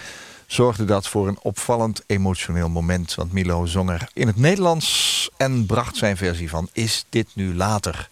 zorgde 0.48 0.86
dat 0.86 1.08
voor 1.08 1.28
een 1.28 1.40
opvallend 1.42 2.04
emotioneel 2.08 2.70
moment. 2.70 3.16
Want 3.16 3.34
Milo 3.34 3.66
zong 3.66 3.90
er 3.90 4.08
in 4.14 4.28
het 4.28 4.38
Nederlands 4.38 5.30
en 5.38 5.66
bracht 5.66 5.96
zijn 5.96 6.18
versie 6.18 6.50
van 6.50 6.70
Is 6.74 7.06
dit 7.10 7.28
nu 7.34 7.56
later? 7.56 8.10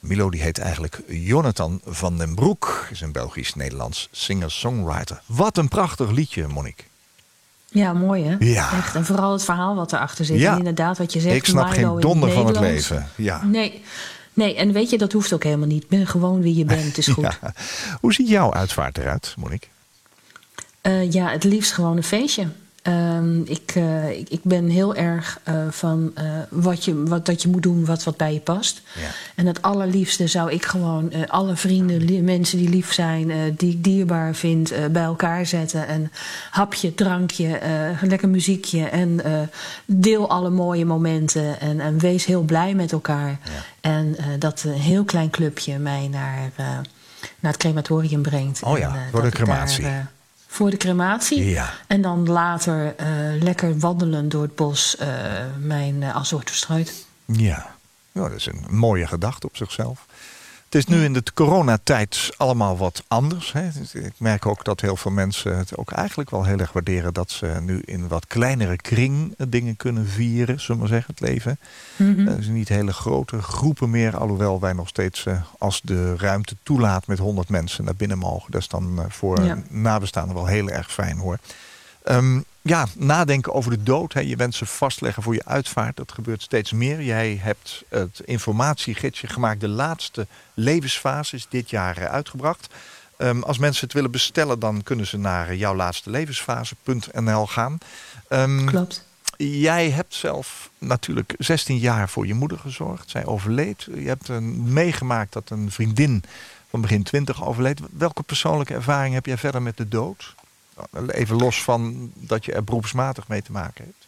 Milo 0.00 0.30
die 0.30 0.42
heet 0.42 0.58
eigenlijk 0.58 1.02
Jonathan 1.08 1.80
van 1.84 2.18
den 2.18 2.34
Broek, 2.34 2.86
is 2.90 3.00
een 3.00 3.12
Belgisch-Nederlands 3.12 4.08
singer-songwriter. 4.10 5.22
Wat 5.26 5.56
een 5.56 5.68
prachtig 5.68 6.10
liedje, 6.10 6.46
Monique. 6.46 6.84
Ja, 7.76 7.92
mooi 7.92 8.24
hè? 8.24 8.36
Ja. 8.38 8.72
Echt. 8.72 8.94
En 8.94 9.04
vooral 9.04 9.32
het 9.32 9.44
verhaal 9.44 9.74
wat 9.74 9.92
erachter 9.92 10.24
zit. 10.24 10.38
Ja. 10.38 10.52
En 10.52 10.58
inderdaad 10.58 10.98
wat 10.98 11.12
je 11.12 11.20
zegt. 11.20 11.36
Ik 11.36 11.44
snap 11.44 11.76
Milo 11.76 11.92
geen 11.92 12.00
donder 12.00 12.30
van 12.30 12.46
het 12.46 12.60
leven. 12.60 13.08
Ja. 13.16 13.44
Nee. 13.44 13.82
nee, 14.32 14.56
en 14.56 14.72
weet 14.72 14.90
je, 14.90 14.98
dat 14.98 15.12
hoeft 15.12 15.32
ook 15.32 15.44
helemaal 15.44 15.66
niet. 15.66 15.88
Ben 15.88 16.06
gewoon 16.06 16.42
wie 16.42 16.54
je 16.54 16.64
bent, 16.64 16.84
het 16.84 16.98
is 16.98 17.08
goed. 17.16 17.38
Ja. 17.40 17.52
Hoe 18.00 18.12
ziet 18.12 18.28
jouw 18.28 18.52
uitvaart 18.52 18.98
eruit, 18.98 19.34
Monique? 19.38 19.68
Eh, 20.80 21.12
ja, 21.12 21.30
het 21.30 21.44
liefst 21.44 21.72
gewoon 21.72 21.96
een 21.96 22.02
feestje. 22.02 22.46
Ehm, 22.86 23.40
ik, 23.40 23.72
eh, 23.74 24.10
ik, 24.10 24.28
ik 24.28 24.40
ben 24.42 24.68
heel 24.68 24.94
erg 24.94 25.40
eh, 25.44 25.54
van 25.70 26.10
eh, 26.14 26.24
wat 26.50 26.84
je, 26.84 27.02
wat, 27.04 27.26
dat 27.26 27.42
je 27.42 27.48
moet 27.48 27.62
doen 27.62 27.84
wat, 27.84 28.04
wat 28.04 28.16
bij 28.16 28.32
je 28.32 28.40
past. 28.40 28.82
Ja. 29.00 29.08
En 29.34 29.46
het 29.46 29.62
allerliefste 29.62 30.26
zou 30.26 30.50
ik 30.52 30.64
gewoon 30.64 31.28
alle 31.28 31.56
vrienden, 31.56 32.04
li- 32.04 32.22
mensen 32.22 32.58
die 32.58 32.68
lief 32.68 32.92
zijn, 32.92 33.54
die 33.56 33.72
ik 33.72 33.84
dierbaar 33.84 34.34
vind, 34.34 34.72
bij 34.92 35.02
elkaar 35.02 35.46
zetten. 35.46 35.86
En 35.88 36.12
hapje, 36.50 36.94
drankje, 36.94 37.60
lekker 38.02 38.28
muziekje. 38.28 38.84
En 38.84 39.20
deel 39.84 40.30
alle 40.30 40.50
mooie 40.50 40.84
momenten. 40.84 41.60
En, 41.60 41.80
en 41.80 41.98
wees 41.98 42.24
heel 42.24 42.42
blij 42.42 42.74
met 42.74 42.92
elkaar. 42.92 43.38
En 43.80 44.16
dat 44.38 44.62
een 44.66 44.72
heel 44.72 45.04
klein 45.04 45.30
clubje 45.30 45.78
mij 45.78 46.08
naar, 46.08 46.50
naar 47.40 47.52
het 47.52 47.56
crematorium 47.56 48.22
brengt. 48.22 48.62
Oh 48.62 48.78
ja, 48.78 48.94
En, 48.94 49.10
voor 49.10 49.22
de 49.22 49.30
crematie. 49.30 49.82
Daar, 49.82 50.14
voor 50.46 50.70
de 50.70 50.76
crematie. 50.76 51.44
Ja. 51.44 51.72
En 51.86 52.02
dan 52.02 52.28
later 52.28 52.94
eh, 52.96 53.06
lekker 53.40 53.78
wandelen 53.78 54.28
door 54.28 54.42
het 54.42 54.54
bos 54.54 54.96
eh, 54.96 55.08
mijn 55.58 56.02
uh, 56.02 56.30
wordt 56.30 56.48
verstrooid. 56.48 57.06
Ja. 57.24 57.74
ja, 58.12 58.22
dat 58.22 58.32
is 58.32 58.46
een 58.46 58.64
mooie 58.68 59.06
gedachte 59.06 59.46
op 59.46 59.56
zichzelf. 59.56 60.06
Het 60.76 60.88
is 60.88 60.94
nu 60.94 61.04
in 61.04 61.12
de 61.12 61.22
coronatijd 61.34 62.30
allemaal 62.36 62.76
wat 62.76 63.04
anders. 63.08 63.52
Hè. 63.52 63.68
Ik 63.92 64.12
merk 64.18 64.46
ook 64.46 64.64
dat 64.64 64.80
heel 64.80 64.96
veel 64.96 65.10
mensen 65.10 65.56
het 65.58 65.76
ook 65.76 65.90
eigenlijk 65.90 66.30
wel 66.30 66.44
heel 66.44 66.58
erg 66.58 66.72
waarderen... 66.72 67.14
dat 67.14 67.30
ze 67.30 67.56
nu 67.62 67.82
in 67.84 68.08
wat 68.08 68.26
kleinere 68.26 68.76
kring 68.76 69.34
dingen 69.48 69.76
kunnen 69.76 70.06
vieren, 70.06 70.60
zullen 70.60 70.82
we 70.82 70.88
maar 70.88 70.98
zeggen, 70.98 71.14
het 71.16 71.28
leven. 71.28 71.58
Er 72.26 72.42
zijn 72.42 72.54
niet 72.54 72.68
hele 72.68 72.92
grote 72.92 73.42
groepen 73.42 73.90
meer, 73.90 74.16
alhoewel 74.16 74.60
wij 74.60 74.72
nog 74.72 74.88
steeds, 74.88 75.26
eh, 75.26 75.42
als 75.58 75.80
de 75.84 76.16
ruimte 76.16 76.56
toelaat, 76.62 77.06
met 77.06 77.18
100 77.18 77.48
mensen 77.48 77.84
naar 77.84 77.96
binnen 77.96 78.18
mogen. 78.18 78.50
Dat 78.52 78.60
is 78.60 78.68
dan 78.68 78.98
eh, 78.98 79.04
voor 79.08 79.44
Ja. 79.44 79.62
nabestaanden 79.68 80.34
wel 80.34 80.46
heel 80.46 80.68
erg 80.68 80.92
fijn 80.92 81.16
hoor. 81.18 81.38
Ehm, 82.02 82.40
ja, 82.66 82.86
nadenken 82.96 83.52
over 83.52 83.70
de 83.70 83.82
dood. 83.82 84.12
Hè. 84.12 84.20
Je 84.20 84.36
wensen 84.36 84.66
vastleggen 84.66 85.22
voor 85.22 85.34
je 85.34 85.44
uitvaart. 85.44 85.96
Dat 85.96 86.12
gebeurt 86.12 86.42
steeds 86.42 86.72
meer. 86.72 87.02
Jij 87.02 87.38
hebt 87.42 87.84
het 87.88 88.20
informatiegidsje 88.24 89.26
gemaakt. 89.26 89.60
De 89.60 89.68
laatste 89.68 90.26
levensfase 90.54 91.36
is 91.36 91.46
dit 91.48 91.70
jaar 91.70 91.96
eh, 91.96 92.04
uitgebracht. 92.04 92.74
Ehm, 93.16 93.42
als 93.42 93.58
mensen 93.58 93.84
het 93.84 93.94
willen 93.94 94.10
bestellen, 94.10 94.58
dan 94.58 94.82
kunnen 94.82 95.06
ze 95.06 95.16
naar 95.16 95.48
eh, 95.48 95.58
jouwlaatste 95.58 96.10
gaan. 97.46 97.78
Ehm, 98.28 98.66
Klopt. 98.66 99.04
Jij 99.36 99.90
hebt 99.90 100.14
zelf 100.14 100.70
natuurlijk 100.78 101.34
16 101.38 101.78
jaar 101.78 102.08
voor 102.08 102.26
je 102.26 102.34
moeder 102.34 102.58
gezorgd. 102.58 103.10
Zij 103.10 103.26
overleed. 103.26 103.88
Je 103.94 104.08
hebt 104.08 104.28
een, 104.28 104.72
meegemaakt 104.72 105.32
dat 105.32 105.50
een 105.50 105.70
vriendin 105.70 106.24
van 106.70 106.80
begin 106.80 107.02
20 107.02 107.44
overleed. 107.44 107.80
Welke 107.92 108.22
persoonlijke 108.22 108.74
ervaring 108.74 109.14
heb 109.14 109.26
jij 109.26 109.36
verder 109.36 109.62
met 109.62 109.76
de 109.76 109.88
dood? 109.88 110.34
Even 111.06 111.36
los 111.36 111.62
van 111.62 112.10
dat 112.14 112.44
je 112.44 112.52
er 112.52 112.64
beroepsmatig 112.64 113.28
mee 113.28 113.42
te 113.42 113.52
maken 113.52 113.84
hebt. 113.84 114.06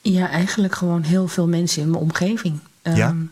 Ja, 0.00 0.30
eigenlijk 0.30 0.74
gewoon 0.74 1.02
heel 1.02 1.28
veel 1.28 1.48
mensen 1.48 1.82
in 1.82 1.90
mijn 1.90 2.02
omgeving. 2.02 2.60
Ja? 2.82 3.08
Ehm, 3.08 3.22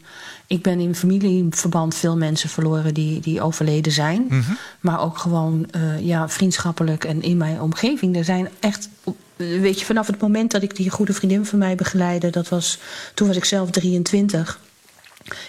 ik 0.46 0.62
ben 0.62 0.80
in 0.80 0.94
familieverband 0.94 1.94
veel 1.94 2.16
mensen 2.16 2.48
verloren 2.48 2.94
die, 2.94 3.20
die 3.20 3.40
overleden 3.40 3.92
zijn. 3.92 4.26
Mhm. 4.28 4.52
Maar 4.80 5.00
ook 5.00 5.18
gewoon 5.18 5.66
eh, 5.70 6.00
ja, 6.00 6.28
vriendschappelijk 6.28 7.04
en 7.04 7.22
in 7.22 7.36
mijn 7.36 7.60
omgeving. 7.60 8.16
Er 8.16 8.24
zijn 8.24 8.48
echt, 8.60 8.88
weet 9.36 9.80
je, 9.80 9.84
vanaf 9.84 10.06
het 10.06 10.20
moment 10.20 10.50
dat 10.50 10.62
ik 10.62 10.76
die 10.76 10.90
goede 10.90 11.12
vriendin 11.12 11.46
van 11.46 11.58
mij 11.58 11.74
begeleidde, 11.74 12.30
dat 12.30 12.48
was, 12.48 12.78
toen 13.14 13.26
was 13.26 13.36
ik 13.36 13.44
zelf 13.44 13.70
23. 13.70 14.60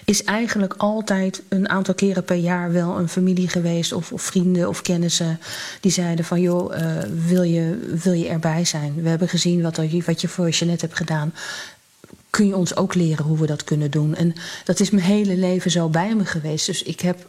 Is 0.04 0.24
eigenlijk 0.24 0.74
altijd 0.76 1.42
een 1.48 1.68
aantal 1.68 1.94
keren 1.94 2.24
per 2.24 2.36
jaar 2.36 2.72
wel 2.72 2.98
een 2.98 3.08
familie 3.08 3.48
geweest, 3.48 3.92
of, 3.92 4.12
of 4.12 4.22
vrienden 4.22 4.68
of 4.68 4.82
kennissen, 4.82 5.40
die 5.80 5.92
zeiden 5.92 6.24
van 6.24 6.40
joh, 6.40 6.74
eh, 6.74 7.02
wil, 7.26 7.42
je, 7.42 7.96
wil 8.02 8.12
je 8.12 8.28
erbij 8.28 8.64
zijn? 8.64 9.02
We 9.02 9.08
hebben 9.08 9.28
gezien 9.28 9.62
wat, 9.62 9.76
er, 9.76 10.02
wat 10.06 10.20
je 10.20 10.28
voor 10.28 10.48
Jeanette 10.48 10.84
hebt 10.84 10.98
gedaan 10.98 11.32
kun 12.30 12.46
je 12.46 12.56
ons 12.56 12.76
ook 12.76 12.94
leren 12.94 13.24
hoe 13.24 13.38
we 13.38 13.46
dat 13.46 13.64
kunnen 13.64 13.90
doen. 13.90 14.14
En 14.14 14.34
dat 14.64 14.80
is 14.80 14.90
mijn 14.90 15.04
hele 15.04 15.36
leven 15.36 15.70
zo 15.70 15.88
bij 15.88 16.14
me 16.14 16.24
geweest. 16.24 16.66
Dus 16.66 16.82
ik 16.82 17.00
heb, 17.00 17.28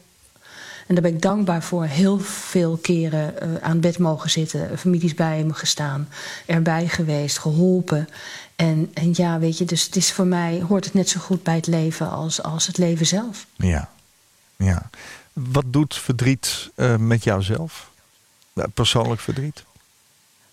en 0.90 0.96
daar 0.96 1.04
ben 1.04 1.14
ik 1.14 1.22
dankbaar 1.22 1.64
voor, 1.64 1.86
heel 1.86 2.20
veel 2.20 2.78
keren 2.78 3.34
uh, 3.44 3.56
aan 3.62 3.80
bed 3.80 3.98
mogen 3.98 4.30
zitten, 4.30 4.78
families 4.78 5.14
bij 5.14 5.44
me 5.44 5.54
gestaan, 5.54 6.10
erbij 6.46 6.88
geweest, 6.88 7.38
geholpen. 7.38 8.10
En, 8.56 8.92
en 8.94 9.12
ja, 9.14 9.40
weet 9.40 9.58
je, 9.58 9.66
dus 9.66 9.86
het 9.86 9.96
is 9.96 10.12
voor 10.12 10.26
mij 10.26 10.62
hoort 10.68 10.86
het 10.86 10.94
net 10.94 11.10
zo 11.10 11.20
goed 11.20 11.44
bij 11.44 11.56
het 11.56 11.68
leven 11.68 12.10
als, 12.10 12.44
als 12.44 12.68
het 12.68 12.78
leven 12.78 13.06
zelf. 13.06 13.46
Ja, 13.56 13.90
ja. 14.56 14.90
Wat 15.34 15.66
doet 15.68 15.96
verdriet 15.96 16.70
uh, 16.76 16.96
met 16.96 17.24
jouzelf? 17.24 17.90
Persoonlijk 18.74 19.22
verdriet? 19.22 19.64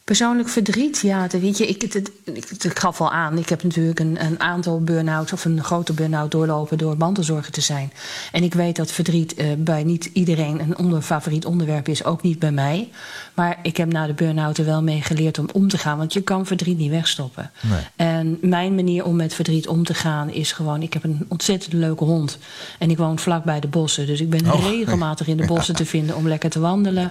Persoonlijk 0.07 0.49
verdriet, 0.49 0.99
ja, 1.01 1.27
weet 1.41 1.59
je, 1.59 1.67
ik, 1.67 1.83
het, 1.83 1.95
ik, 2.25 2.51
ik 2.63 2.79
gaf 2.79 3.01
al 3.01 3.13
aan. 3.13 3.39
Ik 3.39 3.49
heb 3.49 3.63
natuurlijk 3.63 4.01
een, 4.01 4.25
een 4.25 4.41
aantal 4.41 4.81
burn-outs 4.81 5.33
of 5.33 5.45
een 5.45 5.65
grote 5.65 5.93
burn-out 5.93 6.31
doorlopen 6.31 6.79
door 6.79 6.97
mantelzorger 6.97 7.53
te 7.53 7.61
zijn. 7.61 7.93
En 8.33 8.43
ik 8.43 8.55
weet 8.55 8.77
dat 8.77 8.93
verdriet 8.93 9.39
uh, 9.41 9.47
bij 9.59 9.85
niet 9.85 10.11
iedereen 10.13 10.61
een 10.61 10.79
onder, 10.79 11.03
favoriet 11.03 11.45
onderwerp 11.45 11.89
is, 11.89 12.05
ook 12.05 12.23
niet 12.23 12.39
bij 12.39 12.53
mij. 12.53 12.89
Maar 13.35 13.59
ik 13.63 13.77
heb 13.77 13.93
na 13.93 14.07
de 14.07 14.13
burn-out 14.13 14.59
er 14.59 14.65
wel 14.65 14.83
mee 14.83 15.03
geleerd 15.03 15.39
om 15.39 15.49
om 15.53 15.69
te 15.69 15.79
gaan, 15.79 15.99
want 15.99 16.13
je 16.13 16.21
kan 16.23 16.47
verdriet 16.47 16.79
niet 16.79 16.91
wegstoppen. 16.91 17.51
Nee. 17.63 17.81
En 17.97 18.39
mijn 18.41 18.75
manier 18.75 19.05
om 19.05 19.17
met 19.17 19.35
verdriet 19.35 19.69
om 19.69 19.85
te 19.85 19.95
gaan 19.95 20.31
is 20.31 20.53
gewoon: 20.53 20.83
ik 20.83 20.93
heb 20.93 21.05
een 21.05 21.27
ontzettend 21.29 21.73
leuke 21.73 22.05
hond. 22.05 22.39
En 22.79 22.91
ik 22.91 22.97
woon 22.99 23.19
vlak 23.19 23.45
bij 23.45 23.61
de 23.61 23.69
bossen, 23.69 24.07
dus 24.07 24.21
ik 24.21 24.31
ben 24.31 24.53
Oh. 24.53 24.65
regelmatig 24.71 25.27
in 25.27 25.37
de 25.37 25.47
bossen 25.47 25.75
Ja. 25.75 25.81
te 25.81 25.87
vinden 25.87 26.17
om 26.17 26.29
lekker 26.29 26.51
te 26.51 26.61
wandelen. 26.61 27.03
Ja. 27.03 27.11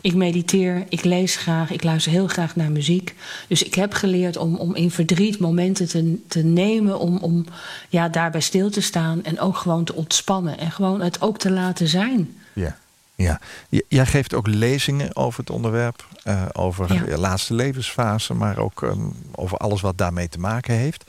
Ik 0.00 0.14
mediteer, 0.14 0.84
ik 0.88 1.04
lees 1.04 1.36
graag, 1.36 1.70
ik 1.70 1.82
luister 1.82 2.12
heel 2.12 2.24
graag 2.28 2.56
naar 2.56 2.70
muziek. 2.70 3.14
Dus 3.48 3.62
ik 3.62 3.74
heb 3.74 3.92
geleerd 3.94 4.36
om, 4.36 4.56
om 4.56 4.74
in 4.74 4.90
verdriet 4.90 5.38
momenten 5.38 5.88
te, 5.88 6.18
te 6.28 6.42
nemen, 6.42 6.98
om, 6.98 7.16
om 7.16 7.44
ja, 7.88 8.08
daarbij 8.08 8.40
stil 8.40 8.70
te 8.70 8.80
staan 8.80 9.24
en 9.24 9.40
ook 9.40 9.56
gewoon 9.56 9.84
te 9.84 9.94
ontspannen 9.94 10.58
en 10.58 10.70
gewoon 10.70 11.00
het 11.00 11.20
ook 11.20 11.38
te 11.38 11.50
laten 11.50 11.88
zijn. 11.88 12.36
Ja. 12.52 12.76
Ja, 13.14 13.40
jij 13.88 14.06
geeft 14.06 14.34
ook 14.34 14.46
lezingen 14.46 15.16
over 15.16 15.40
het 15.40 15.50
onderwerp, 15.50 16.06
eh, 16.22 16.42
over 16.52 16.94
Ja. 16.94 17.02
de 17.02 17.18
laatste 17.18 17.54
levensfase, 17.54 18.34
maar 18.34 18.58
ook 18.58 18.82
eh, 18.82 18.92
over 19.34 19.58
alles 19.58 19.80
wat 19.80 19.98
daarmee 19.98 20.28
te 20.28 20.38
maken 20.38 20.74
heeft. 20.74 21.04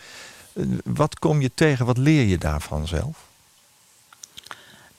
Eh, 0.53 0.63
wat 0.83 1.19
kom 1.19 1.41
je 1.41 1.51
tegen, 1.53 1.85
wat 1.85 1.97
leer 1.97 2.25
je 2.25 2.37
daarvan 2.37 2.87
zelf? 2.87 3.26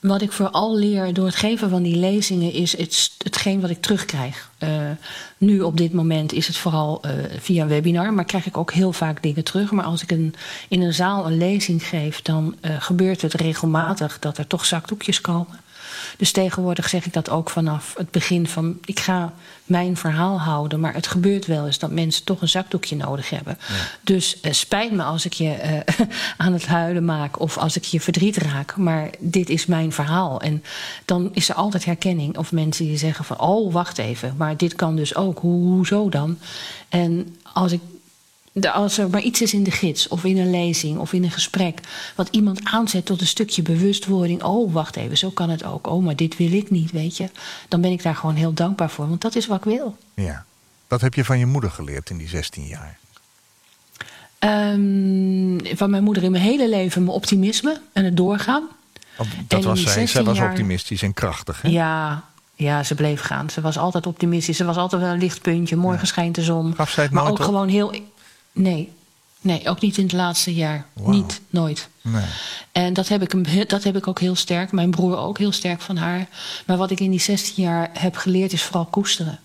Wat 0.00 0.22
ik 0.22 0.32
vooral 0.32 0.76
leer 0.76 1.12
door 1.14 1.26
het 1.26 1.34
geven 1.34 1.70
van 1.70 1.82
die 1.82 1.96
lezingen 1.96 2.52
is 2.52 2.76
het, 2.76 3.10
hetgeen 3.22 3.60
wat 3.60 3.70
ik 3.70 3.80
terugkrijg. 3.80 4.50
Uh, 4.58 4.70
nu 5.38 5.60
op 5.60 5.76
dit 5.76 5.92
moment 5.92 6.32
is 6.32 6.46
het 6.46 6.56
vooral 6.56 7.02
uh, 7.04 7.12
via 7.38 7.62
een 7.62 7.68
webinar, 7.68 8.12
maar 8.12 8.24
krijg 8.24 8.46
ik 8.46 8.56
ook 8.56 8.72
heel 8.72 8.92
vaak 8.92 9.22
dingen 9.22 9.44
terug. 9.44 9.70
Maar 9.70 9.84
als 9.84 10.02
ik 10.02 10.10
een, 10.10 10.34
in 10.68 10.82
een 10.82 10.94
zaal 10.94 11.26
een 11.26 11.38
lezing 11.38 11.86
geef, 11.86 12.22
dan 12.22 12.56
uh, 12.62 12.70
gebeurt 12.78 13.22
het 13.22 13.34
regelmatig 13.34 14.18
dat 14.18 14.38
er 14.38 14.46
toch 14.46 14.64
zakdoekjes 14.64 15.20
komen. 15.20 15.60
Dus 16.16 16.32
tegenwoordig 16.32 16.88
zeg 16.88 17.06
ik 17.06 17.12
dat 17.12 17.30
ook 17.30 17.50
vanaf 17.50 17.94
het 17.96 18.10
begin 18.10 18.48
van 18.48 18.78
ik 18.84 19.00
ga 19.00 19.32
mijn 19.64 19.96
verhaal 19.96 20.40
houden, 20.40 20.80
maar 20.80 20.94
het 20.94 21.06
gebeurt 21.06 21.46
wel 21.46 21.66
eens 21.66 21.78
dat 21.78 21.90
mensen 21.90 22.24
toch 22.24 22.42
een 22.42 22.48
zakdoekje 22.48 22.96
nodig 22.96 23.30
hebben. 23.30 23.58
Ja. 23.68 23.74
Dus 24.02 24.38
uh, 24.42 24.52
spijt 24.52 24.92
me 24.92 25.02
als 25.02 25.24
ik 25.24 25.32
je 25.32 25.84
uh, 25.98 26.06
aan 26.36 26.52
het 26.52 26.66
huilen 26.66 27.04
maak 27.04 27.40
of 27.40 27.58
als 27.58 27.76
ik 27.76 27.84
je 27.84 28.00
verdriet 28.00 28.36
raak, 28.36 28.76
maar 28.76 29.10
dit 29.18 29.48
is 29.48 29.66
mijn 29.66 29.92
verhaal. 29.92 30.40
En 30.40 30.64
dan 31.04 31.30
is 31.32 31.48
er 31.48 31.54
altijd 31.54 31.84
herkenning 31.84 32.38
of 32.38 32.52
mensen 32.52 32.84
die 32.84 32.96
zeggen 32.96 33.24
van 33.24 33.40
oh 33.40 33.72
wacht 33.72 33.98
even, 33.98 34.34
maar 34.36 34.56
dit 34.56 34.74
kan 34.74 34.96
dus 34.96 35.14
ook. 35.14 35.38
Hoe, 35.38 35.64
hoezo 35.64 36.08
dan? 36.08 36.38
En 36.88 37.36
als 37.52 37.72
ik 37.72 37.80
als 38.66 38.98
er 38.98 39.10
maar 39.10 39.20
iets 39.20 39.42
is 39.42 39.52
in 39.54 39.62
de 39.62 39.70
gids 39.70 40.08
of 40.08 40.24
in 40.24 40.38
een 40.38 40.50
lezing 40.50 40.98
of 40.98 41.12
in 41.12 41.24
een 41.24 41.30
gesprek... 41.30 41.80
wat 42.14 42.28
iemand 42.30 42.60
aanzet 42.64 43.04
tot 43.04 43.20
een 43.20 43.26
stukje 43.26 43.62
bewustwording... 43.62 44.42
oh, 44.42 44.72
wacht 44.72 44.96
even, 44.96 45.18
zo 45.18 45.30
kan 45.30 45.50
het 45.50 45.64
ook. 45.64 45.86
Oh, 45.86 46.04
maar 46.04 46.16
dit 46.16 46.36
wil 46.36 46.52
ik 46.52 46.70
niet, 46.70 46.90
weet 46.90 47.16
je. 47.16 47.30
Dan 47.68 47.80
ben 47.80 47.90
ik 47.90 48.02
daar 48.02 48.14
gewoon 48.14 48.34
heel 48.34 48.52
dankbaar 48.52 48.90
voor, 48.90 49.08
want 49.08 49.20
dat 49.20 49.34
is 49.36 49.46
wat 49.46 49.58
ik 49.58 49.64
wil. 49.64 49.96
Ja, 50.14 50.44
Wat 50.88 51.00
heb 51.00 51.14
je 51.14 51.24
van 51.24 51.38
je 51.38 51.46
moeder 51.46 51.70
geleerd 51.70 52.10
in 52.10 52.16
die 52.18 52.28
16 52.28 52.66
jaar? 52.66 52.98
Ehm, 54.38 55.76
van 55.76 55.90
mijn 55.90 56.02
moeder 56.02 56.22
in 56.22 56.30
mijn 56.30 56.42
hele 56.42 56.68
leven 56.68 57.02
mijn 57.02 57.16
optimisme 57.16 57.80
en 57.92 58.04
het 58.04 58.16
doorgaan. 58.16 58.68
Want 59.16 59.30
dat 59.46 59.64
was 59.64 59.82
zij. 59.82 59.92
Zij 59.92 60.02
16 60.06 60.24
was 60.24 60.36
jaar- 60.36 60.50
optimistisch 60.50 61.02
en 61.02 61.14
krachtig. 61.14 61.62
Hè? 61.62 61.68
Ja, 61.68 62.24
ja, 62.54 62.82
ze 62.82 62.94
bleef 62.94 63.20
gaan. 63.20 63.50
Ze 63.50 63.60
was 63.60 63.78
altijd 63.78 64.06
optimistisch. 64.06 64.56
Ze 64.56 64.64
was 64.64 64.76
altijd 64.76 65.02
wel 65.02 65.10
een 65.10 65.18
lichtpuntje. 65.18 65.76
Morgen 65.76 66.06
schijnt 66.06 66.34
de 66.34 66.42
zon. 66.42 66.74
Maar 67.10 67.24
ook 67.24 67.30
op? 67.30 67.40
gewoon 67.40 67.68
heel. 67.68 67.92
Nee. 68.58 68.92
Nee, 69.40 69.68
ook 69.68 69.80
niet 69.80 69.96
in 69.96 70.02
het 70.04 70.12
laatste 70.12 70.54
jaar. 70.54 70.86
Niet, 70.94 71.40
nooit. 71.50 71.88
Nee. 72.02 72.24
En 72.72 72.92
dat 72.92 73.08
heb, 73.08 73.22
ik, 73.22 73.32
hem- 73.32 73.66
dat 73.66 73.82
heb 73.82 73.96
ik 73.96 74.06
ook 74.06 74.20
heel 74.20 74.34
sterk. 74.34 74.72
Mijn 74.72 74.90
broer 74.90 75.16
ook 75.18 75.38
heel 75.38 75.52
sterk 75.52 75.80
van 75.80 75.96
haar. 75.96 76.28
Maar 76.66 76.76
wat 76.76 76.90
ik 76.90 77.00
in 77.00 77.10
die 77.10 77.20
16 77.20 77.62
jaar 77.64 77.90
heb 77.92 78.16
geleerd 78.16 78.52
is 78.52 78.62
vooral 78.62 78.84
koesteren. 78.84 79.38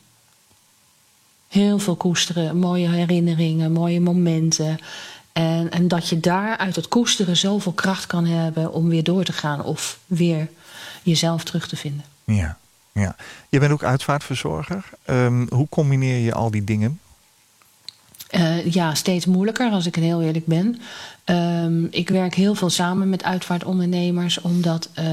Heel 1.47 1.79
veel 1.79 1.95
koesteren. 1.95 2.57
Mooie 2.57 2.89
herinneringen, 2.89 3.71
mooie 3.71 4.01
momenten. 4.01 4.77
En, 5.33 5.71
en 5.71 5.87
dat 5.87 6.09
je 6.09 6.19
daar 6.19 6.57
uit 6.57 6.75
het 6.75 6.87
koesteren 6.87 7.37
zoveel 7.37 7.71
kracht 7.71 8.07
kan 8.07 8.25
hebben 8.25 8.73
om 8.73 8.89
weer 8.89 9.03
door 9.03 9.23
te 9.23 9.33
gaan. 9.33 9.63
Of 9.63 9.99
weer 10.05 10.49
jezelf 11.03 11.43
terug 11.43 11.67
te 11.67 11.75
vinden. 11.75 12.05
Ja, 12.23 12.57
ja. 12.91 13.15
Je 13.49 13.59
bent 13.59 13.71
ook 13.71 13.83
uitvaartverzorger. 13.83 14.83
Ehm, 15.05 15.45
hoe 15.49 15.67
combineer 15.69 16.17
je 16.17 16.33
al 16.33 16.51
die 16.51 16.63
dingen? 16.63 16.99
Eh, 18.33 18.71
ja, 18.71 18.93
steeds 18.93 19.25
moeilijker 19.25 19.71
als 19.71 19.85
ik 19.85 19.95
heel 19.95 20.21
eerlijk 20.21 20.45
ben. 20.45 20.79
Ehm, 21.23 21.85
ik 21.89 22.09
werk 22.09 22.35
heel 22.35 22.55
veel 22.55 22.69
samen 22.69 23.09
met 23.09 23.23
uitvaartondernemers, 23.23 24.41
omdat 24.41 24.89
eh, 24.93 25.05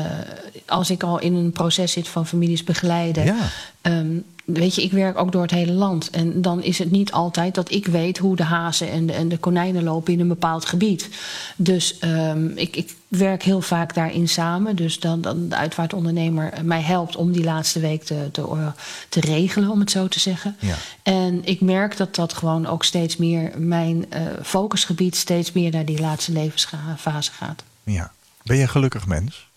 als 0.67 0.91
ik 0.91 1.03
al 1.03 1.19
in 1.19 1.35
een 1.35 1.53
proces 1.53 1.93
zit 1.93 2.09
van 2.09 2.27
families 2.27 2.65
begeleiden. 2.65 3.25
Ja. 3.25 3.37
ehm, 3.81 4.19
weet 4.53 4.75
je, 4.75 4.83
ik 4.83 4.93
werk 4.93 5.19
ook 5.19 5.33
door 5.33 5.43
het 5.43 5.51
hele 5.51 5.73
land. 5.73 6.11
En 6.11 6.43
dan 6.43 6.63
is 6.63 6.79
het 6.79 6.91
niet 6.91 7.13
altijd 7.13 7.55
dat 7.55 7.71
ik 7.71 7.87
weet 7.87 8.19
hoe 8.19 8.37
de 8.37 8.43
hazen 8.43 8.91
en 8.91 9.07
de, 9.07 9.13
en 9.13 9.29
de 9.29 9.39
konijnen 9.39 9.83
lopen 9.83 10.13
in 10.13 10.21
een 10.21 10.29
bepaald 10.29 10.65
gebied. 10.65 11.09
Dus 11.57 11.99
ehm, 11.99 12.47
ik, 12.47 12.77
ik 12.77 12.95
werk 13.09 13.43
heel 13.43 13.61
vaak 13.61 13.95
daarin 13.95 14.29
samen. 14.29 14.77
Dus 14.77 15.01
dan, 15.01 15.21
dan 15.21 15.49
de 15.49 15.57
uitvaartondernemer 15.57 16.53
mij 16.63 16.81
helpt 16.83 17.17
om 17.17 17.33
die 17.33 17.45
laatste 17.45 17.81
week 17.81 18.05
te, 18.05 18.29
te, 18.33 18.47
or- 18.47 18.75
te 19.09 19.21
regelen, 19.21 19.71
om 19.71 19.81
het 19.81 19.91
zo 19.91 20.09
te 20.09 20.21
zeggen. 20.21 20.57
Ja. 20.61 20.77
En 21.03 21.45
ik 21.45 21.61
merk 21.61 21.97
dat 21.97 22.15
dat 22.15 22.33
gewoon 22.33 22.67
ook 22.67 22.85
steeds 22.85 23.17
meer 23.17 23.53
mijn 23.57 24.11
eh, 24.11 24.23
focusgebied 24.43 25.17
steeds 25.17 25.53
meer 25.53 25.71
naar 25.71 25.85
die 25.85 26.01
laatste 26.01 26.33
levensfase 26.33 27.33
gaat. 27.33 27.63
ja. 27.85 28.13
Ben 28.43 28.57
je 28.57 28.63
een 28.63 28.69
gelukkig 28.69 29.07
mens? 29.07 29.49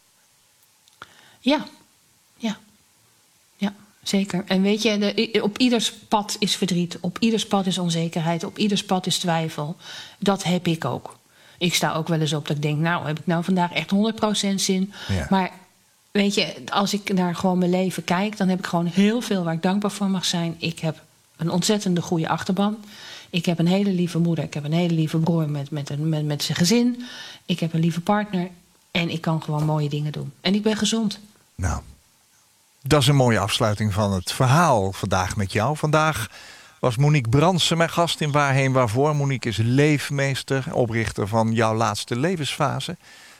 Ja, 1.39 1.65
zeker. 4.03 4.43
En 4.47 4.61
weet 4.61 4.81
je, 4.81 4.97
de, 4.97 5.39
op 5.43 5.57
ieders 5.57 5.93
pad 5.93 6.35
is 6.39 6.55
verdriet, 6.55 6.97
op 7.01 7.17
ieders 7.19 7.47
pad 7.47 7.65
is 7.65 7.77
onzekerheid, 7.77 8.43
op 8.43 8.57
ieders 8.57 8.83
pad 8.83 9.05
is 9.05 9.17
twijfel. 9.17 9.75
Dat 10.19 10.43
heb 10.43 10.67
ik 10.67 10.85
ook. 10.85 11.17
Ik 11.57 11.73
sta 11.73 11.93
ook 11.93 12.07
wel 12.07 12.19
eens 12.19 12.33
op 12.33 12.47
dat 12.47 12.55
ik 12.55 12.61
denk, 12.61 12.79
nou, 12.79 13.07
heb 13.07 13.19
ik 13.19 13.25
nou 13.25 13.43
vandaag 13.43 13.71
echt 13.71 13.91
100% 14.51 14.55
zin? 14.55 14.93
Ja. 15.07 15.27
Maar 15.29 15.51
weet 16.11 16.33
je, 16.33 16.53
als 16.69 16.93
ik 16.93 17.13
naar 17.13 17.35
gewoon 17.35 17.57
mijn 17.57 17.71
leven 17.71 18.03
kijk, 18.03 18.37
dan 18.37 18.49
heb 18.49 18.59
ik 18.59 18.65
gewoon 18.65 18.85
heel 18.85 19.21
veel 19.21 19.43
waar 19.43 19.53
ik 19.53 19.61
dankbaar 19.61 19.91
voor 19.91 20.09
mag 20.09 20.25
zijn. 20.25 20.55
Ik 20.57 20.79
heb 20.79 21.03
een 21.37 21.49
ontzettende 21.49 22.01
goede 22.01 22.29
achterban. 22.29 22.77
Ik 23.29 23.45
heb 23.45 23.59
een 23.59 23.67
hele 23.67 23.89
lieve 23.89 24.19
moeder. 24.19 24.43
Ik 24.43 24.53
heb 24.53 24.63
een 24.63 24.73
hele 24.73 24.93
lieve 24.93 25.17
broer 25.17 25.49
met, 25.49 25.71
met, 25.71 25.89
een, 25.89 26.09
met, 26.09 26.25
met 26.25 26.43
zijn 26.43 26.57
gezin. 26.57 27.03
Ik 27.45 27.59
heb 27.59 27.73
een 27.73 27.79
lieve 27.79 28.01
partner. 28.01 28.49
En 28.91 29.09
ik 29.09 29.21
kan 29.21 29.43
gewoon 29.43 29.65
mooie 29.65 29.89
dingen 29.89 30.11
doen. 30.11 30.31
En 30.41 30.55
ik 30.55 30.61
ben 30.61 30.77
gezond. 30.77 31.19
Nou, 31.55 31.81
dat 32.85 33.01
is 33.01 33.07
een 33.07 33.15
mooie 33.15 33.39
afsluiting 33.39 33.93
van 33.93 34.13
het 34.13 34.31
verhaal 34.31 34.91
vandaag 34.91 35.35
met 35.35 35.51
jou. 35.51 35.77
Vandaag 35.77 36.29
was 36.79 36.97
Monique 36.97 37.29
Bransen 37.29 37.77
mijn 37.77 37.89
gast 37.89 38.21
in 38.21 38.31
Waarheen 38.31 38.71
Waarvoor. 38.71 39.15
Monique 39.15 39.49
is 39.49 39.57
leefmeester, 39.57 40.65
oprichter 40.71 41.27
van 41.27 41.53
jouw 41.53 41.75
laatste 41.75 42.15
levensfase. 42.15 42.97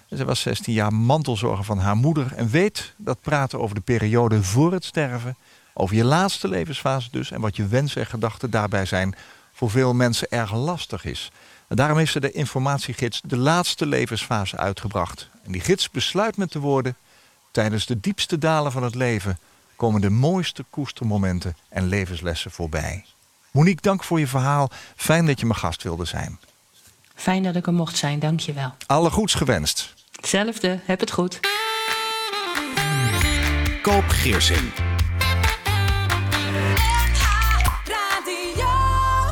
En 0.10 0.18
Ze 0.18 0.26
was 0.26 0.42
16 0.42 0.74
jaar 0.74 0.94
mantelzorger 0.94 1.64
van 1.64 1.78
haar 1.78 1.96
moeder 1.96 2.34
en 2.36 2.50
weet 2.50 2.94
dat 2.98 3.22
praten 3.22 3.60
over 3.60 3.76
de 3.76 3.82
periode 3.82 4.44
voor 4.44 4.72
het 4.72 4.86
sterven, 4.86 5.38
over 5.74 5.96
je 5.96 6.06
laatste 6.06 6.48
levensfase 6.48 7.08
dus 7.12 7.32
en 7.32 7.42
wat 7.42 7.56
je 7.56 7.68
wensen 7.68 8.02
en 8.02 8.08
gedachten 8.08 8.50
daarbij 8.50 8.86
zijn, 8.86 9.16
voor 9.54 9.70
veel 9.70 9.94
mensen 9.94 10.30
erg 10.30 10.54
lastig 10.54 11.06
is. 11.06 11.32
En 11.68 11.76
daarom 11.76 11.98
heeft 11.98 12.12
ze 12.12 12.20
de 12.20 12.32
informatiegids 12.32 13.22
De 13.26 13.38
Laatste 13.38 13.86
Levensfase 13.86 14.58
uitgebracht. 14.58 15.30
En 15.44 15.52
die 15.52 15.62
gids 15.62 15.90
besluit 15.90 16.38
met 16.38 16.52
de 16.52 16.60
woorden: 16.60 16.96
Tijdens 17.54 17.86
de 17.86 18.00
diepste 18.00 18.38
dalen 18.38 18.72
van 18.72 18.84
het 18.84 18.96
leven 18.96 19.38
komen 19.76 20.02
de 20.02 20.10
mooiste 20.10 20.66
koestermomenten 20.70 21.56
en 21.70 21.88
levenslessen 21.88 22.52
voorbij. 22.52 23.06
Monique, 23.52 23.82
dank 23.82 24.04
voor 24.04 24.20
je 24.20 24.28
verhaal. 24.28 24.70
Fijn 24.96 25.26
dat 25.26 25.40
je 25.40 25.46
mijn 25.46 25.60
gast 25.60 25.84
wilde 25.84 26.06
zijn. 26.06 26.40
Fijn 27.16 27.44
dat 27.44 27.56
ik 27.56 27.68
er 27.68 27.74
mocht 27.74 27.98
zijn, 27.98 28.20
dankjewel. 28.20 28.74
Alle 28.86 29.10
goeds 29.10 29.34
gewenst. 29.34 29.94
Hetzelfde, 30.12 30.80
heb 30.84 31.00
het 31.00 31.12
goed. 31.12 31.40
Koop 33.82 34.08
Geersing. 34.08 34.93